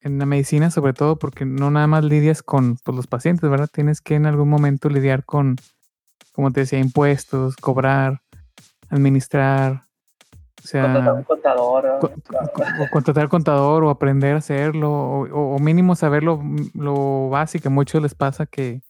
en 0.00 0.18
la 0.18 0.26
medicina, 0.26 0.70
sobre 0.70 0.92
todo 0.92 1.18
porque 1.18 1.44
no 1.44 1.70
nada 1.70 1.86
más 1.86 2.04
lidias 2.04 2.42
con 2.42 2.76
pues, 2.76 2.96
los 2.96 3.06
pacientes, 3.06 3.50
¿verdad? 3.50 3.68
Tienes 3.72 4.00
que 4.00 4.14
en 4.14 4.26
algún 4.26 4.48
momento 4.48 4.88
lidiar 4.88 5.24
con, 5.24 5.56
como 6.32 6.52
te 6.52 6.60
decía, 6.60 6.78
impuestos, 6.78 7.56
cobrar, 7.56 8.22
administrar. 8.88 9.85
O 10.66 10.68
sea, 10.68 10.82
contratar 10.82 11.14
un 11.14 11.22
contador. 11.22 11.86
O, 12.80 12.90
contratar 12.90 13.28
contador 13.28 13.84
o 13.84 13.90
aprender 13.90 14.34
a 14.34 14.38
hacerlo, 14.38 14.90
o, 14.90 15.58
mínimo 15.60 15.94
saber 15.94 16.24
lo, 16.24 16.42
lo 16.74 17.28
básico. 17.28 17.68
A 17.68 17.70
muchos 17.70 18.02
les 18.02 18.16
pasa 18.16 18.46
que, 18.46 18.82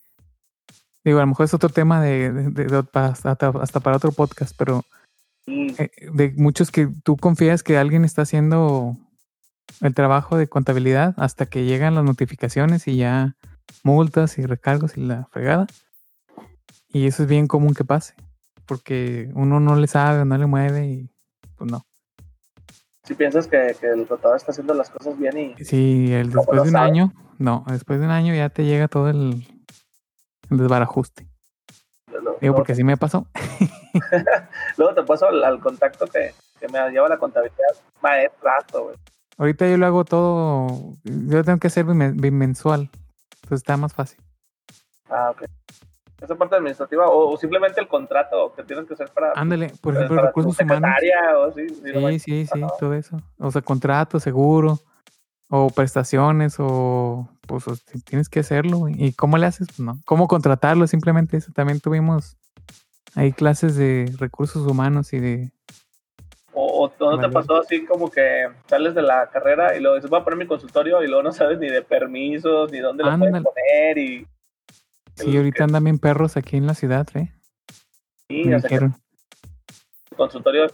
Digo, 1.07 1.19
a 1.19 1.21
lo 1.21 1.27
mejor 1.27 1.45
es 1.45 1.53
otro 1.53 1.69
tema 1.69 2.01
de, 2.01 2.83
hasta, 2.93 3.79
para 3.79 3.95
otro 3.95 4.11
podcast, 4.11 4.53
pero 4.57 4.83
eh, 5.45 5.89
de 6.11 6.33
muchos 6.35 6.69
que 6.69 6.89
tú 7.03 7.15
confías 7.15 7.63
que 7.63 7.77
alguien 7.77 8.03
está 8.03 8.23
haciendo 8.23 8.97
el 9.79 9.93
trabajo 9.93 10.35
de 10.35 10.47
contabilidad 10.47 11.13
hasta 11.15 11.45
que 11.45 11.63
llegan 11.63 11.95
las 11.95 12.03
notificaciones 12.03 12.89
y 12.89 12.97
ya 12.97 13.35
multas 13.83 14.37
y 14.37 14.45
recargos 14.45 14.97
y 14.97 15.01
la 15.01 15.29
fregada. 15.31 15.67
Y 16.89 17.05
eso 17.05 17.23
es 17.23 17.29
bien 17.29 17.47
común 17.47 17.73
que 17.73 17.85
pase, 17.85 18.15
porque 18.65 19.29
uno 19.33 19.61
no 19.61 19.77
le 19.77 19.87
sabe, 19.87 20.25
no 20.25 20.37
le 20.37 20.45
mueve 20.45 20.87
y 20.87 21.09
pues 21.57 21.71
no. 21.71 21.83
Si 23.03 23.13
piensas 23.13 23.47
que, 23.47 23.75
el 23.81 24.05
contador 24.05 24.35
está 24.35 24.51
haciendo 24.51 24.73
las 24.73 24.89
cosas 24.89 25.17
bien 25.17 25.37
y... 25.37 25.63
Sí, 25.63 26.13
el, 26.13 26.31
después 26.31 26.63
de 26.63 26.69
un 26.69 26.75
año, 26.75 27.13
no, 27.37 27.63
después 27.67 27.99
de 27.99 28.05
un 28.05 28.11
año 28.11 28.33
ya 28.35 28.49
te 28.49 28.65
llega 28.65 28.87
todo 28.87 29.09
el, 29.09 29.47
el 30.49 30.57
desbarajuste. 30.57 31.27
Digo, 32.41 32.55
porque 32.55 32.73
así 32.73 32.83
me 32.83 32.97
pasó. 32.97 33.27
luego 34.77 34.93
te 34.93 35.03
paso 35.03 35.27
al, 35.27 35.59
contacto 35.59 36.05
que, 36.07 36.33
me 36.71 36.89
lleva 36.91 37.09
la 37.09 37.17
contabilidad 37.17 37.75
rato, 38.41 38.83
güey. 38.85 38.95
Ahorita 39.37 39.69
yo 39.69 39.77
lo 39.77 39.85
hago 39.85 40.03
todo, 40.03 40.95
yo 41.03 41.43
tengo 41.43 41.59
que 41.59 41.67
hacer 41.67 41.85
bimensual, 41.85 42.89
entonces 43.43 43.59
está 43.59 43.77
más 43.77 43.93
fácil. 43.93 44.17
Ah, 45.09 45.31
ok. 45.31 45.43
Esa 46.21 46.35
parte 46.35 46.55
administrativa 46.55 47.09
o, 47.09 47.37
simplemente 47.37 47.79
el 47.79 47.87
contrato 47.87 48.53
que 48.55 48.63
tienen 48.63 48.87
que 48.87 48.95
hacer 48.95 49.09
para... 49.09 49.33
Ándale, 49.35 49.71
por 49.81 49.95
ejemplo, 49.95 50.21
recursos 50.21 50.59
humanos. 50.59 50.91
O 51.37 51.51
sí, 51.51 51.69
sí, 51.69 52.19
sí, 52.19 52.45
sí, 52.45 52.61
todo 52.79 52.93
eso. 52.93 53.21
O 53.37 53.51
sea, 53.51 53.61
contrato, 53.61 54.19
seguro 54.19 54.79
o 55.49 55.69
prestaciones 55.69 56.57
o 56.59 57.29
pues 57.45 57.63
tienes 58.03 58.27
que 58.27 58.41
hacerlo 58.41 58.89
y 58.89 59.13
cómo 59.13 59.37
le 59.37 59.45
haces 59.45 59.67
pues 59.67 59.79
no. 59.79 59.99
Cómo 60.05 60.27
contratarlo 60.27 60.87
simplemente 60.87 61.37
eso. 61.37 61.51
También 61.53 61.79
tuvimos 61.79 62.37
hay 63.17 63.31
clases 63.31 63.75
de 63.75 64.13
recursos 64.19 64.67
humanos 64.67 65.11
y 65.11 65.19
de... 65.19 65.51
O, 66.53 66.85
o 66.85 67.11
no 67.11 67.19
te 67.19 67.29
pasó 67.29 67.61
así 67.61 67.83
como 67.83 68.11
que 68.11 68.47
sales 68.67 68.93
de 68.93 69.01
la 69.01 69.27
carrera 69.31 69.75
y 69.75 69.79
luego 69.79 69.95
dices, 69.95 70.09
voy 70.09 70.19
a 70.19 70.23
poner 70.23 70.37
mi 70.37 70.45
consultorio 70.45 71.01
y 71.03 71.07
luego 71.07 71.23
no 71.23 71.31
sabes 71.31 71.57
ni 71.57 71.67
de 71.67 71.81
permisos, 71.81 72.71
ni 72.71 72.79
dónde 72.79 73.03
lo 73.03 73.17
puedes 73.17 73.43
poner 73.43 73.97
y... 73.97 74.27
Sí, 75.17 75.35
ahorita 75.35 75.63
andan 75.63 75.83
bien 75.83 75.99
perros 75.99 76.37
aquí 76.37 76.57
en 76.57 76.67
la 76.67 76.75
ciudad, 76.75 77.07
¿eh? 77.15 77.33
Sí, 78.29 78.43
Me 78.45 78.57
dijeron. 78.57 78.95
El 80.11 80.17
consultorio 80.17 80.65
es 80.65 80.73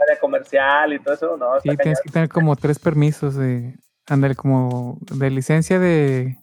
área 0.00 0.20
comercial 0.20 0.92
y 0.92 0.98
todo 1.00 1.14
eso, 1.14 1.36
¿no? 1.36 1.60
Sí, 1.60 1.70
tienes 1.76 2.00
que 2.02 2.10
tener 2.10 2.28
como 2.28 2.54
tres 2.56 2.78
permisos 2.78 3.34
de, 3.34 3.74
andar 4.06 4.36
como 4.36 4.98
de 5.00 5.30
licencia 5.30 5.78
de... 5.78 6.38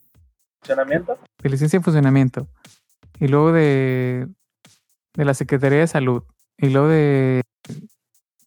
¿Funcionamiento? 0.61 1.18
De 1.41 1.49
licencia 1.49 1.80
de 1.80 1.84
funcionamiento. 1.84 2.47
Y 3.20 3.28
luego 3.28 3.51
de, 3.51 4.28
de 5.14 5.26
la 5.26 5.34
Secretaría 5.34 5.80
de 5.80 5.88
Salud. 5.88 6.24
Y 6.57 6.70
luego 6.70 6.88
de... 6.88 7.43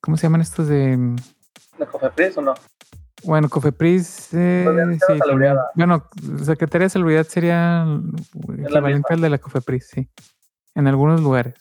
¿Cómo 0.00 0.16
se 0.16 0.24
llaman 0.24 0.40
estos 0.40 0.68
de...? 0.68 0.96
¿De 1.78 1.86
Cofepris 1.86 2.36
o 2.38 2.42
no? 2.42 2.54
Bueno, 3.24 3.48
Cofepris, 3.48 4.28
eh, 4.34 4.98
sí, 5.06 5.14
bueno, 5.74 6.08
Secretaría 6.42 6.86
de 6.86 6.90
Salud 6.90 7.26
sería 7.26 7.86
equivalente 8.58 9.14
al 9.14 9.20
de 9.20 9.30
la 9.30 9.38
Cofepris, 9.38 9.88
sí, 9.88 10.08
en 10.74 10.86
algunos 10.86 11.20
lugares. 11.20 11.54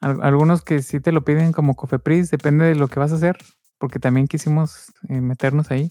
algunos 0.00 0.62
que 0.62 0.80
sí 0.82 1.00
te 1.00 1.12
lo 1.12 1.24
piden 1.24 1.52
como 1.52 1.74
Cofepris, 1.74 2.30
depende 2.30 2.66
de 2.66 2.76
lo 2.76 2.88
que 2.88 3.00
vas 3.00 3.12
a 3.12 3.16
hacer, 3.16 3.36
porque 3.78 3.98
también 3.98 4.28
quisimos 4.28 4.92
eh, 5.08 5.20
meternos 5.20 5.70
ahí. 5.70 5.90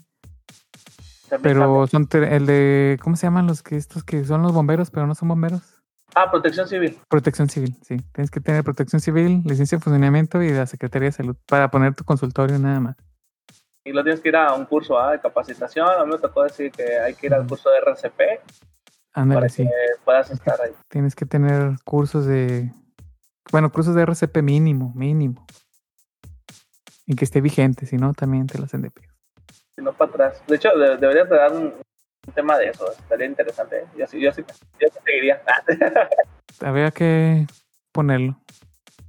pero 1.41 1.85
son 1.87 2.07
el 2.13 2.45
de, 2.45 2.97
¿cómo 3.03 3.15
se 3.17 3.27
llaman 3.27 3.47
los 3.47 3.61
que 3.61 3.75
estos 3.75 4.03
que 4.03 4.23
son 4.23 4.41
los 4.41 4.53
bomberos, 4.53 4.91
pero 4.91 5.07
no 5.07 5.13
son 5.13 5.27
bomberos? 5.27 5.83
Ah, 6.15 6.31
protección 6.31 6.69
civil. 6.69 6.97
Protección 7.09 7.49
civil, 7.49 7.75
sí. 7.83 7.97
Tienes 8.13 8.31
que 8.31 8.39
tener 8.39 8.63
protección 8.63 9.01
civil, 9.01 9.43
licencia 9.45 9.77
de 9.77 9.83
funcionamiento 9.83 10.41
y 10.41 10.51
la 10.51 10.65
Secretaría 10.65 11.09
de 11.09 11.11
Salud 11.11 11.35
para 11.45 11.69
poner 11.69 11.95
tu 11.95 12.05
consultorio 12.05 12.57
nada 12.57 12.79
más 12.79 13.06
y 13.87 13.93
lo 13.93 14.03
tienes 14.03 14.19
que 14.19 14.29
ir 14.29 14.35
a 14.35 14.53
un 14.53 14.65
curso 14.65 14.99
¿ah? 14.99 15.13
de 15.13 15.19
capacitación. 15.19 15.87
A 15.87 16.03
mí 16.03 16.11
me 16.11 16.17
tocó 16.17 16.43
decir 16.43 16.71
que 16.71 16.99
hay 16.99 17.13
que 17.15 17.27
ir 17.27 17.33
al 17.33 17.47
curso 17.47 17.69
de 17.69 17.77
RCP 17.79 18.19
para 19.13 19.47
que 19.47 19.69
puedas 20.03 20.29
estar 20.29 20.59
ahí. 20.61 20.73
Tienes 20.89 21.15
que 21.15 21.25
tener 21.25 21.77
cursos 21.85 22.25
de, 22.25 22.69
bueno, 23.49 23.71
cursos 23.71 23.95
de 23.95 24.01
RCP 24.01 24.37
mínimo, 24.43 24.91
mínimo. 24.93 25.45
Y 27.05 27.15
que 27.15 27.23
esté 27.23 27.39
vigente, 27.39 27.85
si 27.85 27.95
no, 27.95 28.13
también 28.13 28.47
te 28.47 28.57
lo 28.57 28.65
hacen 28.65 28.81
de 28.81 28.91
pie. 28.91 29.07
Si 29.75 29.81
no, 29.81 29.93
para 29.93 30.11
atrás. 30.11 30.43
De 30.47 30.57
hecho, 30.57 30.69
deberías 30.77 31.29
de 31.29 31.35
dar 31.35 31.53
un, 31.53 31.73
tema 32.35 32.57
de 32.57 32.67
eso. 32.67 32.91
Estaría 32.91 33.25
interesante. 33.25 33.77
¿eh? 33.77 33.87
Yo, 33.97 34.05
sí, 34.05 34.19
yo, 34.19 34.33
sí, 34.33 34.43
yo 34.81 34.87
sí 34.91 34.99
seguiría. 35.05 35.41
Habría 36.61 36.91
que 36.91 37.47
ponerlo. 37.93 38.37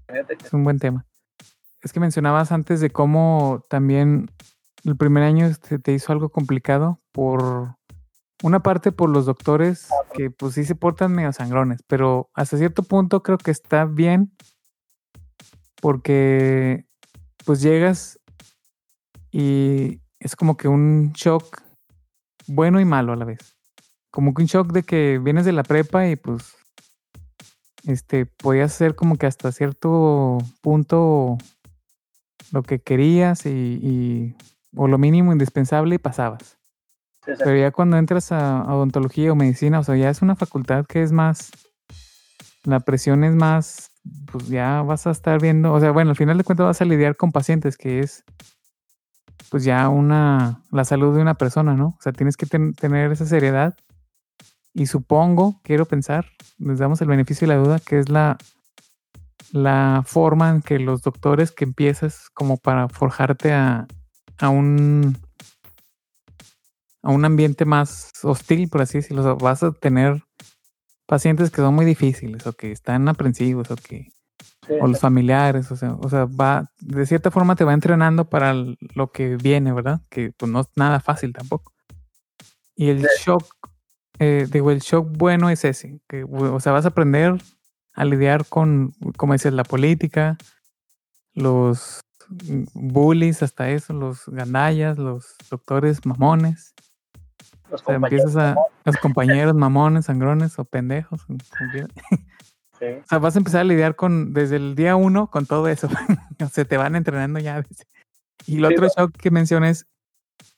Es 0.06 0.52
un 0.52 0.62
buen 0.62 0.78
tema. 0.78 1.04
Es 1.82 1.92
que 1.92 1.98
mencionabas 1.98 2.52
antes 2.52 2.80
de 2.80 2.90
cómo 2.90 3.64
también 3.68 4.30
el 4.88 4.96
primer 4.96 5.22
año 5.22 5.50
te, 5.54 5.78
te 5.78 5.92
hizo 5.92 6.12
algo 6.12 6.30
complicado 6.30 7.00
por 7.12 7.76
una 8.42 8.62
parte 8.62 8.92
por 8.92 9.10
los 9.10 9.26
doctores 9.26 9.88
que 10.14 10.30
pues 10.30 10.54
sí 10.54 10.64
se 10.64 10.74
portan 10.74 11.12
medio 11.12 11.32
sangrones, 11.32 11.82
pero 11.86 12.30
hasta 12.34 12.56
cierto 12.56 12.82
punto 12.82 13.22
creo 13.22 13.38
que 13.38 13.50
está 13.50 13.84
bien 13.84 14.32
porque 15.80 16.86
pues 17.44 17.60
llegas 17.60 18.18
y 19.30 20.00
es 20.20 20.36
como 20.36 20.56
que 20.56 20.68
un 20.68 21.12
shock 21.12 21.62
bueno 22.46 22.80
y 22.80 22.84
malo 22.84 23.12
a 23.12 23.16
la 23.16 23.24
vez. 23.24 23.56
Como 24.10 24.34
que 24.34 24.42
un 24.42 24.48
shock 24.48 24.72
de 24.72 24.82
que 24.84 25.20
vienes 25.22 25.44
de 25.44 25.52
la 25.52 25.62
prepa 25.62 26.08
y 26.08 26.16
pues 26.16 26.54
este 27.84 28.26
podías 28.26 28.72
hacer 28.72 28.94
como 28.94 29.16
que 29.16 29.26
hasta 29.26 29.52
cierto 29.52 30.38
punto 30.62 31.38
lo 32.52 32.62
que 32.62 32.78
querías 32.78 33.44
y 33.46 34.34
o 34.76 34.88
lo 34.88 34.98
mínimo 34.98 35.32
indispensable 35.32 35.94
y 35.94 35.98
pasabas. 35.98 36.58
Pero 37.24 37.56
ya 37.56 37.70
cuando 37.70 37.98
entras 37.98 38.32
a, 38.32 38.62
odontología 38.72 39.32
o 39.32 39.36
medicina, 39.36 39.80
o 39.80 39.84
sea, 39.84 39.96
ya 39.96 40.08
es 40.08 40.22
una 40.22 40.36
facultad 40.36 40.86
que 40.86 41.02
es 41.02 41.12
más, 41.12 41.50
la 42.64 42.80
presión 42.80 43.22
es 43.24 43.34
más, 43.34 43.90
pues 44.32 44.48
ya 44.48 44.82
vas 44.82 45.06
a 45.06 45.10
estar 45.10 45.40
viendo, 45.40 45.72
o 45.72 45.80
sea, 45.80 45.90
bueno, 45.90 46.10
al 46.10 46.16
final 46.16 46.38
de 46.38 46.44
cuentas 46.44 46.66
vas 46.66 46.80
a 46.80 46.86
lidiar 46.86 47.16
con 47.16 47.32
pacientes, 47.32 47.76
que 47.76 48.00
es 48.00 48.24
pues 49.50 49.64
ya 49.64 49.88
una, 49.88 50.62
la 50.70 50.84
salud 50.84 51.14
de 51.14 51.22
una 51.22 51.34
persona, 51.34 51.74
¿no? 51.74 51.88
O 51.88 51.98
sea, 52.00 52.12
tienes 52.12 52.36
que 52.36 52.46
tener 52.46 53.12
esa 53.12 53.26
seriedad. 53.26 53.76
Y 54.74 54.86
supongo, 54.86 55.60
quiero 55.62 55.86
pensar, 55.86 56.26
les 56.58 56.78
damos 56.78 57.00
el 57.00 57.08
beneficio 57.08 57.48
de 57.48 57.54
la 57.54 57.60
duda, 57.60 57.78
que 57.78 57.98
es 57.98 58.08
la, 58.10 58.36
la 59.52 60.02
forma 60.04 60.50
en 60.50 60.60
que 60.60 60.78
los 60.78 61.02
doctores 61.02 61.50
que 61.50 61.64
empiezas 61.64 62.28
como 62.34 62.58
para 62.58 62.88
forjarte 62.88 63.52
a, 63.52 63.86
a 64.38 64.48
un 64.48 65.16
a 67.02 67.10
un 67.10 67.24
ambiente 67.24 67.64
más 67.64 68.10
hostil, 68.22 68.68
por 68.68 68.82
así 68.82 68.98
decirlo. 68.98 69.36
vas 69.36 69.62
a 69.62 69.72
tener 69.72 70.22
pacientes 71.06 71.50
que 71.50 71.62
son 71.62 71.74
muy 71.74 71.86
difíciles 71.86 72.46
o 72.46 72.52
que 72.52 72.72
están 72.72 73.08
aprensivos 73.08 73.70
o 73.70 73.76
que 73.76 74.12
o 74.80 74.86
los 74.86 75.00
familiares, 75.00 75.70
o 75.72 75.76
sea, 75.76 75.94
o 75.94 76.10
sea, 76.10 76.26
va 76.26 76.70
de 76.80 77.06
cierta 77.06 77.30
forma 77.30 77.56
te 77.56 77.64
va 77.64 77.72
entrenando 77.72 78.28
para 78.28 78.54
lo 78.54 79.10
que 79.12 79.36
viene, 79.36 79.72
¿verdad? 79.72 80.02
Que 80.10 80.32
pues 80.36 80.52
no 80.52 80.60
es 80.60 80.66
nada 80.76 81.00
fácil 81.00 81.32
tampoco. 81.32 81.72
Y 82.76 82.90
el 82.90 83.06
shock, 83.24 83.44
eh, 84.18 84.46
digo, 84.50 84.70
el 84.70 84.80
shock 84.80 85.08
bueno 85.16 85.48
es 85.48 85.64
ese, 85.64 86.00
que 86.06 86.24
o 86.24 86.60
sea, 86.60 86.72
vas 86.72 86.84
a 86.84 86.88
aprender 86.88 87.34
a 87.94 88.04
lidiar 88.04 88.46
con, 88.46 88.92
como 89.16 89.32
dices, 89.32 89.52
la 89.52 89.64
política, 89.64 90.36
los 91.34 92.00
bullies, 92.74 93.42
hasta 93.42 93.70
eso, 93.70 93.92
los 93.92 94.26
gandallas, 94.26 94.98
los 94.98 95.36
doctores 95.50 96.04
mamones. 96.04 96.74
Los 97.70 97.82
empiezas 97.86 98.36
a 98.36 98.56
los 98.84 98.96
compañeros 98.96 99.54
mamones, 99.54 100.06
sangrones 100.06 100.58
o 100.58 100.64
pendejos. 100.64 101.26
O 101.28 103.08
sea, 103.08 103.18
vas 103.18 103.34
a 103.34 103.38
empezar 103.38 103.62
a 103.62 103.64
lidiar 103.64 103.96
con 103.96 104.32
desde 104.32 104.56
el 104.56 104.74
día 104.74 104.96
uno 104.96 105.28
con 105.30 105.46
todo 105.46 105.68
eso. 105.68 105.88
o 106.42 106.48
sea, 106.48 106.64
te 106.64 106.76
van 106.76 106.96
entrenando 106.96 107.38
ya. 107.40 107.62
Y 108.46 108.58
el 108.58 108.64
otro 108.64 108.88
shock 108.88 109.12
que 109.16 109.30
mencionas 109.30 109.86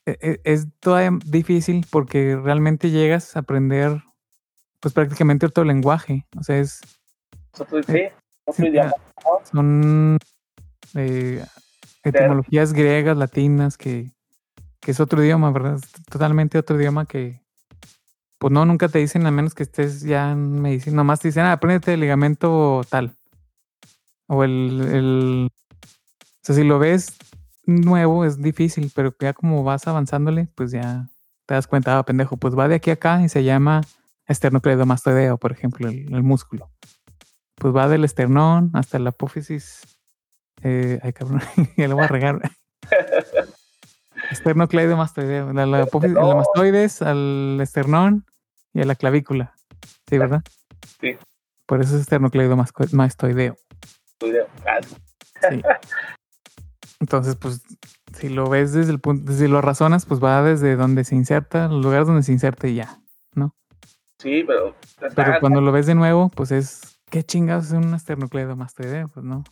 es, 0.05 0.17
e, 0.21 0.39
es, 0.43 0.67
todavía 0.79 1.17
difícil 1.25 1.85
porque 1.89 2.35
realmente 2.35 2.91
llegas 2.91 3.35
a 3.35 3.39
aprender 3.39 4.03
pues 4.79 4.93
prácticamente 4.93 5.45
otro 5.45 5.63
lenguaje. 5.63 6.25
O 6.37 6.43
sea, 6.43 6.57
es... 6.57 6.81
Son 9.51 10.17
eh, 10.95 11.45
etimologías 12.03 12.73
griegas, 12.73 13.17
latinas, 13.17 13.77
que, 13.77 14.11
que, 14.79 14.91
es 14.91 14.99
otro 14.99 15.23
idioma, 15.23 15.51
¿verdad? 15.51 15.79
totalmente 16.09 16.57
otro 16.57 16.79
idioma 16.79 17.05
que, 17.05 17.41
pues 18.37 18.51
no, 18.51 18.65
nunca 18.65 18.89
te 18.89 18.99
dicen, 18.99 19.25
a 19.25 19.31
menos 19.31 19.53
que 19.53 19.63
estés 19.63 20.01
ya 20.01 20.31
en 20.31 20.61
medicina, 20.61 20.97
nomás 20.97 21.19
te 21.19 21.27
dicen, 21.27 21.43
ah, 21.43 21.53
apréndete 21.53 21.93
el 21.93 21.99
ligamento 21.99 22.81
tal. 22.89 23.15
O 24.27 24.43
el, 24.43 24.81
el, 24.91 25.49
o 25.51 26.39
sea, 26.41 26.55
si 26.55 26.63
lo 26.63 26.79
ves 26.79 27.17
nuevo 27.65 28.25
es 28.25 28.41
difícil, 28.41 28.91
pero 28.95 29.13
ya 29.19 29.33
como 29.33 29.63
vas 29.63 29.87
avanzándole, 29.87 30.47
pues 30.55 30.71
ya 30.71 31.09
te 31.45 31.53
das 31.53 31.67
cuenta, 31.67 31.97
ah, 31.97 32.03
pendejo, 32.03 32.37
pues 32.37 32.57
va 32.57 32.67
de 32.67 32.75
aquí 32.75 32.89
a 32.89 32.93
acá 32.93 33.21
y 33.23 33.29
se 33.29 33.43
llama 33.43 33.81
esternocleidomastoideo, 34.27 35.37
por 35.37 35.51
ejemplo, 35.51 35.89
el, 35.89 36.13
el 36.13 36.23
músculo. 36.23 36.71
Pues 37.55 37.75
va 37.75 37.87
del 37.87 38.05
esternón 38.05 38.71
hasta 38.73 38.97
la 38.97 39.09
apófisis 39.09 39.81
eh, 40.63 40.99
ay, 41.01 41.13
cabrón, 41.13 41.41
ya 41.77 41.87
lo 41.87 41.95
voy 41.95 42.05
a 42.05 42.07
regar. 42.07 42.41
Esternocleidomastoideo. 44.31 45.53
La, 45.53 45.65
la, 45.65 45.79
la 45.79 46.35
mastoides, 46.35 47.01
al 47.01 47.59
esternón 47.61 48.25
y 48.73 48.81
a 48.81 48.85
la 48.85 48.95
clavícula. 48.95 49.53
¿Sí, 50.07 50.17
verdad? 50.17 50.43
Sí. 50.99 51.17
Por 51.65 51.81
eso 51.81 51.95
es 51.95 52.01
esternocleidomastoideo. 52.01 53.57
Sí. 54.19 55.61
Entonces, 56.99 57.35
pues, 57.35 57.63
si 58.13 58.29
lo 58.29 58.49
ves 58.49 58.73
desde 58.73 58.91
el 58.91 58.99
punto, 58.99 59.31
si 59.33 59.47
lo 59.47 59.61
razonas, 59.61 60.05
pues 60.05 60.23
va 60.23 60.43
desde 60.43 60.75
donde 60.75 61.03
se 61.03 61.15
inserta, 61.15 61.67
los 61.67 61.83
lugares 61.83 62.07
donde 62.07 62.23
se 62.23 62.31
inserta 62.31 62.67
y 62.67 62.75
ya, 62.75 62.99
¿no? 63.33 63.55
Sí, 64.19 64.43
pero. 64.45 64.75
Pero 65.15 65.39
cuando 65.39 65.61
lo 65.61 65.71
ves 65.71 65.87
de 65.87 65.95
nuevo, 65.95 66.29
pues 66.29 66.51
es. 66.51 66.99
¿Qué 67.09 67.23
chingados 67.23 67.67
es 67.67 67.71
un 67.73 67.93
esternocleidomastoideo? 67.93 69.09
Pues 69.09 69.25
no. 69.25 69.43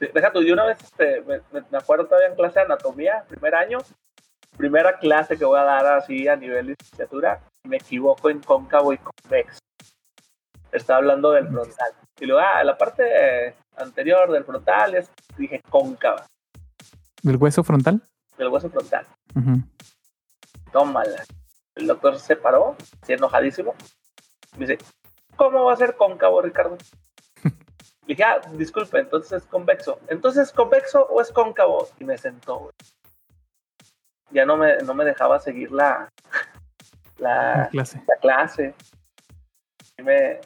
Deja 0.00 0.32
tú, 0.32 0.42
yo 0.42 0.52
una 0.54 0.64
vez 0.64 0.78
este, 0.82 1.22
me, 1.22 1.40
me, 1.70 1.78
acuerdo 1.78 2.06
todavía 2.06 2.28
en 2.28 2.36
clase 2.36 2.60
de 2.60 2.66
anatomía, 2.66 3.24
primer 3.28 3.54
año, 3.54 3.78
primera 4.56 4.98
clase 4.98 5.36
que 5.36 5.44
voy 5.44 5.58
a 5.58 5.64
dar 5.64 5.86
así 5.86 6.28
a 6.28 6.36
nivel 6.36 6.66
de 6.66 6.76
licenciatura, 6.78 7.40
me 7.64 7.76
equivoco 7.76 8.30
en 8.30 8.40
cóncavo 8.40 8.92
y 8.92 8.98
convexo. 8.98 9.60
Estaba 10.70 10.98
hablando 10.98 11.32
del 11.32 11.48
frontal. 11.48 11.92
Y 12.20 12.26
luego, 12.26 12.42
ah, 12.42 12.62
la 12.62 12.76
parte 12.76 13.54
anterior 13.76 14.30
del 14.30 14.44
frontal 14.44 14.94
es, 14.94 15.10
dije, 15.36 15.62
cóncava. 15.68 16.26
¿Del 17.22 17.36
hueso 17.36 17.64
frontal? 17.64 18.02
Del 18.36 18.48
hueso 18.48 18.68
frontal. 18.68 19.06
Tómala. 20.72 21.24
El 21.74 21.86
doctor 21.86 22.18
se 22.18 22.36
paró, 22.36 22.76
así 23.02 23.12
enojadísimo. 23.12 23.74
Me 24.56 24.66
dice, 24.66 24.84
¿cómo 25.36 25.64
va 25.64 25.72
a 25.72 25.76
ser 25.76 25.96
cóncavo, 25.96 26.42
Ricardo? 26.42 26.76
Dije, 28.08 28.24
ah, 28.24 28.40
disculpe, 28.54 28.98
entonces 28.98 29.42
es 29.42 29.46
convexo. 29.46 30.00
Entonces, 30.08 30.48
¿es 30.48 30.52
convexo 30.54 31.06
o 31.10 31.20
es 31.20 31.30
cóncavo? 31.30 31.88
Y 32.00 32.04
me 32.04 32.16
sentó, 32.16 32.58
güey. 32.58 32.72
Ya 34.30 34.46
no 34.46 34.56
me, 34.56 34.78
no 34.78 34.94
me 34.94 35.04
dejaba 35.04 35.38
seguir 35.40 35.70
la, 35.72 36.08
la, 37.18 37.68
clase. 37.70 38.02
la 38.08 38.16
clase. 38.16 38.74
Sí 39.94 40.02
me, 40.02 40.40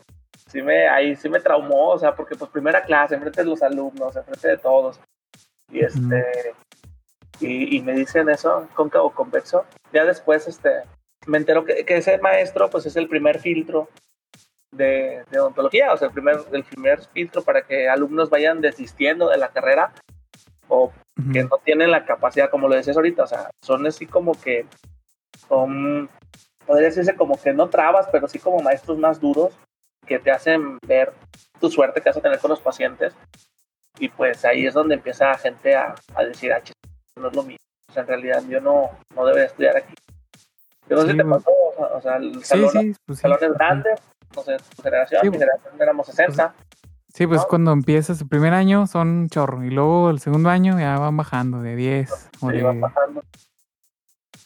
sí 0.48 0.60
me, 0.60 0.88
ahí 0.88 1.14
sí 1.14 1.28
me 1.28 1.38
traumó, 1.38 1.90
o 1.90 1.98
sea, 2.00 2.16
porque 2.16 2.34
pues 2.34 2.50
primera 2.50 2.82
clase, 2.82 3.14
enfrente 3.14 3.44
de 3.44 3.50
los 3.50 3.62
alumnos, 3.62 4.16
enfrente 4.16 4.48
de 4.48 4.58
todos. 4.58 4.98
Y 5.70 5.84
este, 5.84 6.54
y, 7.38 7.76
y, 7.76 7.80
me 7.80 7.92
dicen 7.92 8.28
eso, 8.28 8.68
cóncavo 8.74 9.14
convexo. 9.14 9.66
Ya 9.92 10.04
después, 10.04 10.48
este, 10.48 10.82
me 11.26 11.38
entero 11.38 11.64
que, 11.64 11.84
que, 11.84 11.98
ese 11.98 12.18
maestro, 12.18 12.68
pues 12.70 12.86
es 12.86 12.96
el 12.96 13.08
primer 13.08 13.38
filtro 13.38 13.88
de, 14.72 15.24
de 15.30 15.40
odontología, 15.40 15.92
o 15.92 15.96
sea, 15.96 16.08
el 16.08 16.14
primer, 16.14 16.36
el 16.52 16.64
primer 16.64 17.00
filtro 17.12 17.42
para 17.42 17.62
que 17.62 17.88
alumnos 17.88 18.30
vayan 18.30 18.60
desistiendo 18.60 19.28
de 19.28 19.36
la 19.36 19.48
carrera 19.48 19.92
o 20.68 20.84
uh 20.84 20.90
-huh. 21.16 21.32
que 21.32 21.44
no 21.44 21.58
tienen 21.64 21.90
la 21.90 22.04
capacidad, 22.04 22.50
como 22.50 22.68
lo 22.68 22.74
decías 22.74 22.96
ahorita, 22.96 23.24
o 23.24 23.26
sea, 23.26 23.50
son 23.62 23.86
así 23.86 24.06
como 24.06 24.32
que 24.32 24.66
son, 25.48 26.08
podría 26.66 26.88
decirse 26.88 27.14
como 27.14 27.40
que 27.40 27.52
no 27.52 27.68
trabas, 27.68 28.08
pero 28.10 28.26
sí 28.28 28.38
como 28.38 28.60
maestros 28.60 28.98
más 28.98 29.20
duros 29.20 29.56
que 30.06 30.18
te 30.18 30.30
hacen 30.30 30.78
ver 30.86 31.12
tu 31.60 31.70
suerte 31.70 32.00
que 32.00 32.08
vas 32.08 32.16
a 32.16 32.22
tener 32.22 32.38
con 32.38 32.50
los 32.50 32.60
pacientes. 32.60 33.14
Y 33.98 34.08
pues 34.08 34.44
ahí 34.44 34.66
es 34.66 34.74
donde 34.74 34.94
empieza 34.94 35.28
la 35.28 35.38
gente 35.38 35.76
a, 35.76 35.94
a 36.14 36.24
decir, 36.24 36.52
ah, 36.52 36.62
no 37.20 37.28
es 37.28 37.36
lo 37.36 37.42
mío. 37.42 37.58
O 37.88 37.92
sea, 37.92 38.02
en 38.02 38.08
realidad 38.08 38.42
yo 38.48 38.60
no, 38.60 38.90
no 39.14 39.26
debería 39.26 39.46
estudiar 39.46 39.76
aquí. 39.76 39.94
Yo 40.88 40.96
no 40.96 41.02
sí, 41.02 41.08
sé 41.08 41.12
si 41.12 41.18
te 41.18 41.24
pasó, 41.24 41.50
o 41.76 42.00
sea, 42.00 42.16
el 42.16 42.44
salón, 42.44 42.70
sí, 42.70 42.78
sí, 42.94 43.00
pues 43.06 43.18
salón 43.20 43.38
es 43.42 43.52
grande, 43.52 43.90
no 44.34 44.42
sé, 44.42 44.56
tu 44.76 44.82
generación, 44.82 45.20
mi 45.22 45.30
pues, 45.30 45.40
generación 45.40 45.74
éramos 45.80 46.06
60. 46.06 46.54
Sí, 47.14 47.26
pues 47.26 47.42
¿no? 47.42 47.46
cuando 47.48 47.72
empiezas 47.72 48.20
el 48.22 48.28
primer 48.28 48.54
año 48.54 48.86
son 48.86 49.28
chorro 49.28 49.64
y 49.64 49.70
luego 49.70 50.10
el 50.10 50.18
segundo 50.18 50.48
año 50.48 50.78
ya 50.78 50.98
van 50.98 51.16
bajando 51.16 51.60
de 51.60 51.76
10 51.76 52.10
o 52.40 52.48
de... 52.48 52.62
van 52.62 52.80
bajando. 52.80 53.22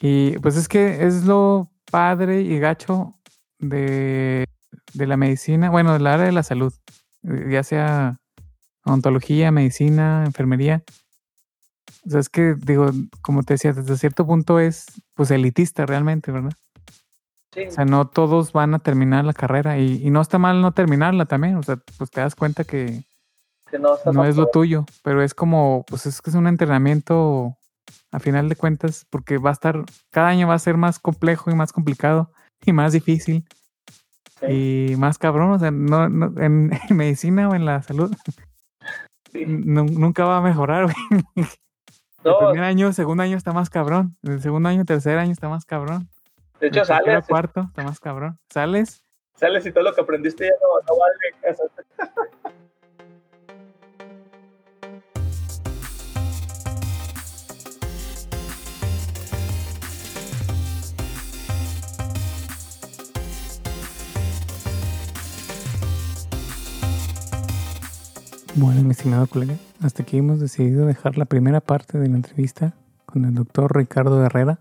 Y 0.00 0.38
pues 0.40 0.56
es 0.56 0.68
que 0.68 1.06
es 1.06 1.24
lo 1.24 1.70
padre 1.90 2.40
y 2.40 2.58
gacho 2.58 3.14
de, 3.58 4.46
de 4.94 5.06
la 5.06 5.16
medicina, 5.16 5.70
bueno, 5.70 5.92
del 5.92 6.06
área 6.06 6.26
de 6.26 6.32
la 6.32 6.42
salud, 6.42 6.74
ya 7.22 7.62
sea 7.62 8.18
odontología, 8.84 9.50
medicina, 9.50 10.24
enfermería. 10.26 10.82
O 12.06 12.10
sea, 12.10 12.20
es 12.20 12.28
que, 12.28 12.54
digo, 12.54 12.90
como 13.20 13.42
te 13.42 13.54
decía, 13.54 13.72
desde 13.72 13.96
cierto 13.96 14.26
punto 14.26 14.60
es 14.60 14.86
pues 15.14 15.30
elitista 15.30 15.86
realmente, 15.86 16.30
¿verdad? 16.30 16.52
Sí. 17.56 17.68
O 17.68 17.70
sea, 17.70 17.86
no 17.86 18.06
todos 18.06 18.52
van 18.52 18.74
a 18.74 18.80
terminar 18.80 19.24
la 19.24 19.32
carrera 19.32 19.78
y, 19.78 20.06
y, 20.06 20.10
no 20.10 20.20
está 20.20 20.38
mal 20.38 20.60
no 20.60 20.72
terminarla 20.72 21.24
también, 21.24 21.56
o 21.56 21.62
sea, 21.62 21.78
pues 21.96 22.10
te 22.10 22.20
das 22.20 22.34
cuenta 22.34 22.64
que, 22.64 23.02
que 23.70 23.78
no, 23.78 23.96
no 24.12 24.24
es 24.26 24.36
lo 24.36 24.46
tuyo, 24.48 24.84
pero 25.02 25.22
es 25.22 25.32
como, 25.32 25.82
pues 25.88 26.04
es 26.04 26.20
que 26.20 26.28
es 26.28 26.36
un 26.36 26.48
entrenamiento 26.48 27.56
a 28.12 28.18
final 28.18 28.50
de 28.50 28.56
cuentas, 28.56 29.06
porque 29.08 29.38
va 29.38 29.50
a 29.50 29.52
estar, 29.54 29.84
cada 30.10 30.28
año 30.28 30.46
va 30.46 30.52
a 30.52 30.58
ser 30.58 30.76
más 30.76 30.98
complejo 30.98 31.50
y 31.50 31.54
más 31.54 31.72
complicado 31.72 32.30
y 32.62 32.74
más 32.74 32.92
difícil 32.92 33.46
sí. 34.40 34.92
y 34.92 34.96
más 34.96 35.16
cabrón, 35.16 35.52
o 35.52 35.58
sea, 35.58 35.70
no, 35.70 36.10
no 36.10 36.38
en, 36.38 36.70
en, 36.90 36.96
medicina 36.96 37.48
o 37.48 37.54
en 37.54 37.64
la 37.64 37.82
salud 37.82 38.14
sí. 39.32 39.46
nunca 39.46 40.26
va 40.26 40.38
a 40.38 40.42
mejorar, 40.42 40.84
güey. 40.84 41.46
No. 42.24 42.40
El 42.40 42.46
primer 42.48 42.64
año, 42.64 42.92
segundo 42.92 43.22
año 43.22 43.36
está 43.36 43.52
más 43.52 43.70
cabrón. 43.70 44.16
El 44.24 44.42
segundo 44.42 44.68
año, 44.68 44.84
tercer 44.84 45.16
año 45.16 45.30
está 45.30 45.48
más 45.48 45.64
cabrón. 45.64 46.08
De 46.60 46.68
hecho, 46.68 46.84
sales. 46.84 47.26
cuarto 47.26 47.62
está 47.68 47.82
más 47.82 48.00
cabrón. 48.00 48.38
Sales. 48.48 49.02
Sales 49.34 49.66
y 49.66 49.72
todo 49.72 49.84
lo 49.84 49.94
que 49.94 50.00
aprendiste 50.00 50.44
ya 50.44 50.50
no, 50.50 50.80
no 50.86 50.98
vale. 50.98 51.56
Bueno, 68.58 68.80
mi 68.84 68.92
estimado 68.92 69.26
colega, 69.26 69.52
hasta 69.82 70.02
aquí 70.02 70.16
hemos 70.16 70.40
decidido 70.40 70.86
dejar 70.86 71.18
la 71.18 71.26
primera 71.26 71.60
parte 71.60 71.98
de 71.98 72.08
la 72.08 72.16
entrevista 72.16 72.72
con 73.04 73.26
el 73.26 73.34
doctor 73.34 73.76
Ricardo 73.76 74.24
Herrera. 74.24 74.60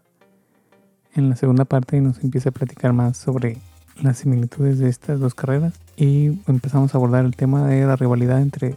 En 1.15 1.29
la 1.29 1.37
segunda 1.37 1.63
parte 1.63 1.99
nos 2.01 2.21
empieza 2.23 2.49
a 2.49 2.51
platicar 2.51 2.91
más 2.91 3.15
sobre 3.15 3.57
las 4.01 4.17
similitudes 4.17 4.79
de 4.79 4.89
estas 4.89 5.17
dos 5.21 5.33
carreras 5.33 5.73
y 5.95 6.39
empezamos 6.45 6.93
a 6.93 6.97
abordar 6.97 7.23
el 7.23 7.37
tema 7.37 7.65
de 7.67 7.85
la 7.85 7.95
rivalidad 7.95 8.41
entre 8.41 8.75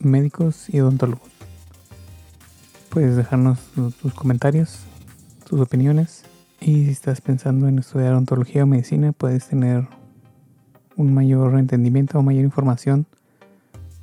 médicos 0.00 0.70
y 0.70 0.80
odontólogos. 0.80 1.28
Puedes 2.88 3.16
dejarnos 3.16 3.58
tus 4.00 4.14
comentarios, 4.14 4.78
tus 5.46 5.60
opiniones 5.60 6.24
y 6.58 6.86
si 6.86 6.90
estás 6.90 7.20
pensando 7.20 7.68
en 7.68 7.78
estudiar 7.78 8.14
odontología 8.14 8.64
o 8.64 8.66
medicina 8.66 9.12
puedes 9.12 9.46
tener 9.46 9.86
un 10.96 11.12
mayor 11.12 11.58
entendimiento 11.58 12.18
o 12.18 12.22
mayor 12.22 12.44
información 12.44 13.04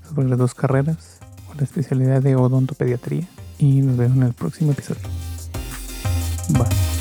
sobre 0.07 0.30
las 0.30 0.38
dos 0.38 0.53
carreras 0.53 1.18
o 1.49 1.55
la 1.55 1.63
especialidad 1.63 2.22
de 2.22 2.36
odontopediatría 2.36 3.28
y 3.57 3.82
nos 3.82 3.97
vemos 3.97 4.18
en 4.18 4.24
el 4.24 4.34
próximo 4.34 4.72
episodio. 4.72 5.01
Bye. 6.49 6.94